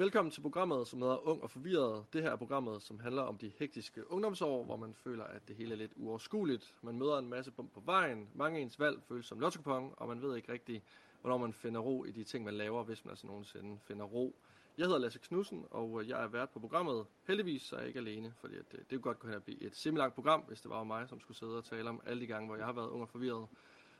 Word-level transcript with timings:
Velkommen 0.00 0.30
til 0.30 0.40
programmet, 0.40 0.88
som 0.88 1.02
hedder 1.02 1.28
Ung 1.28 1.42
og 1.42 1.50
Forvirret. 1.50 2.04
Det 2.12 2.22
her 2.22 2.30
er 2.30 2.36
programmet, 2.36 2.82
som 2.82 3.00
handler 3.00 3.22
om 3.22 3.38
de 3.38 3.52
hektiske 3.58 4.12
ungdomsår, 4.12 4.64
hvor 4.64 4.76
man 4.76 4.94
føler, 4.94 5.24
at 5.24 5.48
det 5.48 5.56
hele 5.56 5.72
er 5.72 5.76
lidt 5.76 5.92
uoverskueligt. 5.96 6.74
Man 6.82 6.98
møder 6.98 7.18
en 7.18 7.28
masse 7.28 7.50
bump 7.50 7.72
på 7.74 7.80
vejen, 7.80 8.28
mange 8.34 8.60
ens 8.60 8.78
valg 8.78 9.02
føles 9.08 9.26
som 9.26 9.40
lottokupon, 9.40 9.94
og 9.96 10.08
man 10.08 10.22
ved 10.22 10.36
ikke 10.36 10.52
rigtigt, 10.52 10.84
hvornår 11.20 11.38
man 11.38 11.52
finder 11.52 11.80
ro 11.80 12.04
i 12.04 12.10
de 12.10 12.24
ting, 12.24 12.44
man 12.44 12.54
laver, 12.54 12.84
hvis 12.84 13.04
man 13.04 13.10
altså 13.10 13.26
nogensinde 13.26 13.78
finder 13.82 14.04
ro. 14.04 14.36
Jeg 14.78 14.86
hedder 14.86 14.98
Lasse 14.98 15.18
Knudsen, 15.18 15.64
og 15.70 16.08
jeg 16.08 16.22
er 16.22 16.28
vært 16.28 16.50
på 16.50 16.60
programmet. 16.60 17.06
Heldigvis 17.26 17.62
så 17.62 17.76
er 17.76 17.80
jeg 17.80 17.88
ikke 17.88 18.00
alene, 18.00 18.34
fordi 18.40 18.56
at 18.56 18.72
det, 18.72 18.78
det 18.78 18.88
kunne 18.90 19.00
godt 19.00 19.18
kunne 19.18 19.36
at 19.36 19.44
blive 19.44 19.62
et 19.62 19.76
semi 19.76 20.00
program, 20.14 20.40
hvis 20.40 20.60
det 20.60 20.70
var 20.70 20.84
mig, 20.84 21.08
som 21.08 21.20
skulle 21.20 21.38
sidde 21.38 21.56
og 21.56 21.64
tale 21.64 21.88
om 21.88 22.00
alle 22.06 22.20
de 22.20 22.26
gange, 22.26 22.46
hvor 22.46 22.56
jeg 22.56 22.66
har 22.66 22.72
været 22.72 22.88
ung 22.88 23.02
og 23.02 23.08
forvirret. 23.08 23.46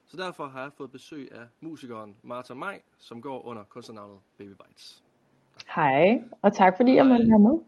Så 0.07 0.17
derfor 0.17 0.46
har 0.46 0.62
jeg 0.62 0.73
fået 0.73 0.93
besøg 0.93 1.32
af 1.32 1.48
musikeren 1.61 2.17
Martha 2.23 2.55
Maj, 2.55 2.82
som 2.98 3.23
går 3.23 3.43
under 3.43 3.64
kunstnernavnet 3.64 4.21
Baby 4.39 4.53
Bites. 4.67 5.09
Hej, 5.75 6.23
og 6.43 6.52
tak 6.52 6.77
fordi 6.77 6.95
jeg 6.95 7.07
måtte 7.07 7.29
være 7.29 7.39
med. 7.39 7.59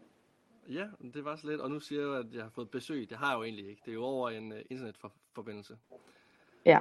Ja, 0.69 0.85
det 1.13 1.25
var 1.25 1.35
så 1.35 1.47
lidt, 1.47 1.61
og 1.61 1.71
nu 1.71 1.79
siger 1.79 2.01
jeg, 2.01 2.19
at 2.19 2.25
jeg 2.33 2.43
har 2.43 2.49
fået 2.49 2.69
besøg. 2.69 3.09
Det 3.09 3.17
har 3.17 3.29
jeg 3.29 3.37
jo 3.37 3.43
egentlig 3.43 3.69
ikke. 3.69 3.81
Det 3.85 3.91
er 3.91 3.95
jo 3.95 4.03
over 4.03 4.29
en 4.29 4.51
uh, 4.51 4.57
internetforbindelse. 4.69 5.77
Ja. 6.65 6.79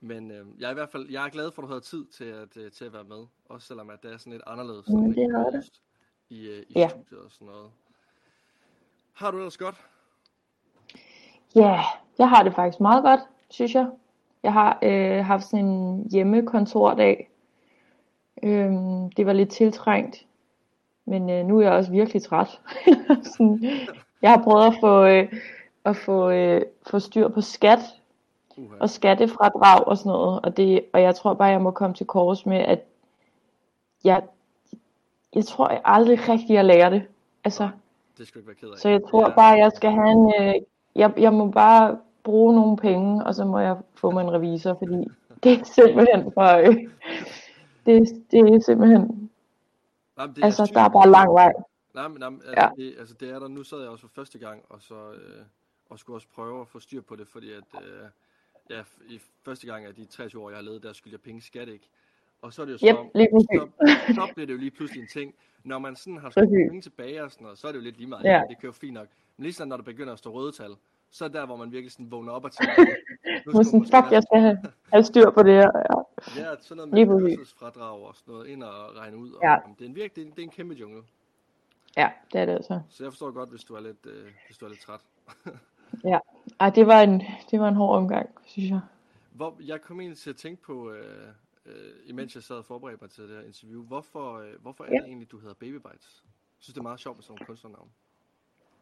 Men 0.00 0.30
uh, 0.30 0.60
jeg 0.60 0.66
er 0.66 0.70
i 0.70 0.74
hvert 0.74 0.88
fald 0.88 1.10
jeg 1.10 1.24
er 1.24 1.28
glad 1.28 1.50
for, 1.50 1.62
at 1.62 1.66
du 1.66 1.68
havde 1.68 1.80
tid 1.80 2.06
til 2.06 2.24
at, 2.24 2.56
uh, 2.56 2.70
til 2.72 2.84
at 2.84 2.92
være 2.92 3.04
med. 3.04 3.26
Også 3.48 3.66
selvom 3.66 3.90
at 3.90 4.02
det 4.02 4.12
er 4.12 4.16
sådan 4.16 4.32
lidt 4.32 4.42
anderledes. 4.46 4.88
Men 4.88 5.14
det 5.14 5.24
er 5.24 5.50
det. 5.50 5.80
I, 6.30 6.48
uh, 6.48 6.58
i 6.58 6.72
ja. 6.76 6.88
studiet 6.88 7.20
og 7.20 7.30
sådan 7.30 7.46
noget. 7.46 7.70
Har 9.12 9.30
du 9.30 9.36
ellers 9.36 9.56
godt? 9.56 9.86
Ja, 11.54 11.80
jeg 12.18 12.28
har 12.28 12.42
det 12.42 12.54
faktisk 12.54 12.80
meget 12.80 13.04
godt, 13.04 13.20
synes 13.50 13.74
jeg. 13.74 13.90
Jeg 14.42 14.52
har 14.52 14.78
øh, 14.82 15.24
haft 15.24 15.44
sådan 15.44 15.64
en 15.64 16.10
hjemmekontordag, 16.10 17.30
Øhm, 18.42 19.10
det 19.10 19.26
var 19.26 19.32
lidt 19.32 19.50
tiltrængt, 19.50 20.26
men 21.06 21.30
øh, 21.30 21.46
nu 21.46 21.58
er 21.58 21.62
jeg 21.62 21.72
også 21.72 21.90
virkelig 21.90 22.22
træt. 22.22 22.60
sådan, 23.36 23.64
jeg 24.22 24.30
har 24.30 24.42
prøvet 24.42 24.66
at 24.66 24.74
få, 24.80 25.04
øh, 25.04 25.32
at 25.84 25.96
få, 25.96 26.30
øh, 26.30 26.62
få 26.86 26.98
styr 26.98 27.28
på 27.28 27.40
skat 27.40 27.78
uh-huh. 28.50 28.78
og 28.80 28.90
skattefradrag 28.90 29.88
og 29.88 29.96
sådan 29.96 30.10
noget, 30.10 30.40
og, 30.40 30.56
det, 30.56 30.84
og 30.92 31.02
jeg 31.02 31.14
tror 31.14 31.34
bare, 31.34 31.48
jeg 31.48 31.60
må 31.60 31.70
komme 31.70 31.94
til 31.94 32.06
kors 32.06 32.46
med, 32.46 32.56
at 32.58 32.84
jeg, 34.04 34.22
jeg 35.34 35.44
tror 35.44 35.70
jeg 35.70 35.80
aldrig 35.84 36.28
rigtig, 36.28 36.58
at 36.58 36.64
lære 36.64 36.90
det. 36.90 37.02
Altså, 37.44 37.68
det 38.18 38.26
skal 38.28 38.38
ikke 38.38 38.48
være 38.48 38.56
ked 38.56 38.68
af. 38.68 38.78
Så 38.78 38.88
jeg 38.88 39.00
tror 39.10 39.28
ja. 39.28 39.34
bare, 39.34 39.58
jeg 39.58 39.72
skal 39.74 39.90
have 39.90 40.10
en, 40.10 40.32
øh, 40.40 40.54
jeg, 40.94 41.12
jeg 41.18 41.32
må 41.32 41.50
bare 41.50 41.98
bruge 42.24 42.54
nogle 42.54 42.76
penge, 42.76 43.24
og 43.24 43.34
så 43.34 43.44
må 43.44 43.58
jeg 43.58 43.76
få 43.94 44.10
mig 44.10 44.22
en 44.22 44.32
revisor, 44.32 44.74
fordi 44.78 45.08
det 45.42 45.52
er 45.52 45.64
simpelthen 45.64 46.32
for, 46.34 46.56
øh, 46.56 46.76
det, 47.86 48.24
det 48.30 48.40
er 48.40 48.60
simpelthen... 48.60 49.25
Jamen, 50.18 50.34
det 50.36 50.42
er 50.42 50.46
altså, 50.46 50.70
der 50.74 50.80
er 50.80 50.88
bare 50.88 51.10
lang 51.10 51.32
vej. 51.32 51.52
Nej, 51.94 52.08
men, 52.08 52.18
nej, 52.18 52.28
altså, 52.28 52.54
ja. 52.56 52.68
det, 52.76 52.94
altså, 52.98 53.14
det 53.14 53.30
er 53.30 53.38
der. 53.38 53.48
Nu 53.48 53.62
sad 53.62 53.80
jeg 53.80 53.88
også 53.88 54.02
for 54.06 54.14
første 54.14 54.38
gang, 54.38 54.64
og 54.68 54.82
så 54.82 55.12
øh, 55.12 55.44
og 55.88 55.98
skulle 55.98 56.16
også 56.16 56.28
prøve 56.34 56.60
at 56.60 56.68
få 56.68 56.80
styr 56.80 57.00
på 57.00 57.16
det, 57.16 57.28
fordi 57.28 57.52
at, 57.52 57.64
øh, 57.82 58.08
ja, 58.70 58.82
i 59.08 59.20
første 59.42 59.66
gang 59.66 59.86
af 59.86 59.94
de 59.94 60.04
23 60.04 60.42
år, 60.42 60.50
jeg 60.50 60.56
har 60.56 60.62
levet, 60.62 60.82
der 60.82 60.92
skulle 60.92 61.12
jeg 61.12 61.20
penge 61.20 61.42
skat, 61.42 61.68
ikke? 61.68 61.88
Og 62.42 62.52
så 62.52 62.62
er 62.62 62.66
det 62.66 62.72
jo 62.72 62.78
så, 62.78 62.86
yep, 62.86 62.96
lige 63.14 63.28
så, 63.30 63.68
så 64.14 64.30
bliver 64.34 64.46
det 64.46 64.52
jo 64.52 64.58
lige 64.58 64.70
pludselig 64.70 65.02
en 65.02 65.08
ting. 65.08 65.34
Når 65.64 65.78
man 65.78 65.96
sådan 65.96 66.18
har 66.18 66.30
skudt 66.30 66.48
penge 66.50 66.82
tilbage 66.82 67.24
og 67.24 67.30
sådan 67.30 67.44
noget, 67.44 67.58
så 67.58 67.68
er 67.68 67.72
det 67.72 67.78
jo 67.78 67.84
lidt 67.84 67.96
lige 67.96 68.06
meget. 68.06 68.24
Ja. 68.24 68.42
Det 68.48 68.60
kører 68.60 68.72
fint 68.72 68.94
nok. 68.94 69.08
Men 69.36 69.42
lige 69.42 69.52
sådan, 69.52 69.68
når 69.68 69.76
der 69.76 69.84
begynder 69.84 70.12
at 70.12 70.18
stå 70.18 70.30
røde 70.30 70.52
tal, 70.52 70.76
så 71.16 71.24
er 71.24 71.28
der, 71.28 71.46
hvor 71.46 71.56
man 71.56 71.72
virkelig 71.72 71.92
sådan 71.92 72.10
vågner 72.10 72.32
op 72.32 72.44
og 72.44 72.52
tænker, 72.52 72.86
nu 73.46 73.64
sådan, 73.64 73.84
fuck, 73.84 74.12
jeg 74.12 74.22
skal 74.22 74.40
have, 74.40 74.58
have 74.92 75.04
styr 75.04 75.30
på 75.30 75.42
det 75.42 75.52
her. 75.52 75.70
Ja, 76.36 76.42
ja 76.42 76.54
sådan 76.60 76.88
noget 76.88 77.08
med 77.08 77.36
kørselsfradrag 77.36 78.06
og 78.06 78.16
sådan 78.16 78.34
noget, 78.34 78.48
ind 78.48 78.62
og 78.62 78.96
regne 78.96 79.16
ud. 79.16 79.32
Og, 79.32 79.42
ja. 79.42 79.56
det, 79.78 79.84
er 79.84 79.88
en 79.88 79.94
virkelig, 79.94 80.24
det, 80.24 80.30
er, 80.30 80.34
det 80.34 80.42
er 80.42 80.46
en 80.46 80.50
kæmpe 80.50 80.74
jungle. 80.74 81.02
Ja, 81.96 82.10
det 82.32 82.40
er 82.40 82.46
det 82.46 82.52
altså. 82.52 82.80
Så 82.88 83.04
jeg 83.04 83.12
forstår 83.12 83.30
godt, 83.30 83.50
hvis 83.50 83.64
du 83.64 83.74
er 83.74 83.80
lidt, 83.80 84.06
øh, 84.06 84.26
hvis 84.46 84.58
du 84.58 84.64
er 84.64 84.68
lidt 84.68 84.80
træt. 84.80 85.00
ja, 86.12 86.18
Ej, 86.60 86.70
det, 86.70 86.86
var 86.86 87.02
en, 87.02 87.22
det 87.50 87.60
var 87.60 87.68
en 87.68 87.74
hård 87.74 87.96
omgang, 87.96 88.28
synes 88.46 88.70
jeg. 88.70 88.80
Hvor, 89.30 89.56
jeg 89.60 89.82
kom 89.82 90.00
egentlig 90.00 90.18
til 90.18 90.30
at 90.30 90.36
tænke 90.36 90.62
på, 90.62 90.90
øh, 90.90 91.28
øh, 91.66 91.74
imens 92.06 92.34
jeg 92.34 92.42
sad 92.42 92.56
og 92.56 92.64
forberedte 92.64 93.04
mig 93.04 93.10
til 93.10 93.28
det 93.28 93.36
her 93.36 93.44
interview, 93.44 93.82
hvorfor, 93.82 94.38
øh, 94.38 94.62
hvorfor 94.62 94.84
er 94.84 94.88
ja. 94.92 94.98
det 94.98 95.06
egentlig, 95.06 95.30
du 95.30 95.38
hedder 95.38 95.54
Baby 95.54 95.74
Bites? 95.74 96.24
Jeg 96.24 96.58
synes, 96.58 96.74
det 96.74 96.80
er 96.80 96.82
meget 96.82 97.00
sjovt 97.00 97.16
med 97.16 97.22
sådan 97.22 97.32
nogle 97.32 97.46
kunstnernavn. 97.46 97.90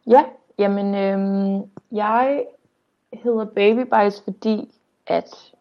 Ja, 0.07 0.23
jamen 0.57 0.95
øh, 0.95 1.67
jeg 1.91 2.45
hedder 3.13 3.45
Baby 3.45 3.79
Bites, 3.79 4.21
fordi 4.21 4.71
at 5.07 5.53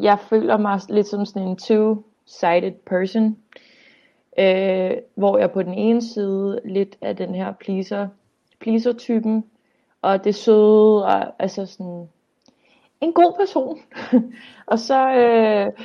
jeg 0.00 0.18
føler 0.18 0.56
mig 0.56 0.80
lidt 0.88 1.06
som 1.06 1.26
sådan 1.26 1.48
en 1.48 1.58
two-sided 1.62 2.72
person. 2.86 3.38
Øh, 4.38 4.96
hvor 5.14 5.38
jeg 5.38 5.50
på 5.50 5.62
den 5.62 5.74
ene 5.74 6.02
side 6.02 6.60
lidt 6.64 6.96
af 7.00 7.16
den 7.16 7.34
her 7.34 7.52
pleaser, 7.52 8.08
pleaser-typen, 8.60 9.44
og 10.02 10.24
det 10.24 10.34
søde, 10.34 11.04
og 11.04 11.42
altså 11.42 11.66
sådan 11.66 12.08
en 13.00 13.12
god 13.12 13.34
person. 13.38 13.78
og, 14.72 14.78
så, 14.78 15.10
øh, 15.10 15.84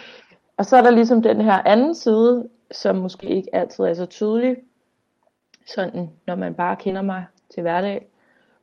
og 0.57 0.65
så 0.65 0.77
er 0.77 0.81
der 0.81 0.91
ligesom 0.91 1.21
den 1.21 1.41
her 1.41 1.61
anden 1.65 1.95
side, 1.95 2.49
som 2.71 2.95
måske 2.95 3.27
ikke 3.27 3.55
altid 3.55 3.83
er 3.83 3.93
så 3.93 4.05
tydelig, 4.05 4.57
sådan 5.67 6.09
når 6.27 6.35
man 6.35 6.53
bare 6.53 6.75
kender 6.75 7.01
mig 7.01 7.25
til 7.53 7.61
hverdag, 7.61 8.07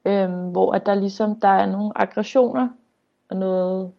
øhm, 0.04 0.50
hvor 0.50 0.72
at 0.72 0.86
der 0.86 0.94
ligesom 0.94 1.40
der 1.40 1.48
er 1.48 1.66
nogle 1.66 1.92
aggressioner 1.94 2.68
og 3.28 3.36
noget, 3.36 3.92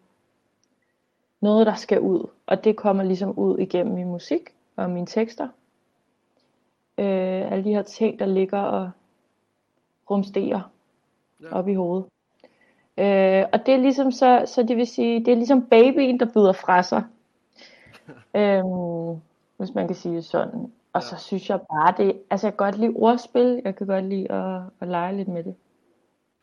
noget 1.40 1.66
der 1.66 1.74
skal 1.74 2.00
ud, 2.00 2.26
og 2.46 2.64
det 2.64 2.76
kommer 2.76 3.02
ligesom 3.02 3.38
ud 3.38 3.58
igennem 3.58 3.94
min 3.94 4.06
musik 4.06 4.40
og 4.76 4.90
mine 4.90 5.06
tekster. 5.06 5.48
Øh, 6.98 7.52
alle 7.52 7.64
de 7.64 7.74
her 7.74 7.82
ting, 7.82 8.18
der 8.18 8.26
ligger 8.26 8.58
og 8.58 8.90
rumsterer 10.10 10.70
ja. 11.42 11.52
op 11.52 11.68
i 11.68 11.74
hovedet. 11.74 12.06
Øh, 12.98 13.44
og 13.52 13.66
det 13.66 13.74
er 13.74 13.78
ligesom 13.78 14.10
så, 14.10 14.42
så 14.46 14.62
det 14.62 14.76
vil 14.76 14.86
sige, 14.86 15.24
det 15.24 15.28
er 15.28 15.36
ligesom 15.36 15.66
babyen, 15.66 16.20
der 16.20 16.26
byder 16.34 16.52
fra 16.52 16.82
sig. 16.82 17.02
øhm, 18.40 19.20
hvis 19.56 19.74
man 19.74 19.86
kan 19.86 19.96
sige 19.96 20.16
det 20.16 20.24
sådan. 20.24 20.72
Og 20.92 21.02
ja. 21.02 21.06
så 21.08 21.16
synes 21.16 21.50
jeg 21.50 21.60
bare, 21.60 21.94
det, 21.96 22.22
altså 22.30 22.46
jeg 22.46 22.52
kan 22.52 22.64
godt 22.66 22.78
lide 22.78 22.92
ordspil, 22.94 23.60
jeg 23.64 23.76
kan 23.76 23.86
godt 23.86 24.04
lide 24.04 24.32
at, 24.32 24.62
at 24.80 24.88
lege 24.88 25.16
lidt 25.16 25.28
med 25.28 25.44
det. 25.44 25.54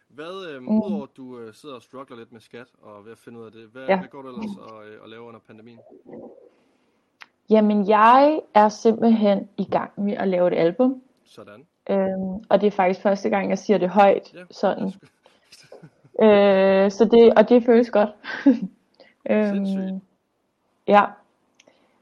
Hvad, 0.07 0.53
øh, 0.53 0.61
mm. 0.61 0.67
udover 0.67 1.03
at 1.03 1.17
du 1.17 1.39
øh, 1.39 1.53
sidder 1.53 1.75
og 1.75 1.81
struggler 1.81 2.17
lidt 2.17 2.31
med 2.31 2.41
skat 2.41 2.67
og 2.81 3.05
ved 3.05 3.11
at 3.11 3.17
finde 3.17 3.39
ud 3.39 3.45
af 3.45 3.51
det, 3.51 3.69
hvad, 3.71 3.85
ja. 3.87 3.97
hvad 3.97 4.07
går 4.07 4.21
du 4.21 4.27
ellers 4.27 4.57
og, 4.57 4.87
øh, 4.87 5.01
og 5.01 5.09
laver 5.09 5.27
under 5.27 5.39
pandemien? 5.39 5.79
Jamen 7.49 7.87
jeg 7.87 8.41
er 8.53 8.69
simpelthen 8.69 9.49
i 9.57 9.65
gang 9.65 9.91
med 9.97 10.13
at 10.13 10.27
lave 10.27 10.47
et 10.47 10.57
album. 10.57 11.01
Sådan. 11.25 11.65
Øhm, 11.89 12.43
og 12.49 12.61
det 12.61 12.67
er 12.67 12.71
faktisk 12.71 13.01
første 13.01 13.29
gang, 13.29 13.49
jeg 13.49 13.57
siger 13.57 13.77
det 13.77 13.89
højt. 13.89 14.33
Ja, 14.33 14.43
sådan. 14.51 14.85
øh, 16.25 16.91
så 16.91 17.05
det, 17.11 17.33
og 17.37 17.49
det 17.49 17.65
føles 17.65 17.91
godt. 17.91 18.09
øhm, 19.31 20.01
ja. 20.87 21.05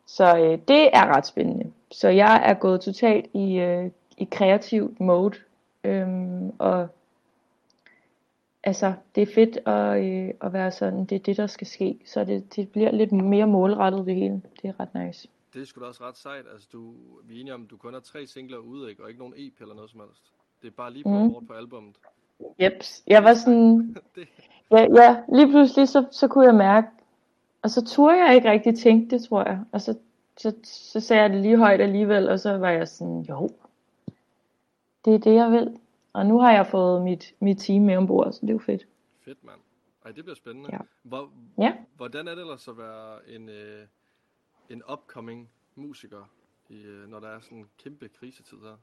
Så 0.06 0.38
øh, 0.38 0.60
det 0.68 0.90
er 0.94 1.16
ret 1.16 1.26
spændende. 1.26 1.72
Så 1.92 2.10
jeg 2.10 2.42
er 2.46 2.54
gået 2.54 2.82
totalt 2.82 3.26
i, 3.34 3.60
øh, 3.60 3.92
i 4.18 4.28
kreativ 4.32 4.96
mode. 5.00 5.36
Øhm, 5.84 6.50
og 6.60 6.88
altså, 8.64 8.94
det 9.16 9.22
er 9.24 9.34
fedt 9.36 9.58
at, 9.68 10.06
øh, 10.06 10.34
at 10.42 10.54
være 10.54 10.72
sådan, 10.72 11.06
det 11.06 11.16
er 11.16 11.20
det, 11.20 11.38
der 11.38 11.48
skal 11.48 11.68
ske. 11.68 12.00
Så 12.06 12.24
det, 12.24 12.56
det 12.56 12.70
bliver 12.70 12.92
lidt 12.92 13.12
mere 13.12 13.48
målrettet 13.48 14.06
det 14.06 14.16
hele. 14.16 14.42
Det 14.62 14.70
er 14.70 14.80
ret 14.80 15.06
nice. 15.06 15.28
Det 15.54 15.62
er 15.62 15.66
sgu 15.66 15.82
da 15.82 15.86
også 15.86 16.04
ret 16.04 16.18
sejt. 16.18 16.46
Altså, 16.54 16.68
du, 16.74 16.94
vi 17.24 17.36
er 17.36 17.42
enige 17.42 17.54
om, 17.54 17.68
du 17.68 17.78
kun 17.78 17.94
har 17.94 18.00
tre 18.00 18.28
singler 18.28 18.58
ude, 18.58 18.90
ikke? 18.90 19.04
og 19.04 19.10
ikke 19.10 19.20
nogen 19.20 19.34
EP 19.38 19.62
eller 19.62 19.76
noget 19.76 19.92
som 19.92 20.00
helst. 20.00 20.24
Det 20.62 20.68
er 20.68 20.72
bare 20.72 20.94
lige 20.94 21.04
på 21.04 21.40
mm. 21.40 21.48
på 21.48 21.54
albummet. 21.54 21.96
Jeps. 22.62 23.04
Jeg 23.08 23.24
var 23.24 23.34
sådan... 23.34 23.96
ja, 24.72 24.88
ja, 24.96 25.18
lige 25.34 25.48
pludselig 25.48 25.88
så, 25.88 26.06
så 26.12 26.28
kunne 26.28 26.46
jeg 26.46 26.56
mærke, 26.56 26.88
og 27.62 27.70
så 27.70 27.86
turde 27.86 28.26
jeg 28.26 28.36
ikke 28.36 28.52
rigtig 28.52 28.78
tænke 28.78 29.16
det, 29.16 29.24
tror 29.24 29.44
jeg. 29.44 29.60
Og 29.72 29.82
så 29.82 29.98
så, 30.38 30.56
så 30.64 31.00
sagde 31.00 31.22
jeg 31.22 31.30
det 31.30 31.42
lige 31.42 31.58
højt 31.58 31.82
alligevel, 31.82 32.30
og 32.30 32.40
så 32.40 32.58
var 32.58 32.70
jeg 32.70 32.88
sådan, 32.88 33.22
jo, 33.22 33.50
det 35.06 35.16
er 35.16 35.20
det, 35.20 35.34
jeg 35.34 35.52
vil. 35.52 35.80
Og 36.14 36.26
nu 36.26 36.40
har 36.40 36.52
jeg 36.52 36.68
fået 36.68 37.02
mit, 37.04 37.34
mit 37.40 37.58
team 37.58 37.82
med 37.82 37.98
ombord, 37.98 38.32
så 38.32 38.40
det 38.42 38.50
er 38.50 38.54
jo 38.54 38.60
fedt. 38.60 38.88
Fedt, 39.26 39.44
mand. 39.44 39.60
Ej, 40.06 40.12
det 40.12 40.24
bliver 40.24 40.36
spændende. 40.36 40.70
Ja. 40.72 40.80
Hvor, 41.04 41.30
ja. 41.58 41.74
Hvordan 41.96 42.28
er 42.28 42.36
det 42.36 42.42
ellers 42.42 42.68
at 42.68 42.78
være 42.78 43.30
en, 43.30 43.50
øh, 43.50 43.88
en 44.70 44.84
upcoming 44.92 45.50
musiker, 45.76 46.30
i, 46.70 46.82
øh, 46.82 47.10
når 47.10 47.20
der 47.20 47.28
er 47.28 47.40
sådan 47.40 47.58
en 47.58 47.66
kæmpe 47.84 48.10
krisetid 48.20 48.58
her? 48.58 48.78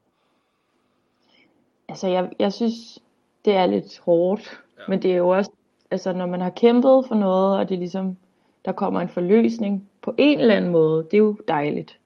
Altså, 1.89 2.09
jeg, 2.09 2.33
jeg 2.39 2.53
synes, 2.53 2.99
det 3.45 3.55
er 3.55 3.67
lidt 3.67 3.99
hårdt. 3.99 4.65
Ja. 4.79 4.83
Men 4.89 5.03
det 5.03 5.13
er 5.13 5.17
jo 5.17 5.29
også, 5.29 5.51
altså, 5.91 6.13
når 6.13 6.27
man 6.27 6.41
har 6.41 6.51
kæmpet 6.51 7.05
for 7.09 7.15
noget, 7.15 7.59
og 7.59 7.69
det 7.69 7.79
ligesom 7.79 8.17
der 8.65 8.73
kommer 8.73 9.01
en 9.01 9.09
forløsning 9.09 9.89
på 10.03 10.15
en 10.19 10.41
eller 10.41 10.55
anden 10.55 10.71
måde. 10.73 11.05
Det 11.05 11.15
er 11.15 11.19
jo 11.19 11.37
dejligt. 11.49 11.99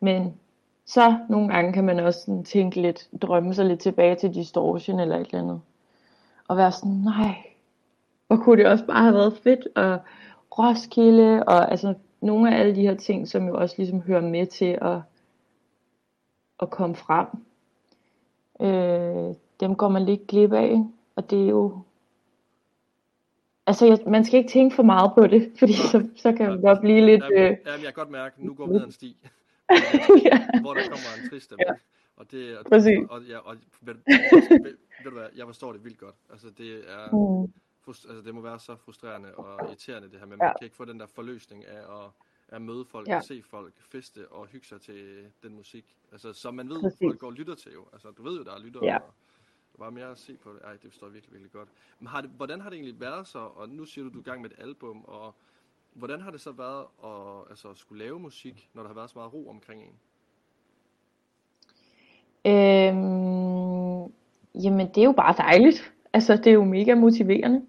Men 0.00 0.34
så 0.86 1.18
nogle 1.28 1.48
gange 1.48 1.72
kan 1.72 1.84
man 1.84 2.00
også 2.00 2.20
sådan 2.20 2.44
tænke 2.44 2.80
lidt, 2.82 3.08
drømme 3.22 3.54
sig 3.54 3.66
lidt 3.66 3.80
tilbage 3.80 4.14
til 4.14 4.34
distortion 4.34 5.00
eller 5.00 5.16
et 5.16 5.26
eller 5.26 5.42
andet. 5.42 5.60
Og 6.48 6.56
være 6.56 6.72
sådan, 6.72 6.92
nej, 6.92 7.36
hvor 8.26 8.36
kunne 8.36 8.56
det 8.62 8.70
også 8.70 8.86
bare 8.86 9.02
have 9.02 9.14
været 9.14 9.38
fedt, 9.42 9.68
og 9.76 9.98
Roskilde, 10.58 11.42
og 11.44 11.70
altså 11.70 11.94
nogle 12.20 12.54
af 12.54 12.60
alle 12.60 12.74
de 12.74 12.82
her 12.82 12.94
ting, 12.94 13.28
som 13.28 13.46
jo 13.46 13.56
også 13.56 13.74
ligesom 13.78 14.00
hører 14.00 14.20
med 14.20 14.46
til 14.46 14.78
at, 14.82 14.98
at 16.60 16.70
komme 16.70 16.96
frem. 16.96 17.26
Øh, 18.60 19.34
dem 19.60 19.74
går 19.74 19.88
man 19.88 20.04
lidt 20.04 20.26
glip 20.26 20.52
af, 20.52 20.84
og 21.16 21.30
det 21.30 21.44
er 21.44 21.48
jo 21.48 21.78
Altså, 23.66 23.86
jeg, 23.86 23.98
man 24.06 24.24
skal 24.24 24.38
ikke 24.38 24.50
tænke 24.50 24.76
for 24.76 24.82
meget 24.82 25.12
på 25.14 25.26
det, 25.26 25.52
fordi 25.58 25.72
så, 25.72 26.08
så 26.16 26.32
kan 26.32 26.48
man 26.48 26.60
godt 26.60 26.80
blive 26.80 27.00
lidt... 27.00 27.22
Jamen, 27.22 27.38
øh... 27.38 27.44
jamen, 27.44 27.58
jeg 27.66 27.80
kan 27.80 27.92
godt 27.92 28.10
mærke, 28.10 28.34
at 28.38 28.44
nu 28.44 28.54
går 28.54 28.66
vi 28.66 28.72
ned 28.72 28.84
en 28.84 28.92
sti, 28.92 29.16
ja. 30.30 30.60
hvor 30.60 30.74
der 30.74 30.82
kommer 30.82 31.22
en 31.22 31.30
trist. 31.30 31.54
Ja. 31.58 31.72
Og 32.16 32.30
det, 32.30 32.58
og, 32.58 32.64
Præcis. 32.64 32.98
Og, 32.98 33.10
og, 33.10 33.22
ja, 33.22 33.38
og 33.38 33.56
ved, 33.80 33.94
ved, 33.94 34.62
ved, 34.62 34.76
du 35.04 35.10
hvad, 35.10 35.26
jeg 35.36 35.46
forstår 35.46 35.72
det 35.72 35.84
vildt 35.84 35.98
godt. 35.98 36.14
Altså, 36.30 36.50
det 36.58 36.84
er... 36.90 37.04
Mm. 37.44 37.52
Frust, 37.84 38.06
altså, 38.08 38.22
det 38.22 38.34
må 38.34 38.40
være 38.40 38.58
så 38.58 38.76
frustrerende 38.76 39.34
og 39.34 39.68
irriterende, 39.68 40.10
det 40.10 40.18
her 40.18 40.26
med, 40.26 40.36
man 40.36 40.46
ja. 40.46 40.58
kan 40.58 40.64
ikke 40.64 40.76
få 40.76 40.84
den 40.84 41.00
der 41.00 41.06
forløsning 41.06 41.64
af 41.64 41.78
at, 41.78 42.10
at 42.48 42.62
møde 42.62 42.84
folk, 42.84 43.08
ja. 43.08 43.16
og 43.16 43.24
se 43.24 43.42
folk, 43.42 43.74
feste 43.78 44.28
og 44.28 44.46
hygge 44.46 44.66
sig 44.66 44.80
til 44.80 45.24
den 45.42 45.54
musik. 45.54 45.84
Altså, 46.12 46.32
som 46.32 46.54
man 46.54 46.68
ved, 46.68 46.82
Præcis. 46.82 46.98
folk 47.06 47.18
går 47.18 47.26
og 47.26 47.32
lytter 47.32 47.54
til 47.54 47.72
jo. 47.72 47.84
Altså, 47.92 48.10
du 48.10 48.22
ved 48.22 48.38
jo, 48.38 48.44
der 48.44 48.54
er 48.54 48.58
lytter, 48.58 48.80
ja. 48.82 48.96
og, 48.96 49.14
var 49.78 49.90
mere 49.90 50.10
at 50.10 50.18
se 50.18 50.36
på 50.36 50.52
det. 50.52 50.60
Ej, 50.64 50.72
det 50.72 50.98
jeg 51.02 51.12
virkelig, 51.12 51.32
virkelig 51.32 51.52
godt. 51.52 51.68
Men 51.98 52.06
har 52.06 52.20
det, 52.20 52.30
hvordan 52.30 52.60
har 52.60 52.70
det 52.70 52.76
egentlig 52.76 53.00
været 53.00 53.26
så, 53.26 53.38
og 53.38 53.68
nu 53.68 53.84
siger 53.84 54.04
du, 54.04 54.10
du 54.10 54.18
er 54.18 54.22
i 54.22 54.24
gang 54.24 54.42
med 54.42 54.50
et 54.50 54.56
album, 54.58 55.04
og 55.04 55.34
hvordan 55.92 56.20
har 56.20 56.30
det 56.30 56.40
så 56.40 56.52
været 56.52 56.86
at 57.04 57.50
altså, 57.50 57.74
skulle 57.74 58.04
lave 58.04 58.20
musik, 58.20 58.70
når 58.74 58.82
der 58.82 58.88
har 58.88 58.94
været 58.94 59.10
så 59.10 59.18
meget 59.18 59.34
ro 59.34 59.48
omkring 59.48 59.82
en? 59.82 59.98
Øhm, 62.46 64.12
jamen, 64.64 64.88
det 64.88 64.98
er 64.98 65.04
jo 65.04 65.12
bare 65.12 65.34
dejligt. 65.36 65.92
Altså, 66.12 66.36
det 66.36 66.46
er 66.46 66.52
jo 66.52 66.64
mega 66.64 66.94
motiverende. 66.94 67.66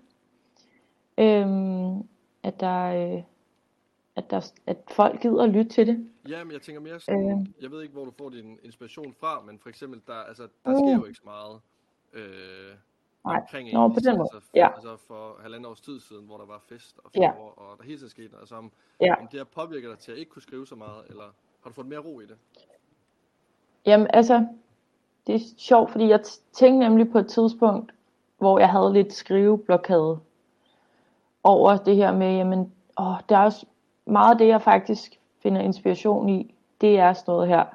Øhm, 1.17 2.07
at 2.43 2.59
der, 2.59 3.15
øh, 3.15 3.23
at, 4.15 4.29
der, 4.29 4.51
at 4.65 4.77
folk 4.91 5.21
gider 5.21 5.43
at 5.43 5.49
lytte 5.49 5.69
til 5.69 5.87
det. 5.87 6.09
Ja, 6.29 6.43
men 6.43 6.53
jeg 6.53 6.61
tænker 6.61 6.81
mere 6.81 6.99
sådan, 6.99 7.31
øh. 7.31 7.63
jeg 7.63 7.71
ved 7.71 7.81
ikke, 7.81 7.93
hvor 7.93 8.05
du 8.05 8.11
får 8.11 8.29
din 8.29 8.59
inspiration 8.63 9.13
fra, 9.13 9.41
men 9.41 9.59
for 9.59 9.69
eksempel, 9.69 10.01
der, 10.07 10.13
altså, 10.13 10.47
der 10.65 10.71
uh. 10.71 10.77
sker 10.77 10.97
jo 10.97 11.05
ikke 11.05 11.17
så 11.17 11.25
meget 11.25 11.61
øh, 12.13 12.73
Nej. 13.25 13.39
omkring 13.39 13.73
Nå, 13.73 13.87
på 13.87 13.99
den 13.99 14.17
måde. 14.17 14.29
Altså, 14.33 14.49
ja. 14.55 14.73
altså 14.75 14.97
for 15.07 15.37
halvandet 15.41 15.69
års 15.69 15.81
tid 15.81 15.99
siden, 15.99 16.25
hvor 16.25 16.37
der 16.37 16.45
var 16.45 16.59
fest 16.69 16.99
og 17.03 17.11
ja. 17.15 17.31
og 17.31 17.77
der 17.77 17.83
hele 17.83 17.97
tiden 17.97 18.09
skete. 18.09 18.37
Altså 18.39 18.55
om, 18.55 18.71
ja. 19.01 19.15
om 19.21 19.27
det 19.27 19.39
har 19.39 19.45
påvirket 19.45 19.89
dig 19.89 19.99
til 19.99 20.11
at 20.11 20.17
ikke 20.17 20.31
kunne 20.31 20.41
skrive 20.41 20.67
så 20.67 20.75
meget, 20.75 21.05
eller 21.09 21.23
har 21.61 21.69
du 21.69 21.73
fået 21.73 21.87
mere 21.87 21.99
ro 21.99 22.19
i 22.19 22.25
det? 22.25 22.37
Jamen 23.85 24.07
altså, 24.13 24.47
det 25.27 25.35
er 25.35 25.39
sjovt, 25.57 25.91
fordi 25.91 26.07
jeg 26.07 26.19
tænkte 26.53 26.89
nemlig 26.89 27.11
på 27.11 27.19
et 27.19 27.27
tidspunkt, 27.27 27.93
hvor 28.37 28.59
jeg 28.59 28.69
havde 28.69 28.93
lidt 28.93 29.13
skriveblokade 29.13 30.19
over 31.43 31.77
det 31.77 31.95
her 31.95 32.13
med, 32.13 32.35
jamen, 32.35 32.73
åh, 32.99 33.15
der 33.29 33.37
er 33.37 33.43
også 33.43 33.65
meget 34.05 34.31
af 34.31 34.37
det, 34.37 34.47
jeg 34.47 34.61
faktisk 34.61 35.19
finder 35.39 35.61
inspiration 35.61 36.29
i, 36.29 36.55
det 36.81 36.99
er 36.99 37.13
sådan 37.13 37.31
noget 37.31 37.47
her 37.47 37.65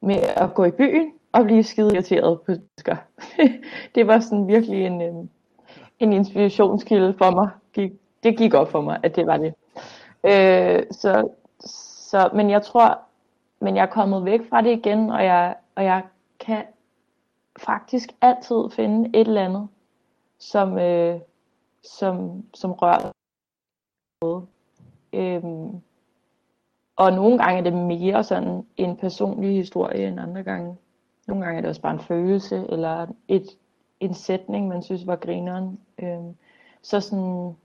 med 0.00 0.16
at 0.16 0.54
gå 0.54 0.64
i 0.64 0.70
byen 0.70 1.12
og 1.36 1.44
blive 1.44 1.62
skide 1.62 1.94
irriteret 1.94 2.40
på 2.40 2.52
mennesker. 2.52 2.96
det 3.94 4.06
var 4.06 4.20
sådan 4.20 4.48
virkelig 4.48 4.86
en, 4.86 5.02
øhm, 5.02 5.28
en 5.98 6.12
inspirationskilde 6.12 7.14
for 7.18 7.30
mig. 7.30 7.50
Det 8.22 8.38
gik 8.38 8.54
op 8.54 8.70
for 8.70 8.80
mig, 8.80 9.00
at 9.02 9.16
det 9.16 9.26
var 9.26 9.36
det. 9.36 9.54
Øh, 10.24 10.82
så, 10.90 11.28
så, 12.10 12.30
men 12.34 12.50
jeg 12.50 12.62
tror, 12.62 12.98
men 13.60 13.76
jeg 13.76 13.82
er 13.82 13.86
kommet 13.86 14.24
væk 14.24 14.40
fra 14.48 14.60
det 14.60 14.70
igen, 14.70 15.10
og 15.10 15.24
jeg, 15.24 15.54
og 15.74 15.84
jeg 15.84 16.02
kan 16.40 16.64
faktisk 17.58 18.12
altid 18.20 18.70
finde 18.70 19.08
et 19.20 19.26
eller 19.26 19.44
andet, 19.44 19.68
som, 20.38 20.78
øh, 20.78 21.20
som, 21.82 22.44
som 22.54 22.72
rører 22.72 23.12
noget. 24.22 24.46
Øhm, 25.12 25.82
og 26.96 27.12
nogle 27.12 27.38
gange 27.38 27.58
er 27.58 27.62
det 27.62 27.72
mere 27.72 28.24
sådan 28.24 28.66
en 28.76 28.96
personlig 28.96 29.56
historie 29.56 30.08
end 30.08 30.20
andre 30.20 30.42
gange. 30.42 30.76
Nogle 31.26 31.44
gange 31.44 31.56
er 31.56 31.60
det 31.60 31.68
også 31.68 31.80
bare 31.80 31.92
en 31.94 32.00
følelse, 32.00 32.66
eller 32.68 33.06
et, 33.28 33.46
en 34.00 34.14
sætning, 34.14 34.68
man 34.68 34.82
synes 34.82 35.06
var 35.06 35.16
grineren. 35.16 35.80
Øhm, 36.02 36.36
så 36.82 37.00
sådan, 37.00 37.56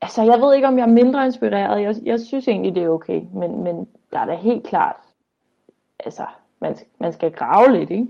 altså 0.00 0.22
jeg 0.22 0.40
ved 0.40 0.54
ikke, 0.54 0.68
om 0.68 0.78
jeg 0.78 0.82
er 0.82 0.92
mindre 0.92 1.26
inspireret. 1.26 1.82
Jeg, 1.82 1.94
jeg 2.02 2.20
synes 2.20 2.48
egentlig, 2.48 2.74
det 2.74 2.82
er 2.82 2.88
okay. 2.88 3.22
Men, 3.32 3.64
men 3.64 3.88
der 4.12 4.18
er 4.18 4.26
da 4.26 4.34
helt 4.34 4.66
klart, 4.66 4.96
altså 5.98 6.26
man, 6.60 6.76
man 7.00 7.12
skal 7.12 7.32
grave 7.32 7.78
lidt, 7.78 7.90
ikke? 7.90 8.06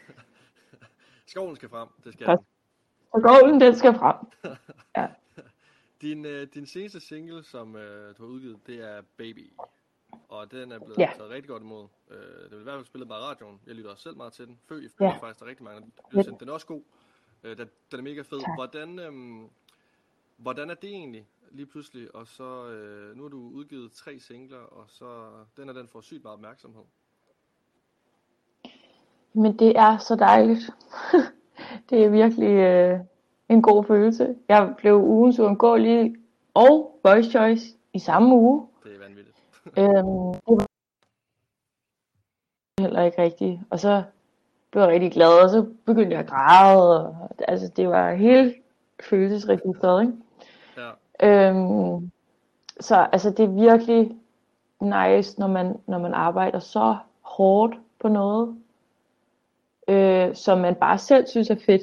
Skoven 1.26 1.56
skal 1.56 1.68
frem, 1.68 1.88
det 2.04 2.12
skal 2.12 2.38
skoven, 3.18 3.60
den 3.60 3.76
skal 3.76 3.94
frem. 3.94 4.16
Ja. 4.96 5.06
Din, 6.00 6.24
øh, 6.24 6.46
din 6.54 6.66
seneste 6.66 7.00
single, 7.00 7.44
som 7.44 7.76
øh, 7.76 8.16
du 8.18 8.22
har 8.22 8.32
udgivet, 8.32 8.66
det 8.66 8.84
er 8.84 9.02
Baby. 9.16 9.52
Og 10.28 10.50
den 10.50 10.72
er 10.72 10.78
blevet 10.78 10.98
ja. 10.98 11.10
taget 11.16 11.30
rigtig 11.30 11.48
godt 11.48 11.62
imod. 11.62 11.86
Øh, 12.10 12.16
det 12.16 12.50
vil 12.50 12.60
i 12.60 12.62
hvert 12.62 12.76
fald 12.76 12.84
spillet 12.84 13.08
meget 13.08 13.24
radioen. 13.24 13.60
Jeg 13.66 13.74
lytter 13.74 13.90
også 13.90 14.02
selv 14.02 14.16
meget 14.16 14.32
til 14.32 14.46
den. 14.46 14.58
Fø 14.68 14.80
i 14.80 14.88
ja. 15.00 15.16
faktisk, 15.16 15.40
der 15.40 15.46
er 15.46 15.50
rigtig 15.50 15.64
mange, 15.64 15.92
der. 16.12 16.22
Den 16.22 16.48
er 16.48 16.52
også 16.52 16.66
god. 16.66 16.82
Øh, 17.44 17.58
den, 17.58 17.68
den 17.90 17.98
er 17.98 18.02
mega 18.02 18.20
fed. 18.20 18.40
Tak. 18.40 18.56
Hvordan, 18.56 18.98
øh, 18.98 19.48
hvordan 20.36 20.70
er 20.70 20.74
det 20.74 20.90
egentlig 20.90 21.28
lige 21.50 21.66
pludselig? 21.66 22.14
Og 22.14 22.26
så, 22.26 22.68
øh, 22.68 23.16
nu 23.16 23.22
har 23.22 23.30
du 23.30 23.50
udgivet 23.54 23.92
tre 23.92 24.20
singler, 24.20 24.58
og 24.58 24.84
så 24.88 25.30
den 25.56 25.68
er 25.68 25.72
den 25.72 25.88
får 25.88 26.00
sygt 26.00 26.22
meget 26.22 26.34
opmærksomhed. 26.34 26.82
Men 29.32 29.58
det 29.58 29.78
er 29.78 29.98
så 29.98 30.16
dejligt. 30.16 30.70
det 31.90 32.04
er 32.04 32.08
virkelig 32.08 32.48
øh, 32.48 33.00
en 33.48 33.62
god 33.62 33.84
følelse. 33.84 34.36
Jeg 34.48 34.74
blev 34.78 34.96
ugens 34.96 35.38
uundgåelige 35.38 36.16
og 36.54 37.00
Voice 37.04 37.30
Choice 37.30 37.66
i 37.92 37.98
samme 37.98 38.34
uge. 38.34 38.68
Øhm, 39.78 40.32
det 40.32 40.56
var 40.56 40.66
heller 42.80 43.02
ikke 43.02 43.22
rigtigt. 43.22 43.60
Og 43.70 43.80
så 43.80 44.02
blev 44.70 44.82
jeg 44.82 44.92
rigtig 44.92 45.12
glad, 45.12 45.42
og 45.42 45.50
så 45.50 45.66
begyndte 45.86 46.12
jeg 46.12 46.20
at 46.20 46.30
græde. 46.30 47.08
Og, 47.08 47.28
altså, 47.48 47.68
det 47.76 47.88
var 47.88 48.14
helt 48.14 48.56
følelsesregistret, 49.00 50.02
ikke? 50.02 50.12
Ja. 50.76 51.50
Øhm, 51.50 52.10
så 52.80 53.08
altså, 53.12 53.30
det 53.30 53.44
er 53.44 53.76
virkelig 53.76 54.16
nice, 54.80 55.40
når 55.40 55.46
man, 55.46 55.80
når 55.86 55.98
man 55.98 56.14
arbejder 56.14 56.58
så 56.58 56.96
hårdt 57.20 57.74
på 58.00 58.08
noget, 58.08 58.56
øh, 59.88 60.34
som 60.34 60.58
man 60.58 60.74
bare 60.74 60.98
selv 60.98 61.26
synes 61.26 61.50
er 61.50 61.56
fedt. 61.66 61.82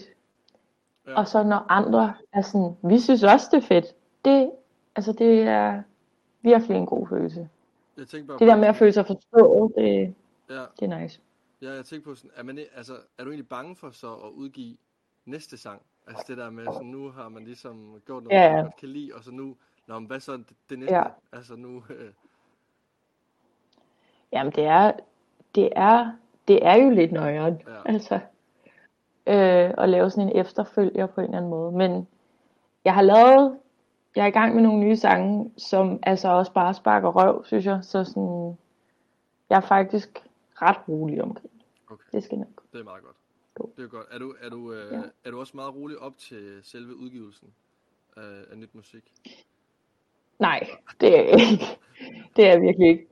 Ja. 1.08 1.18
Og 1.18 1.28
så 1.28 1.44
når 1.44 1.66
andre 1.70 2.14
er 2.34 2.42
sådan, 2.42 2.78
vi 2.82 3.00
synes 3.00 3.24
også 3.24 3.48
det 3.52 3.58
er 3.58 3.68
fedt. 3.68 3.86
Det, 4.26 4.52
altså, 4.96 5.12
det 5.12 5.42
er 5.42 5.82
virkelig 6.42 6.78
en 6.78 6.86
god 6.86 7.08
følelse. 7.08 7.50
Jeg 7.98 8.08
tænker 8.08 8.28
bare 8.28 8.40
det 8.40 8.48
der 8.48 8.56
med 8.56 8.68
at 8.68 8.76
føle 8.76 8.94
sig 8.94 9.08
forstået, 9.08 9.72
det, 9.76 10.16
ja. 10.50 10.66
det 10.80 10.92
er 10.92 11.00
nice. 11.00 11.22
Ja, 11.62 11.74
jeg 11.74 11.86
tænker 11.86 12.10
på 12.10 12.16
sådan, 12.16 12.32
er, 12.36 12.44
man, 12.44 12.60
altså, 12.76 12.94
er 13.18 13.24
du 13.24 13.30
egentlig 13.30 13.50
bange 13.50 13.76
for 13.76 13.92
så 13.92 14.14
at 14.14 14.30
udgive 14.30 14.78
næste 15.26 15.58
sang? 15.58 15.82
Altså 16.08 16.26
det 16.28 16.38
der 16.38 16.50
med, 16.50 16.66
sådan, 16.66 16.88
nu 16.88 17.10
har 17.10 17.30
man 17.30 17.44
ligesom 17.44 18.02
gjort 18.06 18.24
noget, 18.24 18.38
ja. 18.38 18.54
man 18.54 18.64
godt 18.64 18.76
kan 18.76 18.90
lide, 18.90 19.12
og 19.16 19.24
så 19.24 19.32
nu, 19.32 19.56
nå, 19.88 20.00
men 20.00 20.08
hvad 20.08 20.20
så 20.20 20.34
det, 20.34 20.46
det 20.70 20.80
næste? 20.80 20.96
Ja. 20.96 21.04
Altså 21.32 21.56
nu... 21.56 21.84
Øh... 21.90 22.12
Jamen 24.32 24.54
det 24.54 24.64
er, 24.64 24.92
det 25.56 25.70
er, 25.76 26.12
det 26.48 26.66
er 26.66 26.76
jo 26.76 26.90
lidt 26.90 27.12
nøjere, 27.12 27.58
ja. 27.68 27.82
altså. 27.86 28.20
Øh, 29.28 29.74
at 29.78 29.90
lave 29.90 30.10
sådan 30.10 30.30
en 30.30 30.38
efterfølger 30.40 31.06
på 31.06 31.22
en 31.22 31.26
eller 31.26 31.38
anden 31.38 31.52
måde. 31.52 31.72
Men 31.72 32.08
jeg 32.86 32.94
har 32.94 33.02
lavet 33.02 33.60
jeg 34.16 34.24
er 34.24 34.28
i 34.28 34.32
gang 34.32 34.56
med 34.56 34.64
nogle 34.64 34.80
nye 34.80 34.96
sange, 34.96 35.52
som 35.58 36.00
altså 36.04 36.28
også 36.28 36.54
bare 36.54 36.74
sparker 36.74 37.10
røv, 37.10 37.46
synes 37.46 37.66
jeg. 37.66 37.80
Så 37.82 38.04
sådan, 38.04 38.58
jeg 39.50 39.56
er 39.56 39.68
faktisk 39.68 40.24
ret 40.62 40.78
rolig 40.88 41.24
omkring 41.24 41.52
okay. 41.90 42.04
det. 42.12 42.24
skal 42.24 42.38
nok 42.38 42.64
Det 42.74 42.80
er 42.80 42.84
meget 42.84 43.04
godt. 43.04 43.16
God. 43.56 43.70
Det 43.78 43.84
er 43.84 43.88
godt. 43.88 44.08
Er 44.12 44.20
du, 44.20 44.36
er, 44.42 44.50
du, 44.50 44.74
øh, 44.74 44.94
ja. 44.94 45.02
er 45.26 45.32
du 45.32 45.40
også 45.40 45.52
meget 45.56 45.76
rolig 45.76 45.98
op 45.98 46.18
til 46.18 46.60
selve 46.64 46.96
udgivelsen 46.96 47.48
af, 48.18 48.22
af 48.52 48.58
nyt 48.58 48.76
musik? 48.76 49.04
Nej, 50.40 50.68
det 51.00 51.20
er 51.20 51.24
jeg 51.24 51.52
ikke. 51.52 51.66
Det 52.36 52.46
er 52.46 52.52
jeg 52.52 52.62
virkelig 52.62 52.90
ikke. 52.90 53.08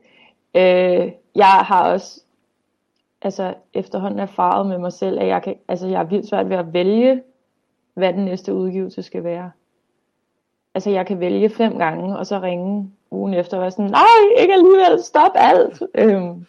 Øh, 0.56 1.12
jeg 1.36 1.46
har 1.48 1.92
også 1.92 2.24
altså 3.22 3.56
efterhånden 3.74 4.20
erfaret 4.20 4.68
med 4.68 4.78
mig 4.78 4.94
selv, 4.94 5.20
at 5.20 5.28
jeg, 5.28 5.44
kan, 5.44 5.56
altså, 5.68 5.88
jeg 5.88 6.00
er 6.00 6.06
vildt 6.06 6.30
svært 6.30 6.50
ved 6.50 6.58
at 6.58 6.74
vælge, 6.74 7.24
hvad 7.94 8.14
den 8.14 8.26
næste 8.26 8.54
udgivelse 8.54 9.04
skal 9.04 9.24
være 9.24 9.52
altså 10.74 10.90
jeg 10.90 11.08
kan 11.08 11.20
vælge 11.20 11.50
fem 11.50 11.78
gange, 11.78 12.18
og 12.18 12.28
så 12.28 12.40
ringe 12.40 12.92
ugen 13.12 13.34
efter 13.34 13.58
og 13.58 13.62
være 13.62 13.72
sådan, 13.72 13.92
nej, 13.92 14.42
ikke 14.42 14.54
alligevel, 14.54 15.04
stop 15.04 15.32
alt. 15.36 15.84
øhm, 15.96 16.46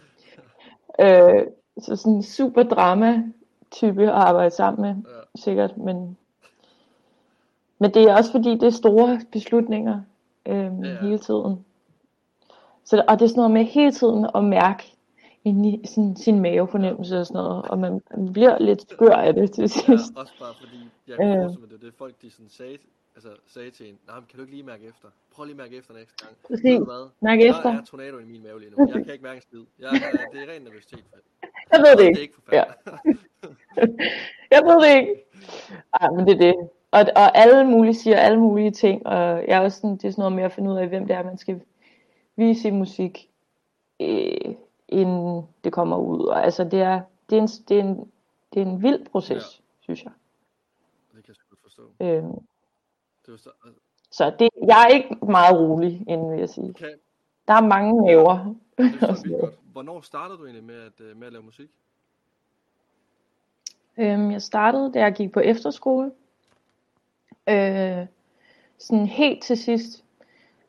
øh, 1.00 1.47
så 1.79 1.97
sådan 1.97 2.12
en 2.12 2.23
super 2.23 2.62
drama 2.62 3.23
type 3.71 4.02
at 4.02 4.09
arbejde 4.09 4.50
sammen 4.50 4.83
med, 4.83 5.11
ja. 5.12 5.21
sikkert, 5.35 5.76
men, 5.76 6.17
men 7.79 7.95
det 7.95 8.02
er 8.02 8.17
også 8.17 8.33
fordi, 8.33 8.50
det 8.50 8.62
er 8.62 8.71
store 8.71 9.21
beslutninger 9.33 10.00
øhm, 10.47 10.85
ja. 10.85 10.97
hele 11.00 11.19
tiden. 11.19 11.64
Så, 12.85 13.05
og 13.09 13.19
det 13.19 13.25
er 13.25 13.29
sådan 13.29 13.38
noget 13.38 13.50
med 13.50 13.64
hele 13.64 13.93
tiden 13.93 14.26
at 14.35 14.45
mærke 14.45 14.93
ind 15.45 15.67
i 15.67 15.87
sådan, 15.87 16.17
sin 16.17 16.41
mavefornemmelse 16.41 17.21
og 17.21 17.26
sådan 17.26 17.43
noget, 17.43 17.62
og 17.62 17.79
man 17.79 18.00
bliver 18.33 18.59
lidt 18.59 18.91
skør 18.91 19.14
af 19.14 19.35
det 19.35 19.52
til 19.52 19.69
sidst. 19.69 19.88
Ja, 19.88 20.21
også 20.21 20.33
bare 20.41 20.55
fordi, 20.61 20.88
jeg 21.09 21.17
kan 21.17 21.38
øh, 21.38 21.45
det, 21.45 21.81
det 21.81 21.95
folk 21.99 22.14
de 22.23 22.31
sådan 22.31 22.49
sagde 22.49 22.79
altså, 23.14 23.31
sagde 23.47 23.71
til 23.71 23.88
en, 23.88 23.99
nej, 24.07 24.16
kan 24.21 24.37
du 24.37 24.40
ikke 24.40 24.52
lige 24.52 24.62
mærke 24.62 24.87
efter? 24.87 25.09
Prøv 25.35 25.45
lige 25.45 25.52
at 25.54 25.57
mærke 25.59 25.76
efter 25.76 25.95
næste 25.95 26.14
gang. 26.25 26.37
Præcis. 26.47 26.64
Ved 26.64 26.78
du 26.78 26.85
hvad? 26.85 27.09
Mærk 27.21 27.38
Der 27.38 27.50
efter. 27.50 27.71
er 27.78 27.85
tornado 27.85 28.19
i 28.19 28.25
min 28.25 28.42
mave 28.42 28.61
lige 28.61 28.71
nu. 28.71 28.76
Jeg 28.95 29.04
kan 29.04 29.12
ikke 29.12 29.25
mærke 29.25 29.37
en 29.37 29.42
skid. 29.42 29.64
Jeg, 29.78 29.90
jeg, 29.92 30.26
det 30.33 30.42
er 30.42 30.52
ren 30.52 30.62
nervøsitet. 30.62 31.04
Jeg 31.73 31.81
ved 31.81 31.90
det 31.90 31.99
Det 31.99 32.04
er 32.04 32.09
ikke. 32.09 32.21
ikke 32.21 32.35
forfærdeligt. 32.35 33.21
Jeg 34.54 34.62
ved 34.64 34.76
det 34.85 35.00
ikke. 35.00 35.25
Ej, 36.00 36.11
men 36.11 36.26
det 36.26 36.35
er 36.35 36.38
det. 36.38 36.54
Og, 36.90 37.00
og 37.16 37.38
alle 37.38 37.64
mulige 37.66 37.95
siger 37.95 38.16
alle 38.19 38.40
mulige 38.40 38.71
ting, 38.71 39.07
og 39.07 39.19
jeg 39.49 39.57
er 39.57 39.61
også 39.61 39.76
sådan, 39.81 39.97
det 39.97 40.04
er 40.04 40.11
sådan 40.11 40.23
noget 40.23 40.37
med 40.37 40.45
at 40.45 40.52
finde 40.52 40.71
ud 40.71 40.76
af, 40.76 40.88
hvem 40.88 41.07
det 41.07 41.16
er, 41.16 41.23
man 41.25 41.38
skal 41.38 41.61
vise 42.37 42.69
i 42.69 42.71
musik, 42.71 43.31
øh, 44.00 44.54
inden 44.88 45.49
det 45.64 45.73
kommer 45.73 45.97
ud. 45.97 46.26
Og 46.26 46.45
altså, 46.45 46.64
det 46.64 46.81
er, 46.81 47.00
det 47.31 47.38
er, 47.38 47.42
en, 47.42 47.49
det 47.49 47.76
er, 47.78 47.81
en, 47.81 48.11
det 48.52 48.62
er 48.62 48.66
en 48.66 48.83
vild 48.83 49.04
proces, 49.07 49.42
ja. 49.59 49.62
synes 49.81 50.04
jeg. 50.04 50.12
Det 51.14 51.25
kan 51.25 51.35
jeg 51.35 51.37
godt 51.50 51.61
forstå. 51.62 51.83
Øhm, 52.00 52.47
Det 53.33 53.45
var 53.45 53.51
så, 53.51 53.69
så 54.11 54.33
det, 54.39 54.49
jeg 54.67 54.85
er 54.85 54.95
ikke 54.95 55.17
meget 55.27 55.59
rolig, 55.59 56.05
inden 56.09 56.31
vil 56.31 56.39
jeg 56.39 56.49
sige. 56.49 56.75
kan, 56.75 56.89
Der 57.49 57.55
er 57.55 57.61
mange 57.61 58.09
det 58.09 58.19
godt. 58.19 59.55
Hvornår 59.73 60.01
startede 60.01 60.39
du 60.39 60.45
egentlig 60.45 60.65
med 60.65 60.75
at, 60.75 61.01
øh, 61.01 61.17
med 61.17 61.27
at 61.27 61.33
lave 61.33 61.45
musik? 61.45 61.71
Øhm, 63.99 64.31
jeg 64.31 64.43
startede, 64.43 64.93
da 64.93 65.01
jeg 65.01 65.15
gik 65.15 65.33
på 65.33 65.41
efterskole. 65.41 66.12
Øh, 67.49 68.07
sådan 68.79 69.07
helt 69.07 69.43
til 69.43 69.59
sidst, 69.59 70.05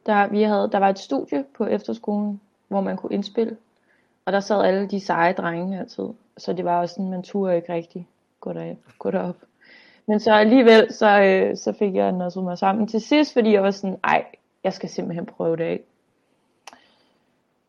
der, 0.05 0.27
vi 0.27 0.41
havde, 0.41 0.70
der 0.72 0.77
var 0.77 0.89
et 0.89 1.00
studie 1.00 1.46
på 1.58 1.65
efterskolen, 1.65 2.41
hvor 2.67 2.82
man 2.82 2.98
kunne 2.98 3.13
indspille. 3.13 3.58
Og 4.25 4.34
der 4.34 4.39
sad 4.39 4.63
alle 4.63 4.88
de 4.88 5.00
seje 5.00 5.34
drenge 5.34 5.79
altid. 5.79 6.08
Så 6.38 6.53
det 6.53 6.65
var 6.65 6.79
også 6.79 6.96
sådan, 6.96 7.10
man 7.10 7.24
turde 7.24 7.55
ikke 7.55 7.74
rigtig 7.74 8.08
gå, 8.39 8.53
der, 8.53 8.75
gå 9.00 9.12
derop. 9.12 9.38
Men 10.07 10.19
så 10.19 10.33
alligevel, 10.33 10.93
så, 10.93 11.22
øh, 11.22 11.57
så 11.57 11.74
fik 11.79 11.95
jeg 11.95 12.12
noget 12.12 12.43
mig 12.43 12.57
sammen 12.57 12.88
til 12.88 13.01
sidst, 13.01 13.33
fordi 13.33 13.53
jeg 13.53 13.63
var 13.63 13.72
sådan, 13.72 14.00
ej, 14.03 14.25
jeg 14.63 14.74
skal 14.74 14.89
simpelthen 14.89 15.25
prøve 15.25 15.57
det 15.57 15.63
af. 15.63 15.81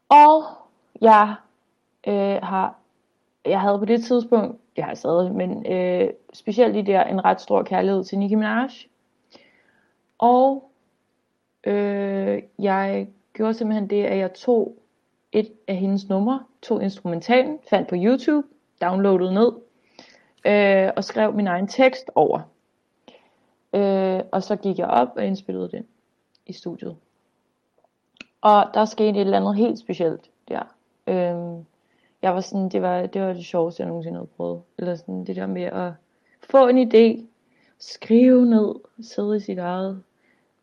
Og 0.08 0.44
jeg 1.00 1.34
øh, 2.06 2.42
har, 2.42 2.74
jeg 3.44 3.60
havde 3.60 3.78
på 3.78 3.84
det 3.84 4.04
tidspunkt, 4.04 4.60
jeg 4.76 4.84
har 4.84 4.94
stadig, 4.94 5.34
men 5.34 5.72
øh, 5.72 6.10
specielt 6.32 6.76
i 6.76 6.82
der, 6.82 7.04
en 7.04 7.24
ret 7.24 7.40
stor 7.40 7.62
kærlighed 7.62 8.04
til 8.04 8.18
Nicki 8.18 8.34
Minaj. 8.34 8.68
Og 10.18 10.70
øh, 11.64 12.42
jeg 12.58 13.08
gjorde 13.32 13.54
simpelthen 13.54 13.90
det, 13.90 14.04
at 14.04 14.18
jeg 14.18 14.34
tog 14.34 14.76
et 15.32 15.52
af 15.68 15.76
hendes 15.76 16.08
numre, 16.08 16.44
tog 16.62 16.82
instrumentalen, 16.82 17.58
fandt 17.70 17.88
på 17.88 17.94
YouTube, 17.98 18.46
downloadede 18.80 19.34
ned, 19.34 19.52
øh, 20.44 20.90
og 20.96 21.04
skrev 21.04 21.34
min 21.34 21.46
egen 21.46 21.68
tekst 21.68 22.10
over. 22.14 22.40
Øh, 23.74 24.20
og 24.32 24.42
så 24.42 24.56
gik 24.56 24.78
jeg 24.78 24.86
op 24.86 25.08
og 25.16 25.26
indspillede 25.26 25.70
det 25.70 25.84
i 26.46 26.52
studiet. 26.52 26.96
Og 28.40 28.70
der 28.74 28.84
skete 28.84 29.10
et 29.10 29.20
eller 29.20 29.36
andet 29.36 29.56
helt 29.56 29.78
specielt 29.78 30.30
der. 30.48 30.62
Øh, 31.06 31.64
jeg 32.22 32.34
var 32.34 32.40
sådan, 32.40 32.68
det 32.68 32.82
var, 32.82 33.06
det 33.06 33.22
var 33.22 33.32
det 33.32 33.44
sjoveste, 33.44 33.80
jeg 33.80 33.88
nogensinde 33.88 34.16
havde 34.16 34.30
prøvet. 34.36 34.62
Eller 34.78 34.96
sådan 34.96 35.24
det 35.24 35.36
der 35.36 35.46
med 35.46 35.62
at 35.62 35.92
få 36.50 36.68
en 36.68 36.92
idé, 36.92 37.26
skrive 37.78 38.46
ned, 38.46 38.74
sidde 39.00 39.36
i 39.36 39.40
sit 39.40 39.58
eget, 39.58 40.02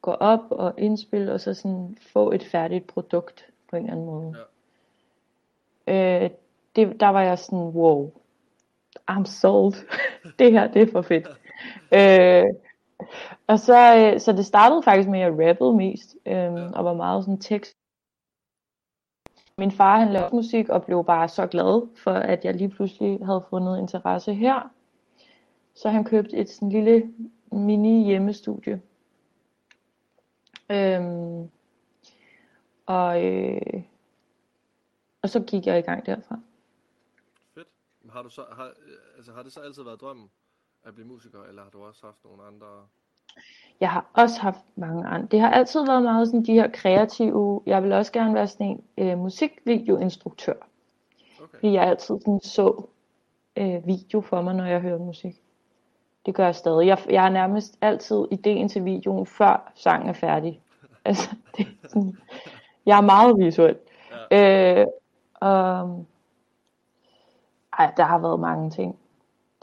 gå 0.02 0.12
op 0.12 0.52
og 0.52 0.74
indspille, 0.78 1.34
og 1.34 1.40
så 1.40 1.54
sådan 1.54 1.98
få 2.14 2.32
et 2.32 2.44
færdigt 2.44 2.88
produkt 2.88 3.46
på 3.70 3.76
en 3.76 3.84
eller 3.84 3.94
anden 3.94 4.06
måde. 4.06 4.36
Ja. 5.88 6.24
Øh, 6.24 6.30
det, 6.76 7.00
der 7.00 7.08
var 7.08 7.22
jeg 7.22 7.40
sådan, 7.40 7.60
wow, 7.60 8.12
I'm 9.12 9.26
sold. 9.26 9.74
det 10.40 10.52
her, 10.52 10.68
det 10.68 10.82
er 10.82 10.92
for 10.92 11.02
fedt. 11.02 11.28
øh, 11.92 12.54
og 13.48 13.60
så, 13.60 13.96
øh, 13.98 14.20
så 14.20 14.32
det 14.32 14.46
startede 14.46 14.84
faktisk 14.84 15.10
med, 15.10 15.20
at 15.20 15.26
jeg 15.26 15.50
rappede 15.50 15.74
mest, 15.74 16.16
øh, 16.26 16.34
ja. 16.34 16.72
og 16.74 16.86
var 16.86 16.94
meget 16.94 17.24
sådan 17.24 17.40
tekst. 17.40 17.78
Min 19.58 19.72
far, 19.72 20.00
han 20.00 20.14
lavede 20.14 20.36
musik, 20.36 20.70
og 20.70 20.84
blev 20.84 21.06
bare 21.06 21.30
så 21.30 21.48
glad 21.48 21.88
for, 21.98 22.12
at 22.12 22.46
jeg 22.46 22.56
lige 22.56 22.70
pludselig 22.70 23.26
havde 23.26 23.44
fundet 23.50 23.80
interesse 23.80 24.34
her. 24.34 24.72
Så 25.76 25.90
han 25.90 26.04
købte 26.04 26.38
et 26.38 26.50
sådan 26.50 26.70
lille 26.70 27.14
mini 27.52 28.06
hjemmestudie. 28.06 28.82
Øhm, 30.72 31.50
og, 32.86 33.26
øh, 33.26 33.84
og 35.22 35.30
så 35.30 35.40
gik 35.40 35.66
jeg 35.66 35.80
i 35.80 35.82
gang 35.82 36.06
derfra. 36.06 36.40
Har, 38.14 38.22
du 38.24 38.30
så, 38.30 38.44
har, 38.52 38.66
øh, 38.66 39.18
altså, 39.18 39.32
har 39.34 39.44
det 39.44 39.54
så 39.54 39.60
altid 39.60 39.84
været 39.84 40.02
drømmen 40.02 40.30
at 40.84 40.94
blive 40.96 41.08
musiker, 41.08 41.44
eller 41.44 41.64
har 41.64 41.70
du 41.70 41.84
også 41.84 42.06
haft 42.06 42.24
nogle 42.24 42.44
andre? 42.44 42.68
Jeg 43.80 43.90
har 43.92 44.06
også 44.14 44.42
haft 44.42 44.66
mange 44.76 45.08
andre. 45.08 45.28
Det 45.32 45.40
har 45.40 45.52
altid 45.52 45.86
været 45.86 46.04
meget 46.04 46.28
sådan 46.28 46.46
de 46.46 46.54
her 46.54 46.72
kreative. 46.74 47.62
Jeg 47.66 47.84
vil 47.84 47.92
også 47.92 48.12
gerne 48.12 48.34
være 48.34 48.48
sådan 48.48 48.68
en 48.68 49.08
øh, 49.08 49.18
musikvideoinstruktør. 49.18 50.54
Okay. 50.54 51.54
Fordi 51.54 51.74
jeg 51.74 51.84
altid 51.84 52.20
sådan 52.20 52.40
så 52.44 52.84
øh, 53.56 53.88
video 53.88 54.22
for 54.22 54.42
mig, 54.42 54.56
når 54.56 54.66
jeg 54.66 54.82
hører 54.82 54.98
musik. 54.98 55.36
Det 56.26 56.36
gør 56.36 56.46
jeg 56.46 56.56
stadig. 56.56 56.88
Jeg, 56.88 56.98
jeg 57.10 57.22
har 57.22 57.30
nærmest 57.30 57.78
altid 57.82 58.28
ideen 58.32 58.70
til 58.70 58.86
videoen, 58.86 59.26
før 59.26 59.72
sangen 59.76 60.10
er 60.10 60.14
færdig. 60.14 60.62
Altså, 61.06 61.36
det 61.58 61.68
er 61.84 61.88
sådan, 61.88 62.18
jeg 62.86 62.98
er 62.98 63.02
meget 63.02 63.38
visuel. 63.38 63.78
Ja. 64.32 64.82
Øh, 64.82 64.88
og, 65.34 66.06
ej, 67.78 67.94
der 67.98 68.04
har 68.04 68.20
været 68.20 68.40
mange 68.40 68.70
ting. 68.70 69.00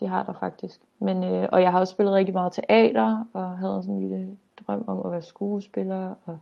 Det 0.00 0.08
har 0.08 0.22
der 0.22 0.32
faktisk. 0.32 0.80
Men, 0.98 1.24
øh, 1.24 1.48
og 1.52 1.62
jeg 1.62 1.72
har 1.72 1.80
også 1.80 1.90
spillet 1.90 2.14
rigtig 2.14 2.34
meget 2.34 2.52
teater, 2.52 3.24
og 3.32 3.58
havde 3.58 3.82
sådan 3.82 3.94
en 3.94 4.00
lille 4.00 4.38
drøm 4.66 4.84
om 4.86 5.06
at 5.06 5.12
være 5.12 5.22
skuespiller. 5.22 6.14
Og, 6.24 6.38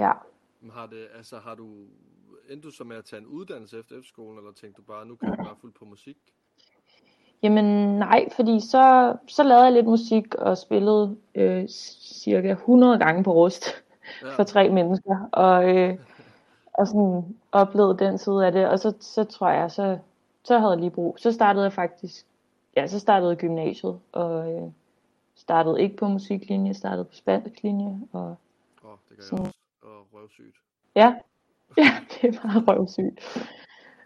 ja. 0.00 0.12
Har, 0.72 0.86
det, 0.86 1.06
altså, 1.16 1.38
har 1.38 1.54
du, 1.54 1.68
endte 2.50 2.68
du 2.68 2.70
så 2.70 2.84
med 2.84 2.96
at 2.96 3.04
tage 3.04 3.20
en 3.20 3.26
uddannelse 3.26 3.78
efter 3.78 3.96
efterskolen, 3.96 4.38
eller 4.38 4.52
tænkte 4.52 4.82
du 4.82 4.86
bare, 4.86 5.06
nu 5.06 5.16
kan 5.16 5.28
jeg 5.28 5.38
bare 5.38 5.56
fuldt 5.60 5.76
på 5.78 5.84
musik? 5.84 6.16
Jamen 7.42 7.98
nej, 7.98 8.28
fordi 8.36 8.60
så, 8.60 9.16
så 9.28 9.42
lavede 9.42 9.64
jeg 9.64 9.72
lidt 9.72 9.86
musik 9.86 10.34
og 10.34 10.58
spillede 10.58 11.16
øh, 11.34 11.68
cirka 11.68 12.50
100 12.50 12.98
gange 12.98 13.24
på 13.24 13.32
rust 13.32 13.64
ja. 14.22 14.36
for 14.36 14.42
tre 14.42 14.68
mennesker. 14.68 15.28
Og, 15.32 15.76
øh, 15.76 15.98
og 16.74 16.86
sådan 16.88 17.36
oplevede 17.52 17.98
den 17.98 18.18
side 18.18 18.46
af 18.46 18.52
det. 18.52 18.68
Og 18.68 18.78
så, 18.78 18.94
så 19.00 19.24
tror 19.24 19.48
jeg, 19.48 19.70
så, 19.70 19.98
så 20.44 20.58
havde 20.58 20.70
jeg 20.70 20.80
lige 20.80 20.90
brug. 20.90 21.16
Så 21.18 21.32
startede 21.32 21.64
jeg 21.64 21.72
faktisk, 21.72 22.26
ja, 22.76 22.86
så 22.86 22.98
startede 22.98 23.36
gymnasiet. 23.36 24.00
Og 24.12 24.52
øh, 24.52 24.70
startede 25.34 25.82
ikke 25.82 25.96
på 25.96 26.08
musiklinje, 26.08 26.74
startede 26.74 27.04
på 27.04 27.14
spansk 27.14 27.62
linje. 27.62 28.00
Og, 28.12 28.36
Åh, 28.84 28.90
oh, 28.90 28.98
det 29.08 29.18
gør 29.18 29.24
jeg 29.30 29.40
også. 29.40 29.52
Og 29.82 30.06
røvsygt. 30.14 30.56
Ja, 30.94 31.14
ja, 31.78 31.90
det 32.10 32.36
er 32.36 32.46
meget 32.46 32.68
røvsygt. 32.68 33.48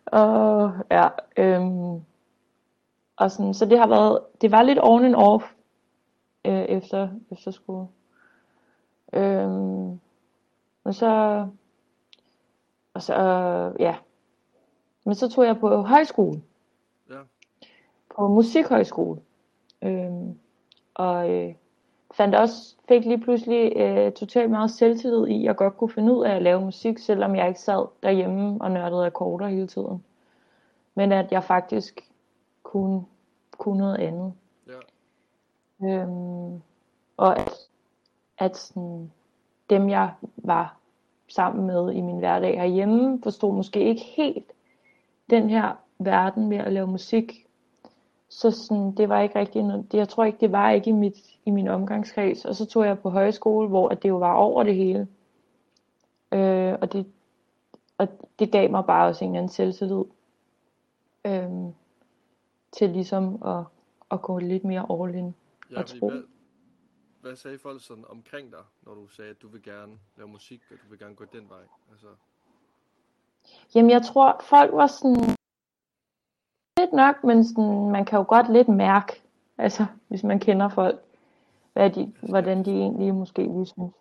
Og 0.06 0.72
ja, 0.90 1.08
øhm, 1.36 2.02
og 3.16 3.30
sådan, 3.30 3.54
så 3.54 3.66
det 3.66 3.78
har 3.78 3.86
været, 3.86 4.20
det 4.40 4.50
var 4.50 4.62
lidt 4.62 4.78
on 4.82 5.04
and 5.04 5.14
off 5.14 5.44
øh, 6.44 6.62
efter, 6.62 7.08
efter 7.30 7.50
skole. 7.50 7.88
Øhm, 9.12 10.00
og 10.84 10.94
så, 10.94 11.46
og 12.98 13.02
så, 13.02 13.14
øh, 13.14 13.80
ja. 13.80 13.96
Men 15.04 15.14
så 15.14 15.28
tog 15.28 15.44
jeg 15.44 15.58
på 15.58 15.82
højskole. 15.82 16.42
Ja. 17.10 17.20
På 18.16 18.28
musikhøjskole. 18.28 19.20
Øhm, 19.82 20.38
og 20.94 21.30
øh, 21.30 21.54
fandt 22.14 22.34
også, 22.34 22.76
fik 22.88 23.04
lige 23.04 23.20
pludselig 23.20 23.72
øh, 23.76 24.12
totalt 24.12 24.50
meget 24.50 24.70
selvtillid 24.70 25.26
i, 25.26 25.36
at 25.36 25.44
jeg 25.44 25.56
godt 25.56 25.76
kunne 25.76 25.90
finde 25.90 26.14
ud 26.14 26.24
af 26.24 26.36
at 26.36 26.42
lave 26.42 26.60
musik, 26.60 26.98
selvom 26.98 27.36
jeg 27.36 27.48
ikke 27.48 27.60
sad 27.60 27.86
derhjemme 28.02 28.58
og 28.60 28.70
nørdede 28.70 29.06
akkorder 29.06 29.48
hele 29.48 29.66
tiden. 29.66 30.04
Men 30.94 31.12
at 31.12 31.32
jeg 31.32 31.44
faktisk 31.44 32.10
kunne, 32.62 33.04
kunne 33.58 33.78
noget 33.78 33.96
andet. 33.96 34.32
Ja. 34.66 35.88
Øhm, 35.88 36.62
og 37.16 37.38
at, 37.38 37.52
at 38.38 38.56
sådan, 38.56 39.12
dem 39.70 39.88
jeg 39.88 40.12
var 40.36 40.78
sammen 41.28 41.66
med 41.66 41.92
i 41.92 42.00
min 42.00 42.18
hverdag 42.18 42.60
herhjemme, 42.60 43.20
forstod 43.22 43.54
måske 43.54 43.84
ikke 43.84 44.02
helt 44.02 44.52
den 45.30 45.50
her 45.50 45.72
verden 45.98 46.48
med 46.48 46.58
at 46.58 46.72
lave 46.72 46.86
musik. 46.86 47.46
Så 48.28 48.50
sådan, 48.50 48.92
det 48.92 49.08
var 49.08 49.20
ikke 49.20 49.38
rigtig 49.38 49.62
noget, 49.62 49.92
det, 49.92 49.98
jeg 49.98 50.08
tror 50.08 50.24
ikke, 50.24 50.38
det 50.40 50.52
var 50.52 50.70
ikke 50.70 50.90
i, 50.90 50.92
mit, 50.92 51.18
i 51.44 51.50
min 51.50 51.68
omgangskreds. 51.68 52.44
Og 52.44 52.54
så 52.54 52.66
tog 52.66 52.84
jeg 52.86 52.98
på 52.98 53.10
højskole, 53.10 53.68
hvor 53.68 53.88
det 53.88 54.08
jo 54.08 54.16
var 54.16 54.34
over 54.34 54.62
det 54.62 54.74
hele. 54.74 55.08
Øh, 56.32 56.74
og, 56.80 56.92
det, 56.92 57.06
og 57.98 58.08
det 58.38 58.52
gav 58.52 58.70
mig 58.70 58.84
bare 58.84 59.08
også 59.08 59.24
en 59.24 59.30
eller 59.30 59.38
anden 59.38 59.52
selvtillid. 59.52 60.04
Øh, 61.24 61.72
til 62.72 62.90
ligesom 62.90 63.42
at, 63.46 63.64
at 64.10 64.22
gå 64.22 64.38
lidt 64.38 64.64
mere 64.64 64.86
all 64.90 65.14
in 65.14 65.34
Ja, 65.70 65.78
og 65.78 65.86
tro. 65.86 66.10
hvad, 66.10 66.22
hvad 67.20 67.36
sagde 67.36 67.58
folk 67.58 67.84
sådan 67.84 68.04
omkring 68.08 68.52
dig, 68.52 68.64
når 68.82 68.94
du 68.94 69.06
sagde, 69.06 69.30
at 69.30 69.42
du 69.42 69.48
vil 69.48 69.62
gerne 69.62 69.92
lave 70.16 70.28
musik, 70.28 70.62
og 70.70 70.76
du 70.84 70.90
vil 70.90 70.98
gerne 70.98 71.14
gå 71.14 71.24
den 71.24 71.48
vej? 71.48 71.62
Altså, 71.90 72.06
Jamen 73.74 73.90
jeg 73.90 74.02
tror 74.02 74.40
folk 74.44 74.72
var 74.72 74.86
sådan 74.86 75.36
lidt 76.78 76.92
nok, 76.92 77.24
men 77.24 77.44
sådan, 77.44 77.90
man 77.90 78.04
kan 78.04 78.18
jo 78.18 78.24
godt 78.28 78.52
lidt 78.52 78.68
mærke, 78.68 79.22
altså 79.58 79.86
hvis 80.08 80.22
man 80.22 80.40
kender 80.40 80.68
folk. 80.68 81.00
hvad 81.72 81.90
de, 81.90 82.12
hvordan 82.22 82.64
de 82.64 82.70
egentlig 82.70 83.14
måske 83.14 83.42
lige 83.42 83.66
synes. 83.66 83.94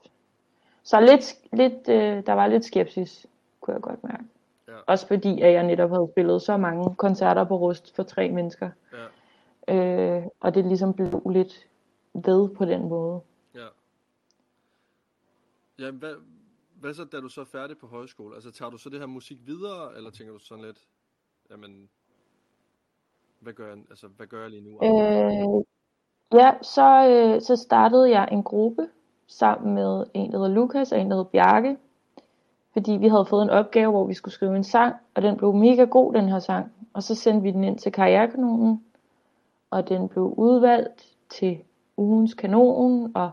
Så 0.84 1.00
lidt, 1.00 1.36
lidt, 1.54 1.90
øh, 1.90 2.26
der 2.26 2.34
var 2.34 2.48
lidt 2.48 2.66
skepsis, 2.66 3.26
kunne 3.62 3.74
jeg 3.74 3.82
godt 3.82 4.04
mærke. 4.04 4.24
Ja. 4.68 4.74
Også 4.86 5.08
fordi, 5.08 5.42
at 5.42 5.54
jeg 5.54 5.64
netop 5.64 5.90
havde 5.90 6.10
spillet 6.12 6.42
så 6.42 6.58
mange 6.58 6.96
koncerter 6.96 7.44
på 7.44 7.58
Rust 7.58 7.96
for 7.96 8.04
tre 8.04 8.32
mennesker. 8.32 8.70
Ja. 9.68 9.76
Øh, 9.76 10.24
og 10.40 10.56
det 10.56 10.66
ligesom 10.66 10.94
blev 10.94 11.22
lidt 11.32 11.68
ved 12.26 12.50
på 12.56 12.66
den 12.66 12.90
måde. 12.90 13.22
Ja. 13.56 13.68
Ja, 15.80 15.92
hvad, 15.92 16.16
hvad 16.80 16.94
så, 16.94 17.06
da 17.06 17.20
du 17.20 17.30
så 17.30 17.42
er 17.42 17.46
færdig 17.46 17.78
på 17.78 17.88
højskole? 17.88 18.36
Altså, 18.36 18.52
tager 18.52 18.70
du 18.70 18.78
så 18.78 18.90
det 18.90 19.00
her 19.00 19.06
musik 19.06 19.38
videre, 19.46 19.98
eller 19.98 20.10
tænker 20.12 20.34
du 20.34 20.40
sådan 20.40 20.64
lidt, 20.64 20.80
jamen, 21.52 21.90
hvad 23.40 23.54
gør 23.54 23.68
jeg, 23.68 23.78
altså, 23.90 24.08
hvad 24.08 24.28
gør 24.28 24.42
jeg 24.42 24.50
lige 24.50 24.62
nu? 24.62 24.70
Øh, 24.84 25.64
ja, 26.34 26.52
så, 26.62 27.08
øh, 27.10 27.42
så 27.42 27.56
startede 27.56 28.10
jeg 28.10 28.30
en 28.32 28.44
gruppe 28.44 28.90
sammen 29.28 29.76
med 29.76 30.06
en, 30.14 30.32
der 30.32 30.38
hedder 30.38 30.54
Lukas 30.54 30.92
og 30.92 31.00
en, 31.00 31.10
der 31.10 31.16
hedder 31.16 31.30
Bjarke. 31.30 31.78
Fordi 32.74 32.92
vi 32.92 33.08
havde 33.08 33.26
fået 33.26 33.44
en 33.44 33.50
opgave, 33.50 33.92
hvor 33.92 34.08
vi 34.08 34.14
skulle 34.14 34.34
skrive 34.34 34.56
en 34.56 34.64
sang, 34.64 34.96
og 35.14 35.22
den 35.22 35.38
blev 35.38 35.54
mega 35.54 35.84
god, 35.84 36.14
den 36.14 36.30
her 36.30 36.40
sang. 36.40 36.74
Og 36.94 37.04
så 37.04 37.16
sendte 37.16 37.44
vi 37.44 37.52
den 37.52 37.64
ind 37.64 37.80
til 37.80 37.92
Karrierekanonen, 37.92 38.86
og 39.70 39.90
den 39.90 40.10
blev 40.10 40.34
udvalgt 40.38 41.16
til 41.30 41.64
ugens 41.98 42.34
kanon, 42.34 43.12
og 43.16 43.32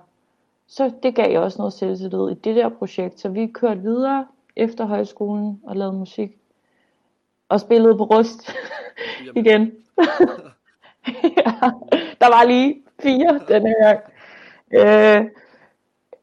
så 0.66 0.92
det 1.02 1.14
gav 1.14 1.30
jeg 1.30 1.40
også 1.40 1.58
noget 1.58 1.72
selvtillid 1.72 2.30
i 2.30 2.34
det 2.34 2.56
der 2.56 2.68
projekt. 2.68 3.20
Så 3.20 3.28
vi 3.28 3.46
kørte 3.46 3.80
videre 3.80 4.26
efter 4.56 4.84
højskolen 4.86 5.60
og 5.64 5.76
lavede 5.76 5.96
musik. 5.96 6.38
Og 7.48 7.60
spillede 7.60 7.96
på 7.96 8.04
rust 8.04 8.52
igen. 9.40 9.60
ja, 11.38 11.52
der 12.20 12.28
var 12.28 12.44
lige 12.44 12.82
fire 13.02 13.40
denne 13.48 13.68
her 13.68 13.92
gang. 13.92 14.00
Øh, 14.70 15.30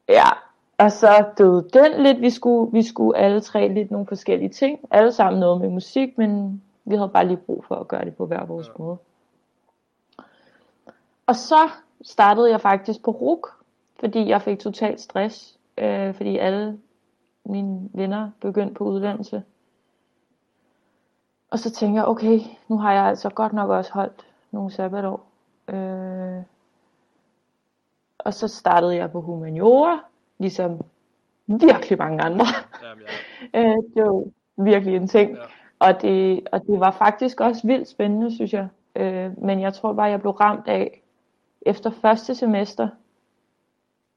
ja, 0.09 0.29
og 0.77 0.91
så 0.91 1.25
døde 1.37 1.69
den 1.73 2.03
lidt. 2.03 2.21
Vi 2.21 2.29
skulle, 2.29 2.71
vi 2.71 2.83
skulle 2.83 3.17
alle 3.17 3.41
tre 3.41 3.67
lidt 3.67 3.91
nogle 3.91 4.07
forskellige 4.07 4.49
ting. 4.49 4.79
Alle 4.91 5.11
sammen 5.11 5.39
noget 5.39 5.61
med 5.61 5.69
musik, 5.69 6.17
men 6.17 6.61
vi 6.85 6.95
havde 6.95 7.09
bare 7.09 7.27
lige 7.27 7.37
brug 7.37 7.65
for 7.67 7.75
at 7.75 7.87
gøre 7.87 8.05
det 8.05 8.15
på 8.15 8.25
hver 8.25 8.45
vores 8.45 8.67
Ja. 8.67 8.73
måde. 8.77 8.97
Og 11.27 11.35
så 11.35 11.69
startede 12.03 12.49
jeg 12.49 12.61
faktisk 12.61 13.03
på 13.03 13.11
RUK, 13.11 13.47
fordi 13.99 14.27
jeg 14.29 14.41
fik 14.41 14.59
total 14.59 14.99
stress, 14.99 15.57
øh, 15.77 16.13
fordi 16.13 16.37
alle 16.37 16.79
mine 17.45 17.89
venner 17.93 18.31
begyndte 18.41 18.73
på 18.73 18.83
uddannelse. 18.83 19.43
Og 21.49 21.59
så 21.59 21.71
tænker 21.71 21.99
jeg, 21.99 22.07
okay, 22.07 22.39
nu 22.67 22.77
har 22.77 22.93
jeg 22.93 23.03
altså 23.03 23.29
godt 23.29 23.53
nok 23.53 23.69
også 23.69 23.93
holdt 23.93 24.25
nogle 24.51 24.71
sabbatår. 24.71 25.25
Øh, 25.67 26.43
og 28.19 28.33
så 28.33 28.47
startede 28.47 28.95
jeg 28.95 29.11
på 29.11 29.21
humaniora, 29.21 29.99
ligesom 30.37 30.81
virkelig 31.47 31.97
mange 31.97 32.21
andre. 32.21 32.45
jamen, 32.83 33.03
ja, 33.53 33.59
Øh, 33.59 33.77
det 33.95 34.03
var 34.03 34.23
virkelig 34.57 34.95
en 34.95 35.07
ting. 35.07 35.31
ja, 35.31 35.41
Og 35.79 36.01
det, 36.01 36.47
og 36.51 36.61
det 36.67 36.79
var 36.79 36.91
faktisk 36.91 37.39
også 37.39 37.67
vildt 37.67 37.87
spændende, 37.89 38.35
synes 38.35 38.53
jeg. 38.53 38.67
Øh, 38.95 39.43
men 39.43 39.61
jeg 39.61 39.73
tror 39.73 39.93
bare, 39.93 40.05
jeg 40.09 40.21
blev 40.21 40.31
ramt 40.31 40.67
af, 40.67 41.00
efter 41.61 41.89
første 41.89 42.35
semester, 42.35 42.89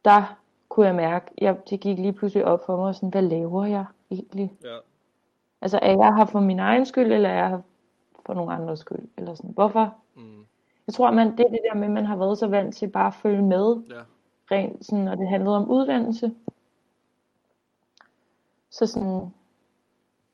der 0.04 0.38
kunne 0.68 0.86
jeg 0.86 0.94
mærke, 0.94 1.30
jeg, 1.38 1.56
det 1.70 1.80
gik 1.80 1.98
lige 1.98 2.12
pludselig 2.12 2.44
op 2.44 2.66
for 2.66 2.76
mig, 2.76 2.94
sådan, 2.94 3.08
hvad 3.08 3.22
laver 3.22 3.64
jeg 3.64 3.84
egentlig? 4.10 4.52
ja, 4.64 4.76
Altså, 5.60 5.78
er 5.82 5.90
jeg 5.90 6.16
her 6.16 6.24
for 6.24 6.40
min 6.40 6.58
egen 6.58 6.86
skyld, 6.86 7.12
eller 7.12 7.28
er 7.28 7.34
jeg 7.34 7.48
her 7.48 7.60
for 8.26 8.34
nogen 8.34 8.50
andres 8.52 8.78
skyld? 8.78 9.08
Eller 9.16 9.34
sådan, 9.34 9.50
hvorfor? 9.50 9.94
mm, 10.14 10.44
Jeg 10.86 10.94
tror, 10.94 11.10
man, 11.10 11.36
det 11.36 11.40
er 11.46 11.50
det 11.50 11.60
der 11.70 11.74
med, 11.78 11.84
at 11.84 11.90
man 11.90 12.06
har 12.06 12.16
været 12.16 12.38
så 12.38 12.46
vant 12.46 12.76
til 12.76 12.88
bare 12.88 13.06
at 13.06 13.14
følge 13.14 13.42
med, 13.42 13.76
ja, 13.90 14.00
rent 14.50 14.86
sådan, 14.86 15.04
når 15.04 15.14
det 15.14 15.28
handlede 15.28 15.56
om 15.56 15.70
uddannelse. 15.70 16.34
Så 18.70 18.86
sådan, 18.86 19.32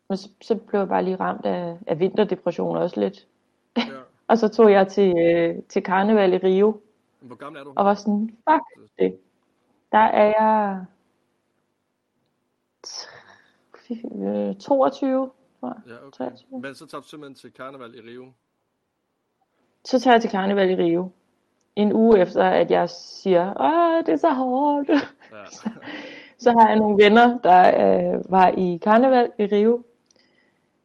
men 0.09 0.17
så, 0.17 0.29
så 0.41 0.55
blev 0.57 0.81
jeg 0.81 0.89
bare 0.89 1.03
lige 1.05 1.17
ramt 1.17 1.47
af, 1.47 1.79
af 1.87 1.99
vinterdepression 2.01 2.77
også 2.77 3.01
lidt. 3.01 3.27
ja. 3.77 3.83
Og 4.29 4.39
så 4.39 4.49
tog 4.49 4.73
jeg 4.73 4.89
til, 4.89 5.19
øh, 5.19 5.63
til 5.69 5.83
karneval 5.83 6.33
i 6.33 6.37
Rio, 6.39 6.81
Hvor 7.21 7.37
gammel 7.37 7.61
er 7.61 7.65
du? 7.65 7.73
og 7.77 7.85
var 7.85 7.95
sådan, 7.95 8.37
fuck 8.51 8.91
det. 8.99 9.19
Der 9.93 9.99
er 9.99 10.25
jeg 10.27 10.85
t- 12.87 14.25
øh, 14.25 14.55
22, 14.57 15.31
tror 15.61 15.69
jeg. 15.69 15.95
Ja, 15.95 16.07
okay. 16.07 16.11
23. 16.17 16.61
Men 16.61 16.75
så 16.75 16.87
tager 16.87 17.03
du 17.03 17.09
simpelthen 17.09 17.35
til 17.35 17.53
karneval 17.53 17.95
i 17.95 18.01
Rio. 18.01 18.33
Så 19.85 20.01
tager 20.01 20.15
jeg 20.15 20.21
til 20.21 20.31
karneval 20.31 20.71
i 20.71 20.77
Rio. 20.77 21.11
En 21.77 21.93
uge 21.93 22.19
efter, 22.19 22.45
at 22.45 22.71
jeg 22.71 22.91
siger, 22.91 23.55
åh, 23.61 24.07
det 24.07 24.13
er 24.13 24.17
så 24.17 24.31
hårdt. 24.33 24.89
Ja, 24.89 25.45
Så 26.39 26.51
har 26.53 26.69
jeg 26.69 26.79
nogle 26.79 27.05
venner, 27.05 27.39
der 27.39 27.61
øh, 28.15 28.31
var 28.31 28.49
i 28.49 28.77
karneval 28.83 29.33
i 29.39 29.43
Rio. 29.47 29.83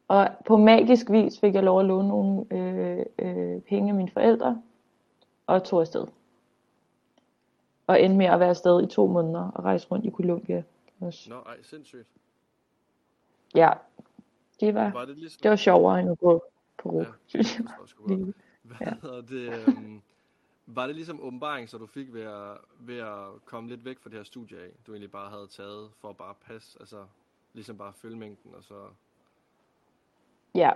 Og 0.08 0.28
på 0.46 0.56
magisk 0.56 1.10
vis 1.10 1.40
fik 1.40 1.54
jeg 1.54 1.62
lov 1.62 1.80
at 1.80 1.86
låne 1.86 2.08
nogle 2.08 2.44
øh, 2.50 3.06
øh, 3.18 3.60
penge 3.60 3.88
af 3.88 3.94
mine 3.94 4.10
forældre. 4.10 4.62
Og 5.46 5.64
tog 5.64 5.80
afsted. 5.80 6.06
Og 7.86 8.02
endte 8.02 8.16
med 8.18 8.26
at 8.26 8.40
være 8.40 8.48
afsted 8.48 8.82
i 8.82 8.86
to 8.86 9.06
måneder 9.06 9.50
og 9.50 9.64
rejse 9.64 9.88
rundt 9.90 10.04
i 10.06 10.10
Colombia. 10.10 10.62
Også. 11.00 11.30
nå, 11.30 11.36
ej, 11.40 11.62
sindssygt. 11.62 12.06
Ja, 13.54 13.70
det 14.60 14.74
var, 14.74 14.92
Var 14.92 15.04
det 15.04 15.16
ligesom... 15.18 15.40
det 15.42 15.50
var 15.50 15.56
sjovere 15.56 16.00
end 16.00 16.10
at 16.10 16.18
gå 16.18 16.44
på 16.78 16.88
ro, 16.90 17.00
Ja, 17.00 17.06
synes 17.26 17.58
jeg. 17.58 17.66
det. 18.08 18.34
Hvad 18.62 18.76
Ja. 18.80 19.20
det? 19.20 19.68
Um, 19.68 20.02
var 20.66 20.86
det 20.86 20.94
ligesom 20.96 21.20
åbenbaring, 21.20 21.68
så 21.68 21.78
du 21.78 21.86
fik 21.86 22.12
ved 22.12 22.22
at, 22.22 22.58
ved 22.78 22.98
at 22.98 23.44
komme 23.44 23.68
lidt 23.68 23.84
væk 23.84 23.98
fra 23.98 24.10
det 24.10 24.18
her 24.18 24.24
studie 24.24 24.58
af, 24.58 24.68
du 24.86 24.92
egentlig 24.92 25.10
bare 25.10 25.30
havde 25.30 25.46
taget 25.46 25.90
for 26.00 26.08
at 26.08 26.16
bare 26.16 26.34
passe, 26.46 26.76
altså 26.80 27.06
ligesom 27.52 27.78
bare 27.78 27.92
følge 27.92 28.16
mængden, 28.16 28.54
og 28.54 28.64
så... 28.64 28.74
Ja, 30.54 30.70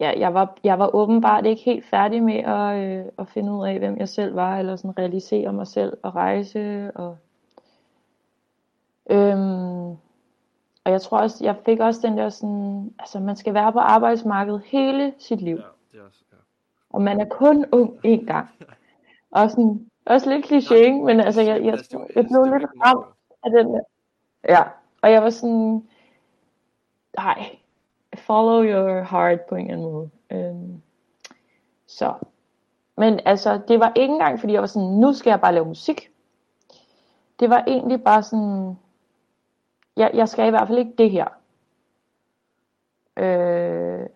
ja 0.00 0.12
jeg, 0.18 0.34
var, 0.34 0.58
jeg 0.64 0.78
var 0.78 0.94
åbenbart 0.94 1.46
ikke 1.46 1.62
helt 1.62 1.84
færdig 1.84 2.22
med 2.22 2.38
at, 2.38 2.78
øh, 2.78 3.04
at 3.18 3.28
finde 3.28 3.52
ud 3.52 3.66
af, 3.66 3.78
hvem 3.78 3.96
jeg 3.96 4.08
selv 4.08 4.36
var, 4.36 4.58
eller 4.58 4.76
sådan 4.76 4.98
realisere 4.98 5.52
mig 5.52 5.66
selv 5.66 5.96
og 6.02 6.14
rejse. 6.14 6.90
Og, 6.94 7.18
øhm, 9.10 9.90
og 10.84 10.92
jeg 10.92 11.00
tror 11.02 11.18
også, 11.18 11.44
jeg 11.44 11.56
fik 11.64 11.80
også 11.80 12.00
den 12.08 12.18
der 12.18 12.28
sådan, 12.28 12.94
altså 12.98 13.20
man 13.20 13.36
skal 13.36 13.54
være 13.54 13.72
på 13.72 13.78
arbejdsmarkedet 13.78 14.62
hele 14.64 15.14
sit 15.18 15.40
liv, 15.40 15.56
Ja, 15.56 15.62
det 15.92 16.00
er 16.00 16.06
også... 16.06 16.20
Ja. 16.32 16.36
og 16.90 17.02
man 17.02 17.20
er 17.20 17.24
kun 17.24 17.64
ung 17.72 17.98
én 18.06 18.26
gang. 18.26 18.48
Og 19.30 19.50
sådan, 19.50 19.90
også 20.06 20.30
lidt 20.30 20.46
kliché, 20.46 20.74
ikke? 20.74 21.04
men 21.04 21.20
altså 21.20 21.40
jeg, 21.40 21.64
jeg, 21.64 21.78
jeg 22.14 22.24
blev 22.24 22.44
lidt 22.44 22.70
ramt 22.84 23.06
af 23.44 23.50
den 23.50 23.74
der. 23.74 23.80
Ja, 24.48 24.62
og 25.02 25.12
jeg 25.12 25.22
var 25.22 25.30
sådan, 25.30 25.88
nej, 27.16 27.56
follow 28.16 28.62
your 28.62 29.02
heart 29.02 29.40
på 29.40 29.54
en 29.54 29.70
eller 29.70 29.76
anden 29.76 29.92
måde. 29.92 30.10
Øhm, 30.30 30.82
så, 31.86 32.14
men 32.96 33.20
altså, 33.24 33.60
det 33.68 33.80
var 33.80 33.92
ikke 33.96 34.12
engang, 34.12 34.40
fordi 34.40 34.52
jeg 34.52 34.60
var 34.60 34.66
sådan, 34.66 34.88
nu 34.88 35.12
skal 35.12 35.30
jeg 35.30 35.40
bare 35.40 35.54
lave 35.54 35.66
musik. 35.66 36.10
Det 37.40 37.50
var 37.50 37.64
egentlig 37.66 38.04
bare 38.04 38.22
sådan, 38.22 38.78
jeg, 39.96 40.10
jeg 40.14 40.28
skal 40.28 40.46
i 40.46 40.50
hvert 40.50 40.68
fald 40.68 40.78
ikke 40.78 40.94
det 40.98 41.10
her. 41.10 41.26
Øh, 43.16 44.06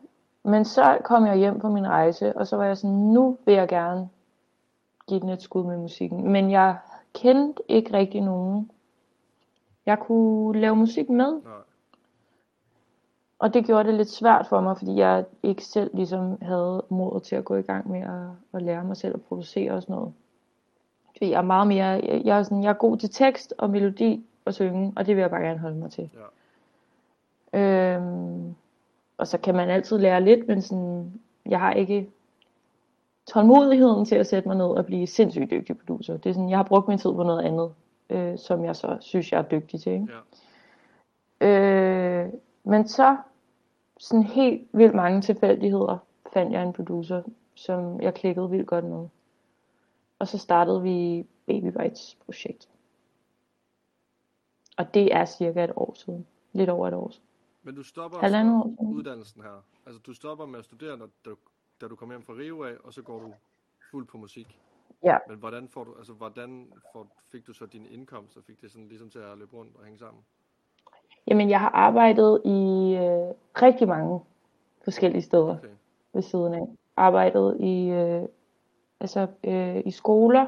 men 0.42 0.64
så 0.64 0.98
kom 1.04 1.26
jeg 1.26 1.36
hjem 1.36 1.60
på 1.60 1.68
min 1.68 1.88
rejse, 1.88 2.36
og 2.36 2.46
så 2.46 2.56
var 2.56 2.64
jeg 2.64 2.76
sådan, 2.76 2.96
nu 2.96 3.38
vil 3.44 3.54
jeg 3.54 3.68
gerne 3.68 4.08
give 5.08 5.20
den 5.20 5.28
et 5.28 5.42
skud 5.42 5.64
med 5.64 5.76
musikken. 5.76 6.32
Men 6.32 6.50
jeg 6.50 6.76
kendte 7.14 7.62
ikke 7.68 7.92
rigtig 7.92 8.20
nogen, 8.20 8.70
jeg 9.86 9.98
kunne 9.98 10.60
lave 10.60 10.76
musik 10.76 11.08
med. 11.08 11.32
Nej, 11.32 11.52
og 13.40 13.54
det 13.54 13.66
gjorde 13.66 13.88
det 13.88 13.94
lidt 13.94 14.10
svært 14.10 14.46
for 14.46 14.60
mig, 14.60 14.78
fordi 14.78 14.94
jeg 14.96 15.24
ikke 15.42 15.64
selv 15.64 15.90
ligesom 15.94 16.42
havde 16.42 16.84
modet 16.88 17.22
til 17.22 17.36
at 17.36 17.44
gå 17.44 17.56
i 17.56 17.62
gang 17.62 17.90
med 17.90 18.00
at, 18.00 18.28
at 18.52 18.62
lære 18.62 18.84
mig 18.84 18.96
selv 18.96 19.14
at 19.14 19.22
producere 19.22 19.72
og 19.72 19.82
sådan 19.82 19.94
noget. 19.94 20.12
Fordi 21.12 21.30
jeg 21.30 21.38
er 21.38 21.42
meget 21.42 21.66
mere, 21.66 21.86
jeg, 21.86 22.22
jeg, 22.24 22.38
er 22.38 22.42
sådan, 22.42 22.62
jeg 22.62 22.70
er 22.70 22.74
god 22.74 22.96
til 22.96 23.10
tekst 23.10 23.54
og 23.58 23.70
melodi 23.70 24.26
og 24.44 24.54
synge, 24.54 24.92
og 24.96 25.06
det 25.06 25.16
vil 25.16 25.20
jeg 25.20 25.30
bare 25.30 25.42
gerne 25.42 25.58
holde 25.58 25.76
mig 25.76 25.90
til. 25.90 26.10
ja, 26.14 26.20
Øhm, 27.52 28.54
og 29.18 29.26
så 29.26 29.38
kan 29.38 29.54
man 29.54 29.70
altid 29.70 29.98
lære 29.98 30.24
lidt, 30.24 30.48
men 30.48 30.62
sådan, 30.62 31.20
jeg 31.46 31.60
har 31.60 31.72
ikke 31.72 32.10
tålmodigheden 33.26 34.04
til 34.04 34.14
at 34.14 34.26
sætte 34.26 34.48
mig 34.48 34.56
ned 34.56 34.66
og 34.66 34.86
blive 34.86 35.06
sindssygt 35.06 35.50
dygtig 35.50 35.78
producer. 35.78 36.16
Det 36.16 36.30
er 36.30 36.34
sådan, 36.34 36.50
jeg 36.50 36.58
har 36.58 36.62
brugt 36.64 36.88
min 36.88 36.98
tid 36.98 37.12
på 37.12 37.22
noget 37.22 37.42
andet, 37.42 37.72
øh, 38.10 38.38
som 38.38 38.64
jeg 38.64 38.76
så 38.76 38.96
synes, 39.00 39.32
jeg 39.32 39.38
er 39.38 39.42
dygtig 39.42 39.80
til. 39.80 39.92
Ikke? 39.92 40.06
ja, 40.12 40.18
Øh, 41.46 42.28
men 42.64 42.88
så, 42.88 43.16
sådan 44.00 44.22
helt 44.22 44.68
vildt 44.72 44.94
mange 44.94 45.20
tilfældigheder, 45.20 45.98
fandt 46.32 46.52
jeg 46.52 46.62
en 46.62 46.72
producer, 46.72 47.22
som 47.54 48.00
jeg 48.00 48.14
klikkede 48.14 48.50
vildt 48.50 48.66
godt 48.66 48.84
med. 48.84 49.08
Og 50.18 50.28
så 50.28 50.38
startede 50.38 50.82
vi 50.82 51.26
Baby 51.46 51.66
Bites 51.66 52.18
projekt. 52.24 52.68
Og 54.78 54.94
det 54.94 55.14
er 55.14 55.24
cirka 55.24 55.64
et 55.64 55.72
år 55.76 55.94
siden. 55.94 56.26
Lidt 56.52 56.70
over 56.70 56.88
et 56.88 56.94
år 56.94 57.10
siden. 57.10 57.26
Men 57.62 57.74
du 57.74 57.82
stopper 57.82 58.18
Halvandet 58.18 58.54
år 58.54 58.74
siden. 58.80 58.94
uddannelsen 58.94 59.42
her. 59.42 59.64
Altså, 59.86 60.00
du 60.06 60.14
stopper 60.14 60.46
med 60.46 60.58
at 60.58 60.64
studere, 60.64 60.96
når 60.96 61.08
du, 61.24 61.36
da 61.80 61.88
du 61.88 61.96
kommer 61.96 62.14
hjem 62.14 62.22
fra 62.22 62.32
Rio 62.32 62.62
af, 62.62 62.76
og 62.84 62.92
så 62.92 63.02
går 63.02 63.20
du 63.20 63.34
fuld 63.90 64.06
på 64.06 64.18
musik. 64.18 64.60
Ja. 65.04 65.18
Men 65.28 65.38
hvordan 65.38 65.68
får 65.68 65.84
du, 65.84 65.94
altså 65.94 66.12
hvordan 66.12 66.72
får, 66.92 67.06
fik 67.32 67.46
du 67.46 67.52
så 67.52 67.66
din 67.66 67.86
indkomst, 67.86 68.36
og 68.36 68.44
fik 68.44 68.60
det 68.60 68.70
sådan 68.70 68.88
ligesom 68.88 69.10
til 69.10 69.18
at 69.18 69.38
løbe 69.38 69.56
rundt 69.56 69.76
og 69.76 69.84
hænge 69.84 69.98
sammen? 69.98 70.24
Jamen, 71.26 71.50
jeg 71.50 71.60
har 71.60 71.68
arbejdet 71.70 72.42
i 72.44 72.50
øh, 72.94 73.34
rigtig 73.62 73.88
mange 73.88 74.20
forskellige 74.84 75.22
steder 75.22 75.56
Okay. 75.56 75.68
ved 76.12 76.22
siden 76.22 76.54
af. 76.54 76.66
Arbejdet 76.96 77.56
i, 77.60 77.88
øh, 77.88 78.22
altså, 79.00 79.26
øh, 79.44 79.82
i 79.86 79.90
skoler, 79.90 80.46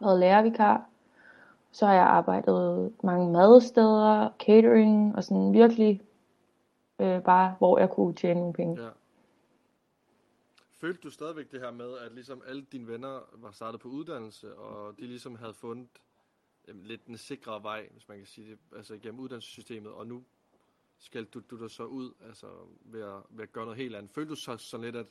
været 0.00 0.18
lærervikar. 0.20 0.86
Så 1.72 1.86
har 1.86 1.94
jeg 1.94 2.04
arbejdet 2.04 2.92
mange 3.02 3.32
madsteder, 3.32 4.30
catering 4.38 5.16
og 5.16 5.24
sådan 5.24 5.52
virkelig 5.52 6.02
øh, 6.98 7.22
bare, 7.22 7.54
hvor 7.58 7.78
jeg 7.78 7.90
kunne 7.90 8.14
tjene 8.14 8.40
nogle 8.40 8.52
penge. 8.54 8.82
Ja. 8.82 8.88
Følte 10.80 11.00
du 11.02 11.10
stadigvæk 11.10 11.52
det 11.52 11.60
her 11.60 11.70
med, 11.70 11.98
at 12.06 12.12
ligesom 12.12 12.42
alle 12.48 12.66
dine 12.72 12.88
venner 12.88 13.20
var 13.32 13.50
startet 13.50 13.80
på 13.80 13.88
uddannelse, 13.88 14.54
og 14.54 14.96
de 14.98 15.06
ligesom 15.06 15.36
havde 15.36 15.54
fundet 15.54 15.88
lidt 16.72 17.06
den 17.06 17.16
sikre 17.16 17.62
vej, 17.62 17.88
hvis 17.92 18.08
man 18.08 18.18
kan 18.18 18.26
sige 18.26 18.50
det, 18.50 18.58
altså 18.76 18.98
gennem 18.98 19.20
uddannelsessystemet, 19.20 19.92
og 19.92 20.06
nu 20.06 20.22
skal 20.98 21.24
du, 21.24 21.40
du 21.50 21.62
dig 21.62 21.70
så 21.70 21.84
ud, 21.84 22.12
altså 22.26 22.46
ved 22.80 23.02
at, 23.02 23.22
ved 23.30 23.42
at 23.42 23.52
gøre 23.52 23.64
noget 23.64 23.78
helt 23.78 23.96
andet. 23.96 24.10
Følte 24.10 24.30
du 24.30 24.36
så 24.36 24.56
sådan 24.56 24.84
lidt, 24.84 24.96
at, 24.96 25.06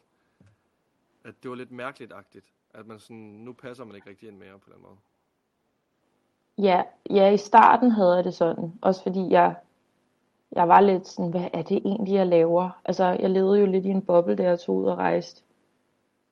at 1.23 1.43
det 1.43 1.49
var 1.49 1.55
lidt 1.55 1.71
mærkeligt-agtigt, 1.71 2.53
at 2.73 2.87
man 2.87 2.99
sådan, 2.99 3.17
nu 3.17 3.53
passer 3.53 3.85
man 3.85 3.95
ikke 3.95 4.09
rigtig 4.09 4.27
ind 4.27 4.37
mere 4.37 4.59
på 4.59 4.69
den 4.73 4.81
måde? 4.81 4.97
Ja, 6.57 6.83
ja, 7.09 7.31
i 7.31 7.37
starten 7.37 7.91
havde 7.91 8.15
jeg 8.15 8.23
det 8.23 8.33
sådan. 8.33 8.73
Også 8.81 9.03
fordi 9.03 9.29
jeg, 9.29 9.55
jeg 10.51 10.67
var 10.67 10.81
lidt 10.81 11.07
sådan, 11.07 11.31
hvad 11.31 11.47
er 11.53 11.61
det 11.61 11.77
egentlig, 11.77 12.13
jeg 12.13 12.27
laver? 12.27 12.81
Altså, 12.85 13.05
jeg 13.05 13.29
levede 13.29 13.59
jo 13.59 13.65
lidt 13.65 13.85
i 13.85 13.89
en 13.89 14.05
boble, 14.05 14.35
da 14.35 14.43
jeg 14.43 14.59
tog 14.59 14.75
ud 14.75 14.85
og 14.85 14.97
rejste. 14.97 15.43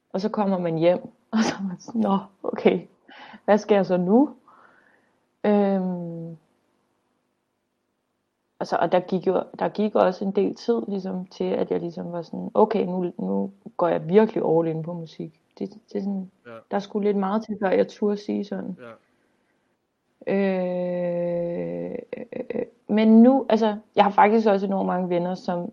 Og 0.09 0.21
så 0.21 0.29
kommer 0.29 0.59
man 0.59 0.77
hjem, 0.77 0.99
og 1.33 1.39
så 1.43 1.55
er 1.59 1.67
man 1.67 1.79
sådan, 1.79 2.01
nå, 2.01 2.17
okay, 2.43 2.87
hvad 3.45 3.57
skal 3.57 3.75
jeg 3.75 3.85
så 3.85 3.97
nu? 3.97 4.35
Øhm, 5.45 6.37
altså, 8.59 8.77
og 8.81 8.91
der 8.91 8.99
gik 8.99 9.27
jo 9.27 9.43
der 9.59 9.69
gik 9.69 9.95
også 9.95 10.25
en 10.25 10.31
del 10.31 10.55
tid 10.55 10.81
ligesom, 10.87 11.25
til, 11.25 11.43
at 11.43 11.71
jeg 11.71 11.79
ligesom 11.79 12.11
var 12.11 12.21
sådan, 12.21 12.51
okay, 12.53 12.85
nu, 12.85 13.13
nu 13.19 13.51
går 13.77 13.87
jeg 13.87 14.07
virkelig 14.09 14.43
all 14.45 14.67
in 14.67 14.83
på 14.83 14.93
musik. 14.93 15.41
Det, 15.59 15.69
det 15.69 15.95
er 15.97 16.01
sådan, 16.01 16.31
Ja. 16.47 16.51
der 16.71 16.79
skulle 16.79 17.07
lidt 17.07 17.17
meget 17.17 17.45
til, 17.45 17.57
før 17.61 17.69
jeg 17.69 17.87
turde 17.87 18.17
sige 18.17 18.45
sådan. 18.45 18.77
Ja, 18.79 18.91
Øh, 20.27 21.91
øh, 22.17 22.65
men 22.87 23.23
nu, 23.23 23.45
altså, 23.49 23.77
jeg 23.95 24.03
har 24.03 24.11
faktisk 24.11 24.47
også 24.47 24.65
enormt 24.65 24.87
mange 24.87 25.09
venner, 25.09 25.35
som, 25.35 25.71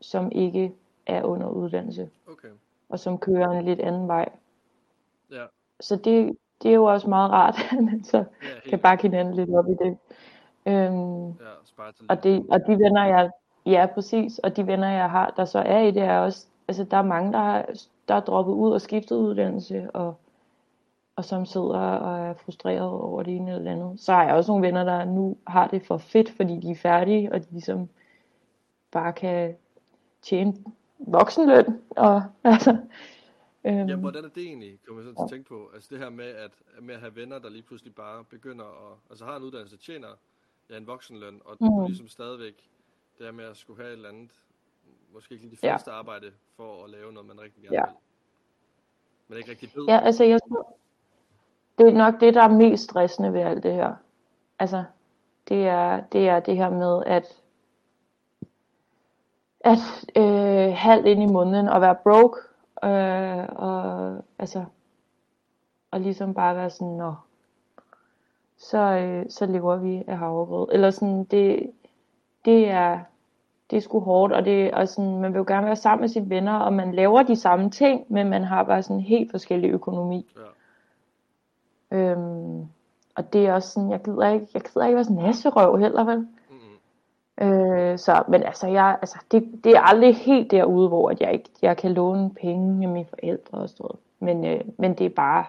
som 0.00 0.32
ikke 0.32 0.72
er 1.06 1.22
under 1.24 1.48
uddannelse, 1.48 2.10
okay. 2.28 2.48
og 2.88 2.98
som 2.98 3.18
kører 3.18 3.50
en 3.50 3.64
lidt 3.64 3.80
anden 3.80 4.08
vej. 4.08 4.28
Ja, 5.30 5.44
Så 5.80 5.96
det, 5.96 6.36
det 6.62 6.70
er 6.70 6.74
jo 6.74 6.84
også 6.84 7.08
meget 7.08 7.30
rart, 7.30 7.58
at 7.78 7.84
man 7.84 8.04
så 8.04 8.16
ja, 8.16 8.70
kan 8.70 8.78
bakke 8.78 9.02
hinanden 9.02 9.34
lidt 9.34 9.50
op 9.50 9.68
i 9.68 9.74
det. 9.84 9.98
Øhm, 10.66 11.26
ja, 11.28 11.32
og, 12.08 12.22
det, 12.22 12.46
og 12.50 12.60
de 12.66 12.78
venner, 12.78 13.04
jeg, 13.04 13.30
ja 13.66 13.86
præcis, 13.94 14.38
og 14.38 14.56
de 14.56 14.66
venner, 14.66 14.88
jeg 14.88 15.10
har, 15.10 15.32
der 15.36 15.44
så 15.44 15.58
er 15.58 15.78
i 15.80 15.90
det, 15.90 16.02
er 16.02 16.18
også, 16.18 16.46
altså 16.68 16.84
der 16.84 16.96
er 16.96 17.02
mange, 17.02 17.32
der, 17.32 17.38
har, 17.38 17.66
der 18.08 18.14
er 18.14 18.20
droppet 18.20 18.52
ud 18.52 18.72
og 18.72 18.80
skiftet 18.80 19.16
uddannelse, 19.16 19.90
og, 19.90 20.14
og 21.16 21.24
som 21.24 21.46
sidder 21.46 21.78
og 21.78 22.28
er 22.28 22.34
frustreret 22.34 22.88
over 22.88 23.22
det 23.22 23.36
ene 23.36 23.54
eller 23.54 23.72
andet. 23.72 24.00
Så 24.00 24.12
har 24.12 24.24
jeg 24.24 24.34
også 24.34 24.52
nogle 24.52 24.66
venner, 24.66 24.84
der 24.84 25.04
nu 25.04 25.36
har 25.46 25.66
det 25.66 25.86
for 25.86 25.98
fedt, 25.98 26.30
fordi 26.30 26.60
de 26.60 26.70
er 26.70 26.76
færdige, 26.76 27.32
og 27.32 27.40
de 27.40 27.46
ligesom 27.50 27.88
bare 28.92 29.12
kan 29.12 29.56
tjene 30.22 30.54
voksenløn, 30.98 31.80
og 31.96 32.22
altså, 32.44 32.76
øhm, 33.64 33.88
Ja, 33.88 33.96
hvordan 33.96 34.24
er 34.24 34.28
det 34.28 34.42
egentlig, 34.42 34.78
kommer 34.86 35.02
jeg 35.02 35.06
sådan 35.14 35.28
til 35.28 35.34
at 35.34 35.36
tænke 35.36 35.48
på? 35.48 35.70
Altså 35.74 35.88
det 35.90 35.98
her 35.98 36.10
med 36.10 36.24
at, 36.26 36.50
med 36.82 36.94
at 36.94 37.00
have 37.00 37.16
venner, 37.16 37.38
der 37.38 37.48
lige 37.48 37.62
pludselig 37.62 37.94
bare 37.94 38.24
begynder 38.24 38.64
at, 38.64 38.98
altså 39.10 39.24
har 39.24 39.36
en 39.36 39.42
uddannelse, 39.42 39.76
tjener 39.76 40.08
ja, 40.70 40.76
en 40.76 40.86
voksenløn, 40.86 41.40
og 41.44 41.56
Mm. 41.60 41.84
ligesom 41.86 42.08
stadigvæk, 42.08 42.70
det 43.18 43.26
her 43.26 43.32
med 43.32 43.44
at 43.44 43.56
skulle 43.56 43.80
have 43.82 43.88
et 43.88 43.96
eller 43.96 44.08
andet, 44.08 44.30
måske 45.12 45.32
ikke 45.32 45.44
lige 45.44 45.56
de 45.62 45.66
Ja. 45.66 45.76
fleste 45.76 45.90
arbejde, 45.90 46.32
for 46.56 46.84
at 46.84 46.90
lave 46.90 47.12
noget, 47.12 47.26
man 47.28 47.40
rigtig 47.40 47.62
gerne 47.62 47.76
Ja. 47.76 47.84
vil. 47.86 47.94
Men 49.28 49.38
ikke 49.38 49.50
rigtig 49.50 49.70
ved. 49.74 49.84
Ja, 49.88 50.00
altså 50.00 50.24
jeg 50.24 50.40
tror, 50.48 50.76
det 51.78 51.88
er 51.88 51.92
nok 51.92 52.20
det, 52.20 52.34
der 52.34 52.42
er 52.42 52.48
mest 52.56 52.84
stressende 52.84 53.32
ved 53.32 53.40
alt 53.40 53.62
det 53.62 53.72
her. 53.74 53.94
Altså, 54.58 54.84
det 55.48 55.66
er 55.66 56.00
det, 56.12 56.28
er 56.28 56.40
det 56.40 56.56
her 56.56 56.70
med, 56.70 57.02
at, 57.06 57.26
at 59.60 59.78
øh, 60.16 60.74
halvt 60.76 61.06
ind 61.06 61.22
i 61.22 61.26
måneden 61.26 61.68
og 61.68 61.80
være 61.80 61.96
broke, 62.02 62.40
øh, 62.84 63.48
og 63.56 64.16
altså, 64.38 64.64
og 65.90 66.00
ligesom 66.00 66.34
bare 66.34 66.56
være 66.56 66.70
sådan, 66.70 66.94
nå, 66.94 67.14
så, 68.56 68.78
øh, 68.78 69.26
så 69.28 69.46
lever 69.46 69.76
vi 69.76 70.04
af 70.06 70.18
havregrød. 70.18 70.68
Eller 70.72 70.90
sådan, 70.90 71.24
det, 71.24 71.70
det 72.44 72.70
er, 72.70 72.98
det 73.70 73.76
er 73.76 73.80
sgu 73.80 74.00
hårdt, 74.00 74.32
og, 74.32 74.44
det, 74.44 74.74
og 74.74 74.88
sådan, 74.88 75.18
man 75.18 75.32
vil 75.32 75.38
jo 75.38 75.44
gerne 75.48 75.66
være 75.66 75.76
sammen 75.76 76.00
med 76.00 76.08
sine 76.08 76.30
venner, 76.30 76.54
og 76.54 76.72
man 76.72 76.94
laver 76.94 77.22
de 77.22 77.36
samme 77.36 77.70
ting, 77.70 78.04
men 78.08 78.30
man 78.30 78.44
har 78.44 78.62
bare 78.62 78.82
sådan 78.82 79.00
helt 79.00 79.30
forskellig 79.30 79.70
økonomi. 79.70 80.32
Ja. 81.90 81.96
Øhm, 81.96 82.66
og 83.14 83.32
det 83.32 83.46
er 83.46 83.52
også 83.52 83.68
sådan, 83.68 83.90
jeg 83.90 84.00
gider 84.04 84.28
ikke, 84.28 84.46
jeg 84.54 84.62
gider 84.62 84.86
ikke 84.86 84.96
være 84.96 85.04
sådan 85.04 85.18
en 85.18 85.24
nasserøv 85.24 85.76
heller, 85.76 86.04
vel? 86.04 86.28
Øh, 87.42 87.98
så, 87.98 88.24
men 88.28 88.42
altså, 88.42 88.66
jeg, 88.66 88.98
altså 89.02 89.18
det, 89.30 89.60
det 89.64 89.72
er 89.72 89.80
aldrig 89.80 90.16
helt 90.16 90.50
derude, 90.50 90.88
hvor 90.88 91.10
at 91.10 91.20
jeg 91.20 91.32
ikke 91.32 91.50
jeg 91.62 91.76
kan 91.76 91.92
låne 91.92 92.34
penge 92.34 92.86
af 92.86 92.92
mine 92.92 93.06
forældre 93.06 93.58
og 93.58 93.68
sådan 93.68 93.84
noget. 93.84 93.98
Men, 94.18 94.44
øh, 94.44 94.60
men 94.78 94.98
det 94.98 95.06
er 95.06 95.10
bare, 95.10 95.46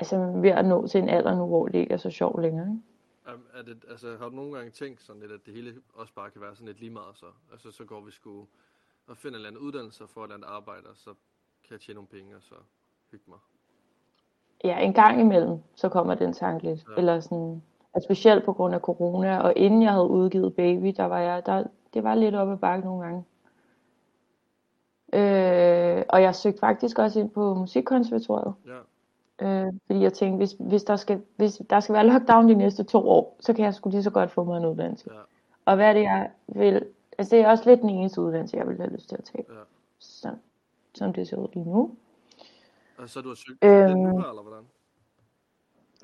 altså 0.00 0.32
ved 0.34 0.50
at 0.50 0.64
nå 0.64 0.86
til 0.86 1.02
en 1.02 1.08
alder 1.08 1.36
nu, 1.36 1.46
hvor 1.46 1.68
det 1.68 1.78
ikke 1.78 1.92
er 1.92 1.98
så 1.98 2.10
sjovt 2.10 2.42
længere. 2.42 2.66
Ikke? 2.68 2.82
Er 3.54 3.62
det, 3.62 3.84
altså, 3.90 4.16
har 4.18 4.28
du 4.28 4.34
nogle 4.36 4.56
gange 4.56 4.70
tænkt 4.70 5.02
sådan 5.02 5.22
lidt, 5.22 5.32
at 5.32 5.46
det 5.46 5.54
hele 5.54 5.74
også 5.94 6.12
bare 6.14 6.30
kan 6.30 6.40
være 6.40 6.54
sådan 6.54 6.66
lidt 6.66 6.80
lige 6.80 6.90
meget 6.90 7.16
så? 7.16 7.26
Altså, 7.52 7.70
så 7.70 7.84
går 7.84 8.00
vi 8.00 8.10
sgu 8.10 8.46
og 9.06 9.16
finder 9.16 9.38
en 9.38 9.46
eller 9.46 9.48
anden 9.48 9.62
uddannelse 9.62 10.04
og 10.04 10.10
får 10.10 10.20
et 10.20 10.24
eller 10.24 10.36
andet 10.36 10.48
arbejde, 10.48 10.86
og 10.90 10.96
så 10.96 11.10
kan 11.64 11.70
jeg 11.70 11.80
tjene 11.80 11.94
nogle 11.94 12.08
penge, 12.08 12.36
og 12.36 12.42
så 12.42 12.54
hygge 13.10 13.24
mig. 13.28 13.38
Ja, 14.64 14.78
en 14.78 14.92
gang 14.92 15.20
imellem, 15.20 15.58
så 15.74 15.88
kommer 15.88 16.14
den 16.14 16.32
tanke 16.32 16.64
lidt. 16.64 16.84
Ja. 16.88 16.94
Eller 16.96 17.20
sådan, 17.20 17.62
og 17.94 18.02
specielt 18.02 18.44
på 18.44 18.52
grund 18.52 18.74
af 18.74 18.80
corona, 18.80 19.38
og 19.40 19.52
inden 19.56 19.82
jeg 19.82 19.92
havde 19.92 20.08
udgivet 20.08 20.54
Baby, 20.54 20.94
der 20.96 21.04
var 21.04 21.18
jeg, 21.18 21.46
der, 21.46 21.64
det 21.94 22.04
var 22.04 22.14
lidt 22.14 22.34
op 22.34 22.50
ad 22.50 22.56
bakke 22.56 22.84
nogle 22.86 23.02
gange. 23.04 23.24
Øh, 25.12 26.04
og 26.08 26.22
jeg 26.22 26.34
søgte 26.34 26.60
faktisk 26.60 26.98
også 26.98 27.20
ind 27.20 27.30
på 27.30 27.54
musikkonservatoriet. 27.54 28.54
Ja, 28.66 28.78
Øh, 29.42 29.72
fordi 29.86 30.00
jeg 30.00 30.12
tænkte, 30.12 30.36
hvis, 30.36 30.56
hvis, 30.58 30.84
der 30.84 30.96
skal, 30.96 31.22
hvis 31.36 31.62
der 31.70 31.80
skal 31.80 31.92
være 31.94 32.06
lockdown 32.06 32.48
de 32.48 32.54
næste 32.54 32.84
to 32.84 33.08
år, 33.08 33.36
så 33.40 33.52
kan 33.52 33.64
jeg 33.64 33.74
sgu 33.74 33.90
lige 33.90 34.02
så 34.02 34.10
godt 34.10 34.30
få 34.30 34.44
mig 34.44 34.56
en 34.58 34.64
uddannelse. 34.66 35.08
ja, 35.12 35.18
Og 35.64 35.76
hvad 35.76 35.88
er 35.88 35.92
det, 35.92 36.02
jeg 36.02 36.30
vil... 36.48 36.86
Altså, 37.18 37.36
det 37.36 37.44
er 37.44 37.50
også 37.50 37.70
lidt 37.70 37.80
den 37.80 37.90
eneste 37.90 38.20
uddannelse, 38.20 38.56
jeg 38.56 38.68
vil 38.68 38.76
have 38.76 38.90
lyst 38.92 39.08
til 39.08 39.16
at 39.16 39.24
tage. 39.24 39.44
ja. 39.48 39.54
Så, 39.98 40.28
som 40.94 41.12
det 41.12 41.28
ser 41.28 41.36
ud 41.36 41.48
lige 41.54 41.64
nu. 41.70 41.94
Og 42.98 43.08
så 43.08 43.20
du 43.20 43.28
har 43.28 43.34
søgt 43.34 43.58
øhm, 43.64 43.74
Øhm. 43.74 43.98
nu 43.98 44.08
eller 44.08 44.42
hvordan? 44.42 44.64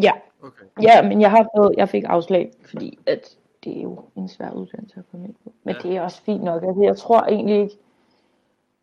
Ja, 0.02 0.12
Okay. 0.42 0.64
ja 0.82 1.08
men 1.08 1.20
jeg 1.20 1.30
har 1.30 1.46
fået, 1.56 1.74
jeg 1.76 1.88
fik 1.88 2.04
afslag, 2.06 2.50
fordi 2.64 2.98
at 3.06 3.36
det 3.64 3.78
er 3.78 3.82
jo 3.82 4.00
en 4.16 4.28
svær 4.28 4.50
uddannelse 4.50 4.98
at 4.98 5.04
komme 5.10 5.26
ind 5.26 5.34
på. 5.44 5.52
Men 5.64 5.74
Ja. 5.74 5.88
det 5.88 5.96
er 5.96 6.02
også 6.02 6.22
fint 6.22 6.42
nok. 6.42 6.62
Altså, 6.62 6.82
jeg 6.82 6.96
tror 6.96 7.20
egentlig 7.20 7.60
ikke, 7.62 7.78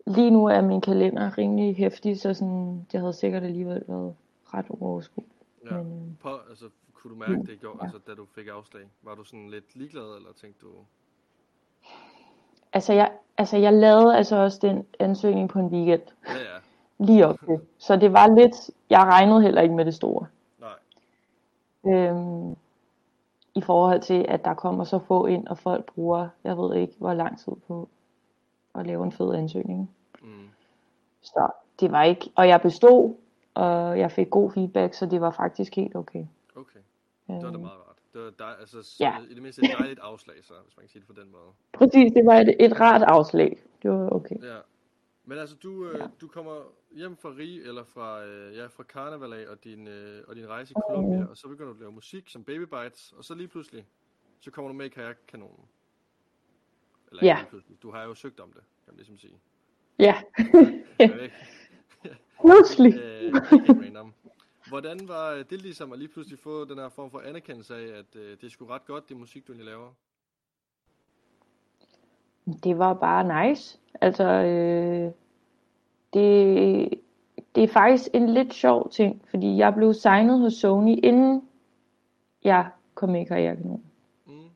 lige 0.07 0.31
nu 0.31 0.45
er 0.45 0.61
min 0.61 0.81
kalender 0.81 1.37
rimelig 1.37 1.75
hæftig, 1.75 2.19
så 2.19 2.33
sådan, 2.33 2.87
det 2.91 2.99
havde 2.99 3.13
sikkert 3.13 3.43
alligevel 3.43 3.83
været 3.87 4.15
ret 4.53 4.65
uoverskueligt. 4.69 5.33
Ja. 5.71 5.77
Men, 5.77 5.85
øh, 5.93 6.17
På, 6.21 6.29
altså, 6.49 6.65
kunne 6.93 7.13
du 7.13 7.19
mærke 7.19 7.51
det 7.51 7.59
gjorde, 7.61 7.77
altså, 7.81 7.97
da 8.07 8.13
du 8.13 8.25
fik 8.35 8.47
afslag? 8.47 8.83
Var 9.03 9.15
du 9.15 9.23
sådan 9.23 9.49
lidt 9.49 9.75
ligeglad, 9.75 10.15
eller 10.17 10.29
tænkte 10.41 10.65
du... 10.65 10.71
Altså 12.73 12.93
jeg, 12.93 13.11
altså 13.37 13.57
jeg 13.57 13.73
lavede 13.73 14.17
altså 14.17 14.35
også 14.35 14.59
den 14.61 14.85
ansøgning 14.99 15.49
på 15.49 15.59
en 15.59 15.65
weekend, 15.67 16.01
Ja, 16.27 16.33
ja. 16.33 16.57
lige 17.05 17.27
op 17.27 17.35
til. 17.45 17.59
Så 17.77 17.95
det 17.95 18.13
var 18.13 18.35
lidt, 18.35 18.55
jeg 18.89 18.99
regnede 18.99 19.41
heller 19.41 19.61
ikke 19.61 19.75
med 19.75 19.85
det 19.85 19.95
store. 19.95 20.25
Øhm, 21.93 22.55
I 23.55 23.61
forhold 23.61 24.01
til, 24.01 24.25
at 24.29 24.45
der 24.45 24.53
kommer 24.53 24.83
så 24.83 24.99
få 24.99 25.25
ind, 25.25 25.47
og 25.47 25.57
folk 25.57 25.85
bruger, 25.85 26.29
jeg 26.43 26.57
ved 26.57 26.75
ikke, 26.75 26.93
hvor 26.97 27.13
lang 27.13 27.39
tid 27.39 27.53
på 27.67 27.89
at 28.75 28.87
lave 28.87 29.03
en 29.05 29.11
fed 29.11 29.33
ansøgning. 29.35 29.91
Mm. 30.21 30.27
Så 31.21 31.49
det 31.79 31.91
var 31.91 32.03
ikke, 32.03 32.31
og 32.35 32.47
jeg 32.47 32.61
bestod, 32.61 33.15
og 33.53 33.99
jeg 33.99 34.11
fik 34.11 34.29
god 34.29 34.51
feedback, 34.51 34.93
så 34.93 35.05
det 35.05 35.21
var 35.21 35.31
faktisk 35.31 35.75
helt 35.75 35.95
okay. 35.95 36.25
Okay. 36.55 36.79
Det 37.27 37.35
var 37.35 37.41
da 37.41 37.47
Øhm, 37.47 37.59
meget 37.59 37.73
rart. 37.87 37.95
Det 38.13 38.21
var 38.23 38.31
dej, 38.45 38.53
altså, 38.59 38.95
Ja. 38.99 39.13
i 39.29 39.33
det 39.33 39.41
mindste 39.41 39.61
et 39.65 39.71
dejligt 39.79 39.99
afslag, 39.99 40.35
så, 40.43 40.53
hvis 40.65 40.77
man 40.77 40.81
kan 40.83 40.89
sige 40.89 40.99
det 40.99 41.07
på 41.15 41.21
den 41.21 41.31
måde. 41.31 41.51
præcis, 41.73 42.11
det 42.13 42.25
var 42.25 42.35
et, 42.35 42.55
et 42.59 42.79
rart 42.79 43.01
afslag. 43.01 43.59
Det 43.83 43.91
var 43.91 44.09
okay. 44.09 44.35
Ja. 44.43 44.57
Men 45.29 45.37
altså, 45.37 45.55
du, 45.55 45.89
øh, 45.89 46.09
du 46.21 46.27
kommer 46.27 46.61
hjem 46.91 47.17
fra 47.17 47.29
Rig, 47.29 47.61
eller 47.61 47.83
fra, 47.83 48.25
øh, 48.25 48.55
ja, 48.55 48.65
fra 48.67 48.83
Karneval 48.83 49.33
af, 49.33 49.47
og 49.47 49.63
din, 49.63 49.87
øh, 49.87 50.23
og 50.27 50.35
din 50.35 50.47
rejse 50.47 50.71
i 50.71 50.81
Colombia, 50.89 51.25
og 51.29 51.37
så 51.37 51.47
begynder 51.47 51.69
du 51.69 51.73
at 51.73 51.79
lave 51.79 51.91
musik 51.91 52.29
som 52.29 52.43
Baby 52.43 52.61
Bites, 52.61 53.13
og 53.17 53.23
så 53.25 53.35
lige 53.35 53.47
pludselig, 53.47 53.87
så 54.39 54.51
kommer 54.51 54.71
du 54.71 54.73
med 54.77 54.85
i 54.85 54.89
Kajakkanonen. 54.89 55.65
Eller 57.11 57.23
ikke 57.23 57.27
Ja. 57.27 57.37
lige 57.39 57.49
pludselig. 57.49 57.81
Du 57.81 57.91
har 57.91 58.03
jo 58.03 58.15
søgt 58.15 58.39
om 58.39 58.51
det, 58.53 58.61
kan 58.85 58.93
man 58.93 58.95
ligesom 58.95 59.17
sige. 59.17 59.39
Ja. 59.99 60.21
Pludselig. 62.41 62.93
Øh, 63.03 63.33
random. 63.33 64.13
Hvordan 64.69 65.07
var 65.07 65.31
øh, 65.31 65.45
det 65.49 65.61
ligesom 65.61 65.91
at 65.93 65.99
lige 65.99 66.07
pludselig 66.09 66.39
få 66.39 66.65
den 66.65 66.77
her 66.77 66.89
form 66.89 67.11
for 67.11 67.19
anerkendelse 67.19 67.75
af, 67.75 67.99
at 67.99 68.15
øh, 68.15 68.31
det 68.31 68.43
er 68.43 68.49
sgu 68.49 68.65
ret 68.65 68.85
godt, 68.85 69.09
det 69.09 69.17
musik, 69.17 69.47
du 69.47 69.51
egentlig 69.51 69.65
laver? 69.65 69.93
Det 72.63 72.77
var 72.77 72.93
bare 72.93 73.47
nice. 73.47 73.79
Altså, 74.01 74.23
øh, 74.23 75.11
det, 76.13 76.89
det 77.55 77.63
er 77.63 77.67
faktisk 77.67 78.09
en 78.13 78.29
lidt 78.29 78.53
sjov 78.53 78.89
ting, 78.89 79.21
fordi 79.29 79.57
jeg 79.57 79.73
blev 79.73 79.93
signet 79.93 80.39
hos 80.39 80.53
Sony, 80.53 80.99
inden 81.03 81.47
jeg 82.43 82.69
kom 82.95 83.15
i 83.15 83.23
Karrierekanonen. 83.23 83.83
Mm. 84.25 84.49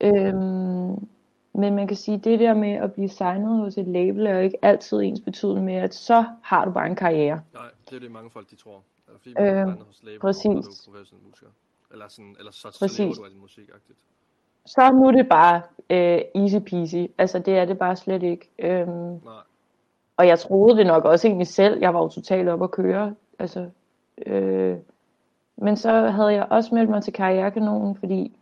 Øhm, 0.00 1.08
men 1.52 1.74
man 1.74 1.88
kan 1.88 1.96
sige, 1.96 2.18
det 2.18 2.40
der 2.40 2.54
med 2.54 2.72
at 2.72 2.92
blive 2.92 3.08
signet 3.08 3.58
hos 3.58 3.78
et 3.78 3.88
label, 3.88 4.26
er 4.26 4.30
jo 4.30 4.40
ikke 4.40 4.64
altid 4.64 5.00
ens 5.00 5.20
betydende 5.20 5.62
med, 5.62 5.74
at 5.74 5.94
så 5.94 6.24
har 6.42 6.64
du 6.64 6.70
bare 6.70 6.86
en 6.86 6.96
karriere. 6.96 7.42
Nej, 7.54 7.70
det 7.90 7.96
er 7.96 8.00
det 8.00 8.10
mange 8.10 8.30
folk, 8.30 8.50
de 8.50 8.56
tror. 8.56 8.82
Altså, 9.08 9.22
fordi 9.22 9.34
man 9.34 9.46
Øh, 9.46 9.68
øh, 9.68 9.86
hos 9.86 10.02
label, 10.02 10.20
præcis. 10.20 10.46
og 10.46 10.52
du 10.54 10.58
er 10.58 10.92
professionel 10.92 11.24
musiker. 11.26 11.50
Eller, 11.92 12.08
sådan, 12.08 12.36
eller 12.38 12.52
så, 12.52 12.58
så 12.60 12.68
lever 12.68 12.88
Præcis. 12.88 13.18
du 13.18 13.24
af 13.24 13.30
din 13.30 13.40
musik 13.40 13.68
-agtigt. 13.68 14.13
Så 14.66 14.92
nu 14.92 15.06
er 15.06 15.12
det 15.12 15.28
bare 15.28 15.62
øh, 15.90 16.20
easy 16.34 16.56
peasy. 16.58 17.10
Altså 17.18 17.38
det 17.38 17.58
er 17.58 17.64
det 17.64 17.78
bare 17.78 17.96
slet 17.96 18.22
ikke. 18.22 18.50
Øhm, 18.58 18.88
Nej, 18.88 19.42
og 20.16 20.26
jeg 20.26 20.38
troede 20.38 20.76
det 20.76 20.86
nok 20.86 21.04
også 21.04 21.28
egentlig 21.28 21.46
selv. 21.46 21.80
Jeg 21.80 21.94
var 21.94 22.02
jo 22.02 22.08
totalt 22.08 22.48
op 22.48 22.62
at 22.62 22.70
køre. 22.70 23.14
Altså, 23.38 23.68
øh, 24.26 24.76
men 25.56 25.76
så 25.76 25.90
havde 25.92 26.32
jeg 26.32 26.46
også 26.50 26.74
meldt 26.74 26.90
mig 26.90 27.02
til 27.02 27.12
Karrierekanonen, 27.12 27.96
fordi 27.96 28.36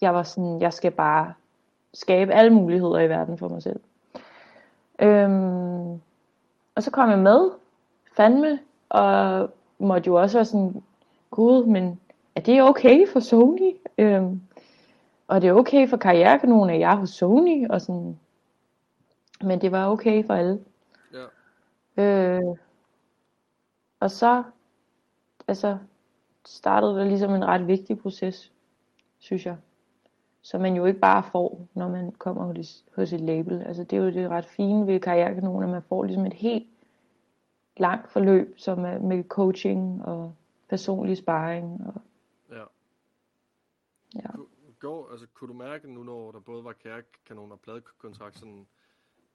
jeg 0.00 0.14
var 0.14 0.22
sådan, 0.22 0.60
jeg 0.60 0.72
skal 0.72 0.90
bare 0.90 1.34
skabe 1.94 2.32
alle 2.32 2.50
muligheder 2.50 3.00
i 3.00 3.08
verden 3.08 3.38
for 3.38 3.48
mig 3.48 3.62
selv. 3.62 3.80
Øhm, 4.98 5.92
og 6.74 6.82
så 6.82 6.90
kom 6.90 7.10
jeg 7.10 7.18
med, 7.18 7.50
fandme, 8.16 8.58
og 8.88 9.50
måtte 9.78 10.06
jo 10.06 10.14
også 10.14 10.36
være 10.36 10.44
sådan, 10.44 10.82
gud, 11.30 11.64
men 11.64 12.00
er 12.34 12.40
det 12.40 12.62
okay 12.62 13.08
for 13.08 13.20
Sony? 13.20 13.76
Øhm, 13.98 14.40
og 15.28 15.42
det 15.42 15.48
er 15.48 15.52
okay 15.52 15.88
for 15.88 15.96
Karrierekanonen, 15.96 16.74
at 16.74 16.80
jeg 16.80 16.92
er 16.92 16.96
hos 16.96 17.10
Sony, 17.10 17.68
og 17.68 17.80
sådan, 17.80 18.18
men 19.44 19.60
det 19.60 19.72
var 19.72 19.90
okay 19.90 20.26
for 20.26 20.34
alle. 20.34 20.64
ja. 21.12 21.26
Øh, 22.02 22.56
og 24.00 24.10
så 24.10 24.42
altså, 25.48 25.78
startede 26.46 26.94
der 26.96 27.04
ligesom 27.04 27.34
en 27.34 27.44
ret 27.44 27.66
vigtig 27.66 27.98
proces, 27.98 28.52
synes 29.18 29.46
jeg. 29.46 29.56
Som 30.42 30.60
man 30.60 30.76
jo 30.76 30.84
ikke 30.84 31.00
bare 31.00 31.22
får, 31.22 31.66
når 31.74 31.88
man 31.88 32.12
kommer 32.12 32.44
hos, 32.44 32.84
hos 32.96 33.12
et 33.12 33.20
label. 33.20 33.62
Altså, 33.62 33.84
det 33.84 33.96
er 33.96 34.00
jo 34.00 34.10
det 34.10 34.28
ret 34.28 34.44
fine 34.44 34.86
ved 34.86 35.00
Karrierekanonen, 35.00 35.62
at 35.62 35.68
man 35.68 35.82
får 35.82 36.04
ligesom 36.04 36.26
et 36.26 36.34
helt 36.34 36.66
langt 37.76 38.10
forløb, 38.10 38.54
som 38.58 38.84
er 38.84 38.98
med 38.98 39.24
coaching 39.24 40.04
og 40.04 40.34
personlig 40.68 41.16
sparring. 41.16 41.86
Og, 41.86 42.02
ja. 42.50 42.62
Ja. 44.14 44.30
Går, 44.78 45.10
altså, 45.10 45.26
kunne 45.34 45.48
du 45.48 45.54
mærke 45.54 45.92
nu, 45.92 46.02
når 46.02 46.32
der 46.32 46.40
både 46.40 46.64
var 46.64 46.72
kærekanon 46.72 47.52
og 47.52 47.60
pladekontrakt, 47.60 48.38
sådan 48.38 48.66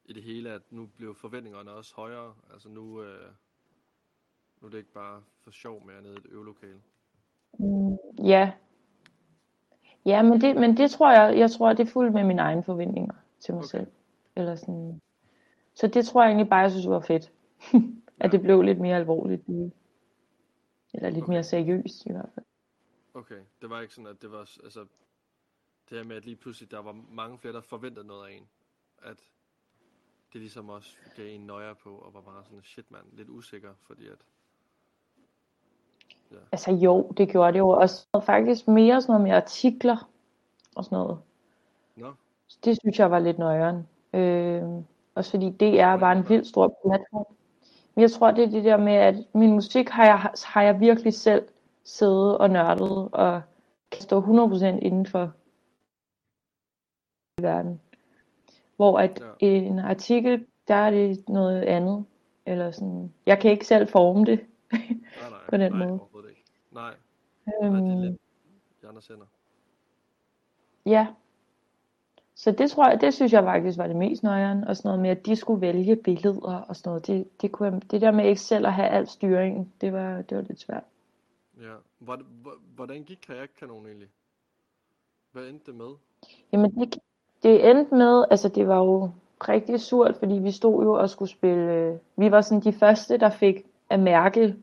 i 0.06 0.14
det 0.14 0.24
hele, 0.24 0.50
at 0.52 0.62
nu 0.72 0.86
blev 0.98 1.16
forventningerne 1.16 1.72
også 1.72 1.96
højere? 1.96 2.36
Altså 2.54 2.70
nu, 2.70 3.02
øh, 3.04 3.32
nu 4.62 4.68
er 4.68 4.72
det 4.72 4.78
ikke 4.78 4.92
bare 4.94 5.24
for 5.40 5.52
sjov 5.52 5.86
med 5.86 5.96
at 5.96 6.04
nede 6.04 6.14
i 6.16 6.18
et 6.18 6.26
øvelokale. 6.26 6.82
mm, 7.60 7.98
ja. 8.26 8.54
Ja, 10.06 10.22
men 10.22 10.42
det, 10.42 10.56
men 10.56 10.78
det 10.78 10.92
tror 10.92 11.12
jeg, 11.12 11.38
jeg 11.38 11.52
tror, 11.52 11.74
det 11.74 11.88
er 11.88 11.92
fuldt 11.92 12.14
med 12.14 12.24
mine 12.24 12.42
egne 12.42 12.64
forventninger 12.64 13.14
til 13.40 13.54
mig 13.54 13.64
Okay. 13.64 13.68
selv. 13.68 13.88
Eller 14.36 14.56
sådan. 14.56 15.02
Så 15.74 15.88
det 15.88 16.06
tror 16.06 16.22
jeg 16.24 16.30
egentlig 16.30 16.50
bare, 16.50 16.60
jeg 16.60 16.72
synes 16.72 16.88
var 16.88 17.00
fedt. 17.00 17.32
at 18.22 18.32
det 18.32 18.42
blev 18.42 18.62
lidt 18.62 18.80
mere 18.80 18.96
alvorligt. 18.96 19.44
Eller 20.94 21.10
lidt 21.10 21.24
Okay. 21.24 21.34
mere 21.34 21.44
seriøst 21.44 22.06
i 22.06 22.12
hvert 22.12 22.30
fald. 22.36 22.46
Okay, 23.14 23.42
det 23.62 23.70
var 23.70 23.82
ikke 23.82 23.94
sådan, 23.94 24.08
at 24.08 24.22
det 24.22 24.32
var, 24.32 24.40
altså, 24.64 24.86
det 25.92 26.00
her 26.00 26.08
med, 26.08 26.16
at 26.16 26.26
lige 26.26 26.36
pludselig, 26.36 26.72
der 26.72 26.82
var 26.82 26.96
mange 27.12 27.38
flere, 27.38 27.54
der 27.54 27.62
forventede 27.62 28.08
noget 28.08 28.28
af 28.28 28.34
en. 28.34 28.48
At 29.04 29.18
det 30.34 30.42
ligesom 30.42 30.70
også 30.70 30.96
gav 31.16 31.36
en 31.36 31.42
nøjer 31.42 31.74
på, 31.74 31.90
og 31.90 32.14
var 32.14 32.22
bare 32.22 32.44
sådan, 32.44 32.64
shit 32.64 32.92
mand, 32.92 33.06
lidt 33.14 33.30
usikker, 33.30 33.74
fordi 33.88 34.08
at, 34.08 34.18
Altså 36.52 36.72
jo, 36.72 37.12
det 37.18 37.30
gjorde 37.30 37.54
det 37.54 37.60
jo 37.60 37.70
også 37.70 38.08
faktisk 38.26 38.68
mere 38.68 39.02
sådan 39.02 39.14
noget 39.14 39.28
med 39.28 39.32
artikler 39.32 40.10
og 40.76 40.86
sådan 40.86 40.96
noget. 40.96 41.20
nå, 41.96 42.14
Så 42.48 42.58
det 42.64 42.78
synes 42.82 43.00
jeg 43.00 43.12
var 43.12 43.20
lidt 43.20 43.38
nøjeren. 43.38 43.88
Øh, 44.14 44.64
også 45.16 45.32
fordi 45.32 45.50
det 45.50 45.80
er 45.80 45.98
bare 45.98 46.18
en 46.18 46.30
vildt 46.30 46.48
stor 46.48 46.68
platform. 46.86 47.26
Men 47.96 48.02
jeg 48.02 48.12
tror, 48.12 48.32
det 48.32 48.44
er 48.44 48.50
det 48.50 48.64
der 48.64 48.78
med, 48.78 48.94
at 48.94 49.16
min 49.34 49.52
musik 49.52 49.90
har 49.90 50.06
jeg, 50.06 50.32
har 50.46 50.62
jeg 50.62 50.80
virkelig 50.80 51.14
selv 51.14 51.48
siddet 51.84 52.38
og 52.38 52.50
nørdet 52.50 53.10
og 53.12 53.42
kan 53.92 54.02
stå 54.02 54.22
100% 54.22 54.66
inden 54.66 55.06
for 55.06 55.34
verden. 57.42 57.82
Hvor 58.76 59.00
at 59.00 59.20
Ja. 59.42 59.46
en 59.48 59.80
artikel, 59.80 60.46
der 60.68 60.76
er 60.76 60.92
det 60.92 61.30
noget 61.30 61.62
andet. 61.64 62.06
Eller 62.46 62.72
sådan, 62.72 63.14
jeg 63.26 63.40
kan 63.40 63.52
ikke 63.52 63.66
selv 63.68 63.88
forme 63.88 64.26
det. 64.26 64.46
nej, 64.72 64.82
nej, 65.30 65.40
På 65.50 65.58
den 65.58 65.72
nej, 65.72 65.88
måde. 65.88 66.00
ikke. 66.30 66.44
Nej, 66.72 66.84
nej, 66.84 66.96
det 67.46 67.54
er 67.62 67.66
Øhm, 67.68 67.86
lidt 68.02 69.08
hænder. 69.10 69.26
Ja. 70.86 71.08
Så 72.36 72.52
det 72.52 72.72
tror 72.72 72.90
jeg, 72.90 73.02
det 73.02 73.14
synes 73.14 73.34
jeg 73.34 73.44
faktisk 73.44 73.78
var 73.78 73.88
det 73.88 73.96
mest 73.96 74.24
nøjeren, 74.24 74.64
og 74.64 74.78
sådan 74.78 74.88
noget 74.90 75.02
med, 75.02 75.10
at 75.10 75.26
de 75.26 75.36
skulle 75.36 75.62
vælge 75.62 75.96
billeder 75.96 76.56
og 76.58 76.76
sådan 76.76 76.90
noget. 76.90 77.08
Det, 77.08 77.42
det, 77.42 77.52
kunne 77.52 77.72
jeg, 77.74 77.92
det 77.92 78.02
der 78.02 78.12
med 78.12 78.26
ikke 78.26 78.42
selv 78.42 78.66
at 78.68 78.74
have 78.74 78.88
al 78.88 79.08
styringen, 79.08 79.74
det 79.82 79.94
var, 79.94 80.22
det 80.22 80.38
var 80.38 80.44
lidt 80.44 80.60
svært. 80.60 80.84
Ja, 81.62 81.74
Hvor- 82.00 82.24
hvor- 82.42 82.60
hvordan 82.76 83.04
gik 83.04 83.18
kajakkanonen 83.28 83.86
egentlig? 83.86 84.10
Hvad 85.32 85.48
endte 85.48 85.66
det 85.66 85.76
med? 85.76 85.90
Jamen 86.52 86.72
det, 86.76 87.00
det 87.44 87.70
endte 87.70 87.96
med, 87.96 88.26
altså 88.32 88.50
det 88.50 88.68
var 88.68 88.78
jo 88.78 89.12
rigtig 89.50 89.80
surt, 89.80 90.16
fordi 90.16 90.34
vi 90.34 90.52
stod 90.52 90.84
jo 90.84 90.94
og 90.94 91.10
skulle 91.10 91.32
spille, 91.32 91.74
øh, 91.74 91.96
vi 92.18 92.32
var 92.32 92.42
sådan 92.42 92.64
de 92.64 92.74
første, 92.74 93.18
der 93.18 93.30
fik 93.30 93.66
at 93.90 94.00
mærke 94.00 94.56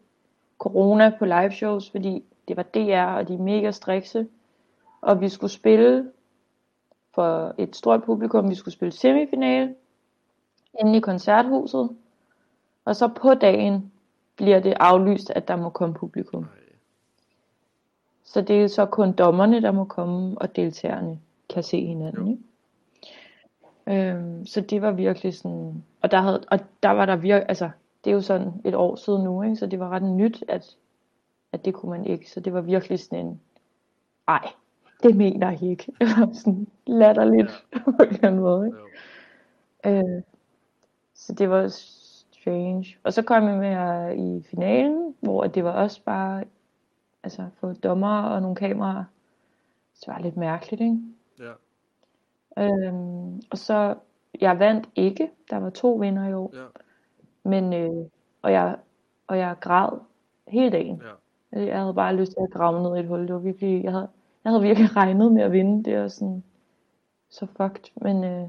corona 0.58 1.16
på 1.18 1.24
live 1.24 1.52
shows, 1.52 1.90
fordi 1.90 2.24
det 2.48 2.56
var 2.56 2.62
DR, 2.62 3.16
og 3.16 3.28
de 3.28 3.34
er 3.34 3.38
mega 3.38 3.70
strikse, 3.70 4.26
og 5.00 5.20
vi 5.20 5.28
skulle 5.28 5.50
spille 5.50 6.10
for 7.14 7.54
et 7.58 7.76
stort 7.76 8.04
publikum, 8.04 8.50
vi 8.50 8.54
skulle 8.54 8.74
spille 8.74 8.92
semifinale 8.92 9.74
inde 10.80 10.96
i 10.96 11.00
koncerthuset, 11.00 11.96
og 12.84 12.96
så 12.96 13.08
på 13.08 13.34
dagen 13.34 13.92
bliver 14.36 14.60
det 14.60 14.74
aflyst, 14.80 15.30
at 15.30 15.48
der 15.48 15.56
må 15.56 15.70
komme 15.70 15.94
publikum. 15.94 16.46
Så 18.24 18.40
det 18.40 18.62
er 18.62 18.66
så 18.66 18.86
kun 18.86 19.12
dommerne, 19.12 19.62
der 19.62 19.70
må 19.70 19.84
komme, 19.84 20.38
og 20.38 20.56
deltagerne 20.56 21.20
kan 21.48 21.62
se 21.62 21.86
hinanden. 21.86 22.26
Jo. 22.26 22.30
Ikke? 22.30 22.42
Øhm, 23.90 24.46
så 24.46 24.60
det 24.60 24.82
var 24.82 24.90
virkelig 24.90 25.34
sådan, 25.34 25.84
og 26.02 26.10
der, 26.10 26.20
havde, 26.20 26.44
og 26.50 26.58
der 26.82 26.90
var 26.90 27.06
der 27.06 27.16
virkelig, 27.16 27.48
altså 27.48 27.70
det 28.04 28.10
er 28.10 28.14
jo 28.14 28.20
sådan 28.20 28.52
et 28.64 28.74
år 28.74 28.96
siden 28.96 29.24
nu, 29.24 29.42
ikke? 29.42 29.56
så 29.56 29.66
det 29.66 29.80
var 29.80 29.88
ret 29.88 30.02
nyt, 30.02 30.44
at, 30.48 30.76
at 31.52 31.64
det 31.64 31.74
kunne 31.74 31.90
man 31.90 32.06
ikke. 32.06 32.30
Så 32.30 32.40
det 32.40 32.52
var 32.52 32.60
virkelig 32.60 33.00
sådan 33.00 33.26
en, 33.26 33.40
ej, 34.28 34.52
det 35.02 35.16
mener 35.16 35.50
jeg 35.50 35.62
ikke. 35.62 35.92
Eller 36.00 36.32
sådan 36.32 36.66
latterligt 36.86 37.66
på 37.84 38.02
en 38.02 38.08
eller 38.08 38.28
anden 38.28 38.40
måde. 38.40 38.66
Ikke? 38.66 38.78
jo. 39.84 39.90
Øh, 39.90 40.22
så 41.14 41.32
det 41.32 41.50
var 41.50 41.68
strange. 41.68 42.96
Og 43.02 43.12
så 43.12 43.22
kom 43.22 43.48
jeg 43.48 43.58
med 43.58 44.16
i 44.18 44.42
finalen, 44.42 45.14
hvor 45.20 45.46
det 45.46 45.64
var 45.64 45.72
også 45.72 46.02
bare, 46.02 46.44
altså 47.22 47.46
for 47.60 47.72
dommer 47.72 48.22
og 48.22 48.42
nogle 48.42 48.56
kameraer. 48.56 49.04
Så 49.94 50.04
det 50.06 50.14
var 50.14 50.20
lidt 50.20 50.36
mærkeligt, 50.36 50.82
ikke? 50.82 50.98
Ja, 51.38 51.52
Øhm, 52.58 53.42
og 53.50 53.58
så, 53.58 53.94
jeg 54.40 54.58
vandt 54.58 54.88
ikke. 54.94 55.30
Der 55.50 55.56
var 55.56 55.70
to 55.70 55.92
vinder 55.92 56.28
i 56.28 56.34
år. 56.34 56.50
ja, 56.56 56.64
Men, 57.44 57.72
øh, 57.72 58.06
og, 58.42 58.52
jeg, 58.52 58.76
og 59.26 59.38
jeg 59.38 59.56
græd 59.60 59.98
hele 60.48 60.70
dagen. 60.70 61.02
ja. 61.52 61.64
Jeg 61.66 61.80
havde 61.80 61.94
bare 61.94 62.16
lyst 62.16 62.32
til 62.32 62.38
at 62.42 62.50
grave 62.52 62.82
ned 62.82 62.96
i 62.96 63.00
et 63.00 63.06
hul. 63.06 63.20
Det 63.26 63.34
var 63.34 63.38
virkelig, 63.40 63.84
jeg 63.84 63.92
havde, 63.92 64.08
jeg 64.44 64.52
havde 64.52 64.62
virkelig 64.62 64.96
regnet 64.96 65.32
med 65.32 65.42
at 65.42 65.52
vinde. 65.52 65.84
Det 65.84 66.00
var 66.00 66.08
sådan, 66.08 66.44
så 67.30 67.46
fucked. 67.46 67.84
Men, 67.96 68.24
øh, 68.24 68.48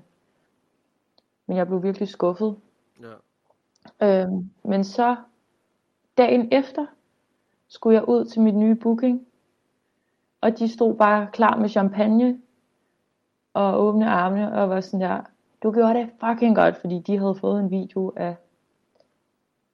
men 1.48 1.58
jeg 1.58 1.68
blev 1.68 1.84
virkelig 1.84 2.08
skuffet. 2.08 2.56
Ja, 3.02 3.14
Øhm, 4.02 4.50
men 4.64 4.84
så 4.84 5.16
dagen 6.18 6.48
efter 6.52 6.86
skulle 7.68 7.96
jeg 7.96 8.10
ud 8.10 8.26
til 8.26 8.42
mit 8.42 8.56
nye 8.56 8.76
booking, 8.76 9.28
og 10.42 10.60
de 10.60 10.70
stod 10.70 10.96
bare 10.96 11.28
klar 11.34 11.56
med 11.58 11.70
champagne 11.70 12.42
og 13.54 13.82
åbne 13.84 14.10
armene 14.10 14.54
og 14.62 14.70
var 14.70 14.82
sådan 14.82 15.02
der, 15.02 15.22
du 15.64 15.72
gjorde 15.72 15.94
det 16.00 16.10
fucking 16.20 16.56
godt, 16.56 16.76
fordi 16.78 17.00
de 17.00 17.18
havde 17.18 17.36
fået 17.36 17.60
en 17.60 17.72
video 17.72 18.14
af, 18.16 18.36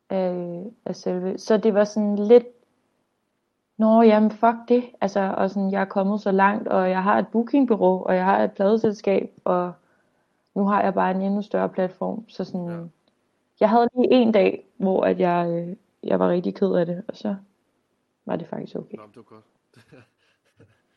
af, 0.09 0.63
af 0.85 0.95
selve. 0.95 1.37
Så 1.37 1.57
det 1.57 1.73
var 1.73 1.83
sådan 1.83 2.15
lidt, 2.15 2.45
nå 3.77 4.01
jamen 4.01 4.31
fuck 4.31 4.55
det, 4.67 4.83
altså, 5.01 5.33
og 5.37 5.49
sådan, 5.49 5.71
jeg 5.71 5.81
er 5.81 5.85
kommet 5.85 6.21
så 6.21 6.31
langt, 6.31 6.67
og 6.67 6.89
jeg 6.89 7.03
har 7.03 7.19
et 7.19 7.27
bookingbureau, 7.27 8.03
og 8.03 8.15
jeg 8.15 8.25
har 8.25 8.43
et 8.43 8.51
pladeselskab, 8.51 9.31
og 9.43 9.73
nu 10.55 10.65
har 10.65 10.81
jeg 10.83 10.93
bare 10.93 11.11
en 11.11 11.21
endnu 11.21 11.41
større 11.41 11.69
platform, 11.69 12.29
så 12.29 12.43
sådan, 12.43 12.69
Ja. 12.69 12.77
jeg 13.59 13.69
havde 13.69 13.87
lige 13.95 14.09
en 14.11 14.31
dag, 14.31 14.65
hvor 14.77 15.03
at 15.03 15.19
jeg, 15.19 15.49
øh, 15.49 15.75
jeg 16.03 16.19
var 16.19 16.29
rigtig 16.29 16.55
ked 16.55 16.71
af 16.73 16.85
det, 16.85 17.03
og 17.07 17.15
så 17.17 17.35
var 18.25 18.35
det 18.35 18.47
faktisk 18.47 18.75
okay. 18.75 18.97
Nå, 18.97 19.03
det 19.07 19.15
var 19.17 19.23
godt. 19.23 19.45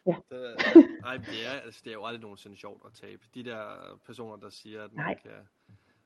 Ja. 0.09 0.17
Det 0.31 0.51
er, 0.51 0.57
ej, 1.05 1.17
det 1.17 1.47
er, 1.47 1.61
altså, 1.65 1.81
det 1.85 1.91
er 1.91 1.95
jo 1.95 2.05
aldrig 2.05 2.23
nogensinde 2.23 2.57
sjovt 2.57 2.87
at 2.87 2.93
tabe. 2.93 3.23
De 3.35 3.45
der 3.45 3.77
personer, 4.07 4.37
der 4.37 4.51
siger, 4.51 4.85
at 4.85 4.93
man, 4.93 5.05
Nej. 5.05 5.19
kan, 5.23 5.31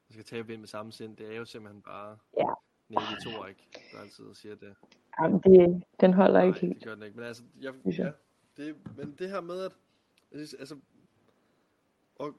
man 0.09 0.11
skal 0.11 0.25
tabe 0.25 0.49
vind 0.49 0.61
med 0.61 0.69
samme 0.69 0.93
sind, 0.93 1.17
det 1.17 1.33
er 1.33 1.37
jo 1.37 1.45
simpelthen 1.45 1.83
bare 1.83 2.19
Ja. 2.38 2.55
Nicky 2.88 3.25
Torik, 3.25 3.69
der 3.93 4.01
altid 4.01 4.35
siger 4.35 4.55
det. 4.55 4.75
Jamen, 5.21 5.41
det, 5.41 5.85
den 6.01 6.12
holder 6.15 6.38
Nej, 6.38 6.47
ikke 6.47 6.61
helt. 6.61 6.75
det 6.75 6.85
gør 6.85 6.95
den 6.95 7.03
ikke. 7.03 7.17
Men 7.17 7.27
altså, 7.27 7.43
jeg, 7.61 7.75
ja, 7.99 8.12
det, 8.57 8.77
men 8.97 9.15
det 9.19 9.31
her 9.31 9.41
med, 9.41 9.61
at 9.61 9.73
altså, 10.33 10.77
at, 12.21 12.33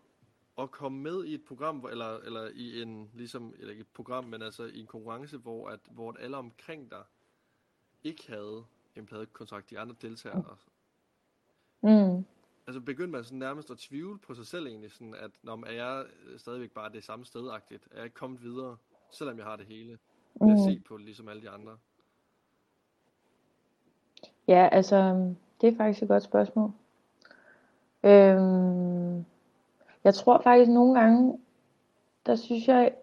at 0.57 0.71
komme 0.71 1.01
med 1.01 1.25
i 1.25 1.33
et 1.33 1.45
program, 1.45 1.85
eller, 1.91 2.17
eller 2.17 2.49
i 2.55 2.81
en, 2.81 3.11
ligesom, 3.13 3.53
eller 3.57 3.71
ikke 3.71 3.81
et 3.81 3.87
program, 3.93 4.23
men 4.25 4.41
altså 4.41 4.63
i 4.63 4.79
en 4.79 4.87
konkurrence, 4.87 5.37
hvor, 5.37 5.69
at, 5.69 5.79
hvor 5.91 6.09
at 6.09 6.15
alle 6.19 6.37
omkring 6.37 6.91
dig 6.91 7.03
ikke 8.03 8.31
havde 8.31 8.65
en 8.95 9.05
pladekontrakt, 9.05 9.69
de 9.69 9.79
andre 9.79 9.95
deltagere. 10.01 10.57
Mm. 11.83 12.25
Altså 12.67 12.79
begyndte 12.81 13.11
man 13.11 13.23
sådan 13.23 13.39
nærmest 13.39 13.71
at 13.71 13.77
tvivle 13.77 14.19
på 14.19 14.33
sig 14.33 14.47
selv 14.47 14.67
egentlig, 14.67 14.91
sådan 14.91 15.15
at, 15.15 15.31
når 15.43 15.63
er 15.67 15.71
jeg 15.71 16.05
øh, 16.25 16.39
stadigvæk 16.39 16.71
bare 16.71 16.91
det 16.91 17.03
samme 17.03 17.25
stedagtigt? 17.25 17.83
Er 17.91 17.95
jeg 17.95 18.03
ikke 18.03 18.15
kommet 18.15 18.43
videre, 18.43 18.77
selvom 19.11 19.37
jeg 19.37 19.45
har 19.45 19.55
det 19.55 19.65
hele? 19.65 19.97
Ved 20.41 20.51
at 20.51 20.57
Mm. 20.57 20.63
se 20.63 20.81
på 20.87 20.97
ligesom 20.97 21.29
alle 21.29 21.41
de 21.41 21.49
andre. 21.49 21.71
Ja, 24.47 24.69
altså, 24.71 25.29
det 25.61 25.69
er 25.73 25.77
faktisk 25.77 26.03
et 26.03 26.09
godt 26.09 26.23
spørgsmål. 26.23 26.71
Øhm, 28.03 29.25
jeg 30.03 30.13
tror 30.13 30.41
faktisk 30.41 30.71
nogle 30.71 30.99
gange, 30.99 31.39
der 32.25 32.35
synes 32.35 32.67
jeg, 32.67 32.93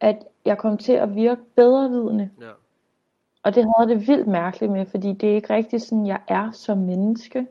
at 0.00 0.24
jeg 0.44 0.58
kom 0.58 0.78
til 0.78 0.92
at 0.92 1.14
virke 1.14 1.42
bedrevidende. 1.56 2.30
Ja, 2.40 2.50
Og 3.42 3.54
det 3.54 3.64
havde 3.76 3.88
det 3.98 4.08
vildt 4.08 4.26
mærkeligt 4.26 4.72
med, 4.72 4.86
fordi 4.86 5.12
det 5.12 5.30
er 5.30 5.34
ikke 5.34 5.54
rigtig 5.54 5.82
sådan, 5.82 6.06
jeg 6.06 6.22
er 6.28 6.50
som 6.50 6.78
menneske. 6.78 7.46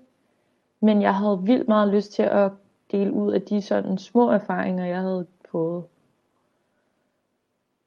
Men 0.84 1.02
jeg 1.02 1.15
havde 1.15 1.43
vildt 1.43 1.67
meget 1.67 1.93
lyst 1.93 2.12
til 2.12 2.24
at 2.24 2.52
dele 2.91 3.13
ud 3.13 3.32
af 3.32 3.41
de 3.41 3.62
sådan 3.62 3.98
små 3.98 4.30
erfaringer, 4.30 4.86
jeg 4.86 5.00
havde 5.00 5.28
fået. 5.52 5.84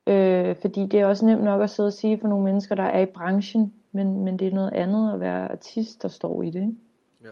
Øh, 0.07 0.57
fordi 0.57 0.87
det 0.87 1.01
er 1.01 1.07
også 1.07 1.27
nemt 1.27 1.45
nok 1.45 1.63
at 1.63 1.71
sidde 1.71 1.87
og 1.87 1.93
sige 1.93 2.19
for 2.19 2.29
nogle 2.29 2.45
mennesker, 2.45 2.75
der 2.75 2.83
er 2.83 3.01
i 3.01 3.07
branchen, 3.07 3.75
men, 3.93 4.25
men 4.25 4.39
det 4.39 4.49
er 4.49 4.55
noget 4.55 4.73
andet 4.73 5.13
at 5.13 5.21
være 5.21 5.53
artist, 5.53 6.03
der 6.03 6.09
står 6.09 6.43
i 6.43 6.51
det. 6.51 6.61
Ikke? 6.61 6.75
ja, 7.25 7.31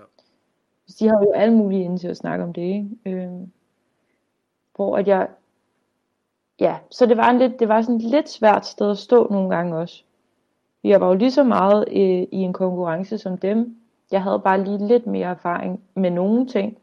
de 0.98 1.08
har 1.08 1.22
jo 1.22 1.32
alle 1.32 1.56
mulige 1.56 1.84
inde 1.84 1.98
til 1.98 2.08
at 2.08 2.16
snakke 2.16 2.44
om 2.44 2.52
det, 2.52 2.62
ikke? 2.62 2.88
Øh, 3.06 3.32
hvor 4.76 4.96
at 4.96 5.08
jeg, 5.08 5.28
ja, 6.60 6.78
så 6.90 7.06
det 7.06 7.16
var, 7.16 7.30
en 7.30 7.38
lidt, 7.38 7.60
det 7.60 7.68
var 7.68 7.82
sådan 7.82 7.96
et 7.96 8.02
lidt 8.02 8.28
svært 8.28 8.66
sted 8.66 8.90
at 8.90 8.98
stå 8.98 9.28
nogle 9.30 9.56
gange 9.56 9.76
også. 9.76 10.02
Jeg 10.84 11.00
var 11.00 11.08
jo 11.08 11.14
lige 11.14 11.30
så 11.30 11.44
meget 11.44 11.84
øh, 11.88 12.22
i 12.32 12.36
en 12.36 12.52
konkurrence 12.52 13.18
som 13.18 13.38
dem. 13.38 13.83
Jeg 14.10 14.22
havde 14.22 14.40
bare 14.40 14.64
lige 14.64 14.86
lidt 14.86 15.06
mere 15.06 15.28
erfaring 15.28 15.84
med 15.94 16.10
nogle 16.10 16.46
ting. 16.46 16.78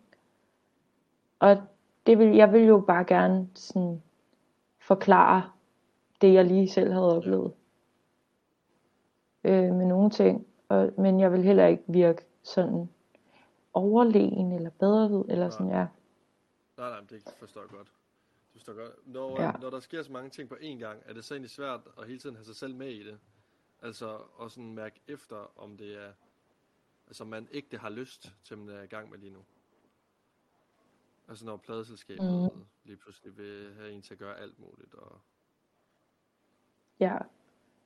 Og 1.39 1.57
det 2.05 2.19
vil, 2.19 2.35
jeg 2.35 2.53
vil 2.53 2.61
jo 2.61 2.83
bare 2.87 3.05
gerne 3.05 3.49
sådan 3.55 4.03
forklare 4.79 5.51
det, 6.21 6.33
jeg 6.33 6.45
lige 6.45 6.69
selv 6.69 6.91
havde 6.91 7.17
oplevet. 7.17 7.53
Øh, 9.43 9.73
med 9.73 9.85
nogle 9.85 10.09
ting. 10.09 10.47
Og, 10.69 10.93
men 10.97 11.19
jeg 11.19 11.31
vil 11.31 11.43
heller 11.43 11.67
ikke 11.67 11.83
virke 11.87 12.25
sådan 12.43 12.89
overlegen 13.73 14.51
eller 14.51 14.69
bedre 14.69 15.23
eller 15.29 15.49
sådan, 15.49 15.69
ja. 15.69 15.87
nej, 16.77 16.89
nej, 16.89 16.99
det 17.09 17.35
forstår 17.39 17.61
jeg 17.61 17.69
godt. 17.69 17.87
Det 17.87 18.51
forstår 18.51 18.73
godt. 18.73 19.07
Når, 19.07 19.41
ja. 19.41 19.51
når 19.61 19.69
der 19.69 19.79
sker 19.79 20.03
så 20.03 20.11
mange 20.11 20.29
ting 20.29 20.49
på 20.49 20.55
én 20.55 20.77
gang, 20.77 20.99
er 21.05 21.13
det 21.13 21.25
så 21.25 21.33
egentlig 21.33 21.51
svært 21.51 21.81
at 21.97 22.07
hele 22.07 22.19
tiden 22.19 22.35
have 22.35 22.45
sig 22.45 22.55
selv 22.55 22.75
med 22.75 22.87
i 22.87 23.03
det? 23.03 23.19
Altså, 23.81 24.17
og 24.35 24.51
sådan 24.51 24.73
mærke 24.73 25.01
efter, 25.07 25.51
om 25.55 25.77
det 25.77 26.03
er, 26.05 26.11
altså 27.11 27.25
man 27.25 27.47
ægte 27.51 27.77
har 27.77 27.89
lyst 27.89 28.33
til, 28.43 28.57
man 28.57 28.75
er 28.75 28.81
i 28.83 28.87
gang 28.87 29.09
med 29.09 29.17
lige 29.17 29.33
nu. 29.33 29.39
Altså 31.29 31.45
når 31.45 31.57
pladeselskabet 31.57 32.51
mm. 32.53 32.61
lige 32.83 32.97
pludselig 32.97 33.37
vil 33.37 33.73
have 33.79 33.91
en 33.91 34.01
til 34.01 34.13
at 34.13 34.19
gøre 34.19 34.39
alt 34.39 34.59
muligt, 34.59 34.93
og 34.93 35.19
Ja, 36.99 37.17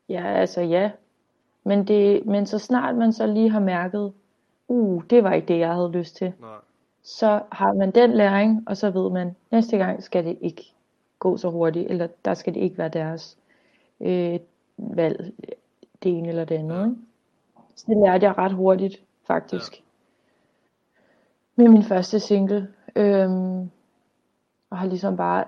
ja, 0.10 0.24
altså 0.24 0.62
ja. 0.62 0.92
Men, 1.64 1.88
det, 1.88 2.26
men 2.26 2.46
så 2.46 2.60
snart 2.60 2.96
man 2.96 3.14
så 3.14 3.28
lige 3.28 3.50
har 3.50 3.60
mærket, 3.60 4.14
uh, 4.68 5.04
det 5.10 5.24
var 5.24 5.34
ikke 5.34 5.48
det, 5.48 5.60
jeg 5.60 5.74
havde 5.74 5.92
lyst 5.92 6.16
til, 6.16 6.34
nej, 6.40 6.60
så 7.04 7.44
har 7.52 7.74
man 7.74 7.92
den 7.92 8.12
læring, 8.14 8.70
og 8.70 8.78
så 8.78 8.92
ved 8.92 9.12
man, 9.12 9.36
næste 9.52 9.78
gang 9.78 10.04
skal 10.04 10.26
det 10.26 10.38
ikke 10.42 10.74
gå 11.20 11.38
så 11.38 11.50
hurtigt, 11.50 11.92
eller 11.92 12.08
der 12.26 12.34
skal 12.34 12.54
det 12.54 12.60
ikke 12.60 12.78
være 12.78 12.90
deres 12.90 13.38
øh, 14.00 14.40
valg, 14.78 15.34
det 16.04 16.18
ene 16.18 16.28
eller 16.28 16.46
det 16.46 16.56
andet. 16.56 16.76
Ja. 16.76 16.86
Ikke? 16.86 16.96
Så 17.76 17.86
det 17.88 17.98
lærte 17.98 18.26
jeg 18.26 18.38
ret 18.38 18.54
hurtigt, 18.54 19.05
faktisk. 19.28 19.84
Med 21.56 21.70
min 21.70 21.84
første 21.84 22.20
single. 22.20 22.68
Øhm, 22.96 23.70
og 24.70 24.78
har 24.78 24.86
ligesom 24.86 25.18
bare, 25.18 25.44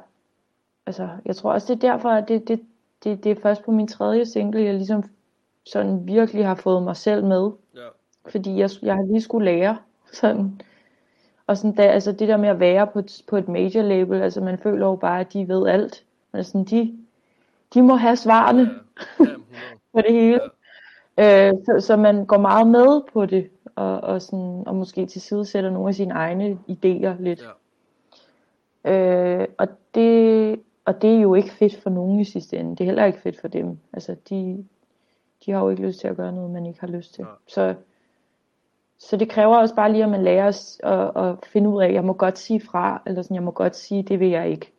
altså, 0.85 1.09
jeg 1.25 1.35
tror 1.35 1.51
også, 1.53 1.73
det 1.73 1.83
er 1.83 1.91
derfor, 1.91 2.09
at 2.09 2.27
det, 2.27 2.47
det, 2.47 2.61
det, 3.03 3.23
det 3.23 3.31
er 3.31 3.41
først 3.41 3.63
på 3.63 3.71
min 3.71 3.87
tredje 3.87 4.25
single, 4.25 4.63
jeg 4.63 4.73
ligesom 4.73 5.03
sådan 5.65 6.07
virkelig 6.07 6.45
har 6.47 6.55
fået 6.55 6.83
mig 6.83 6.95
selv 6.95 7.23
med. 7.23 7.51
ja, 7.75 7.87
Fordi 8.31 8.57
jeg, 8.57 8.69
jeg 8.81 8.95
har 8.95 9.03
lige 9.03 9.21
skulle 9.21 9.45
lære 9.45 9.77
sådan. 10.13 10.61
Og 11.47 11.57
sådan 11.57 11.75
da, 11.75 11.83
altså 11.83 12.11
det 12.11 12.27
der 12.27 12.37
med 12.37 12.49
at 12.49 12.59
være 12.59 12.87
på 12.87 12.99
et, 12.99 13.21
på 13.27 13.37
et 13.37 13.47
major 13.47 13.81
label, 13.81 14.21
altså 14.21 14.41
man 14.41 14.57
føler 14.57 14.87
jo 14.87 14.95
bare, 14.95 15.19
at 15.19 15.33
de 15.33 15.47
ved 15.47 15.67
alt. 15.67 16.03
Men 16.31 16.43
sådan, 16.43 16.63
de, 16.63 16.97
de 17.73 17.81
må 17.81 17.95
have 17.95 18.15
svarene 18.15 18.61
ja, 18.61 19.25
ja, 19.25 19.25
100. 19.25 19.41
på 19.93 20.01
det 20.01 20.13
hele. 20.13 20.39
Øh, 21.19 21.53
så, 21.65 21.85
så 21.87 21.95
man 21.95 22.25
går 22.25 22.37
meget 22.37 22.67
med 22.67 23.01
på 23.13 23.25
det, 23.25 23.49
og, 23.77 24.01
og, 24.01 24.21
sådan, 24.21 24.63
og 24.65 24.75
måske 24.75 25.05
tilsidesætter 25.05 25.69
nogle 25.69 25.87
af 25.87 25.95
sine 25.95 26.13
egne 26.13 26.59
idéer 26.69 27.21
lidt. 27.21 27.41
Ja, 27.41 27.49
Øh, 28.87 29.47
og, 29.57 29.67
det, 29.95 30.59
og 30.85 31.01
det 31.01 31.15
er 31.15 31.21
jo 31.21 31.33
ikke 31.33 31.51
fedt 31.51 31.75
for 31.75 31.89
nogen 31.89 32.19
i 32.19 32.23
sidste 32.23 32.57
ende. 32.57 32.71
Det 32.71 32.81
er 32.81 32.85
heller 32.85 33.05
ikke 33.05 33.21
fedt 33.21 33.41
for 33.41 33.47
dem. 33.47 33.77
Altså, 33.93 34.15
de, 34.29 34.65
de 35.45 35.51
har 35.51 35.59
jo 35.59 35.69
ikke 35.69 35.81
lyst 35.81 35.99
til 35.99 36.07
at 36.07 36.17
gøre 36.17 36.31
noget, 36.31 36.51
man 36.51 36.65
ikke 36.65 36.79
har 36.79 36.87
lyst 36.87 37.13
til. 37.13 37.23
Nej. 37.23 37.33
Så, 37.47 37.75
så 38.97 39.17
det 39.17 39.29
kræver 39.29 39.57
også 39.57 39.75
bare 39.75 39.91
lige, 39.91 40.03
at 40.03 40.09
man 40.09 40.23
lærer 40.23 40.47
os 40.47 40.79
at, 40.83 41.11
at 41.15 41.35
finde 41.45 41.69
ud 41.69 41.81
af, 41.81 41.87
at 41.87 41.93
jeg 41.93 42.03
må 42.03 42.13
godt 42.13 42.37
sige 42.37 42.61
fra, 42.61 43.01
eller 43.05 43.21
sådan, 43.21 43.35
jeg 43.35 43.43
må 43.43 43.51
godt 43.51 43.75
sige, 43.75 44.03
det 44.03 44.19
vil 44.19 44.29
jeg 44.29 44.49
ikke. 44.49 44.71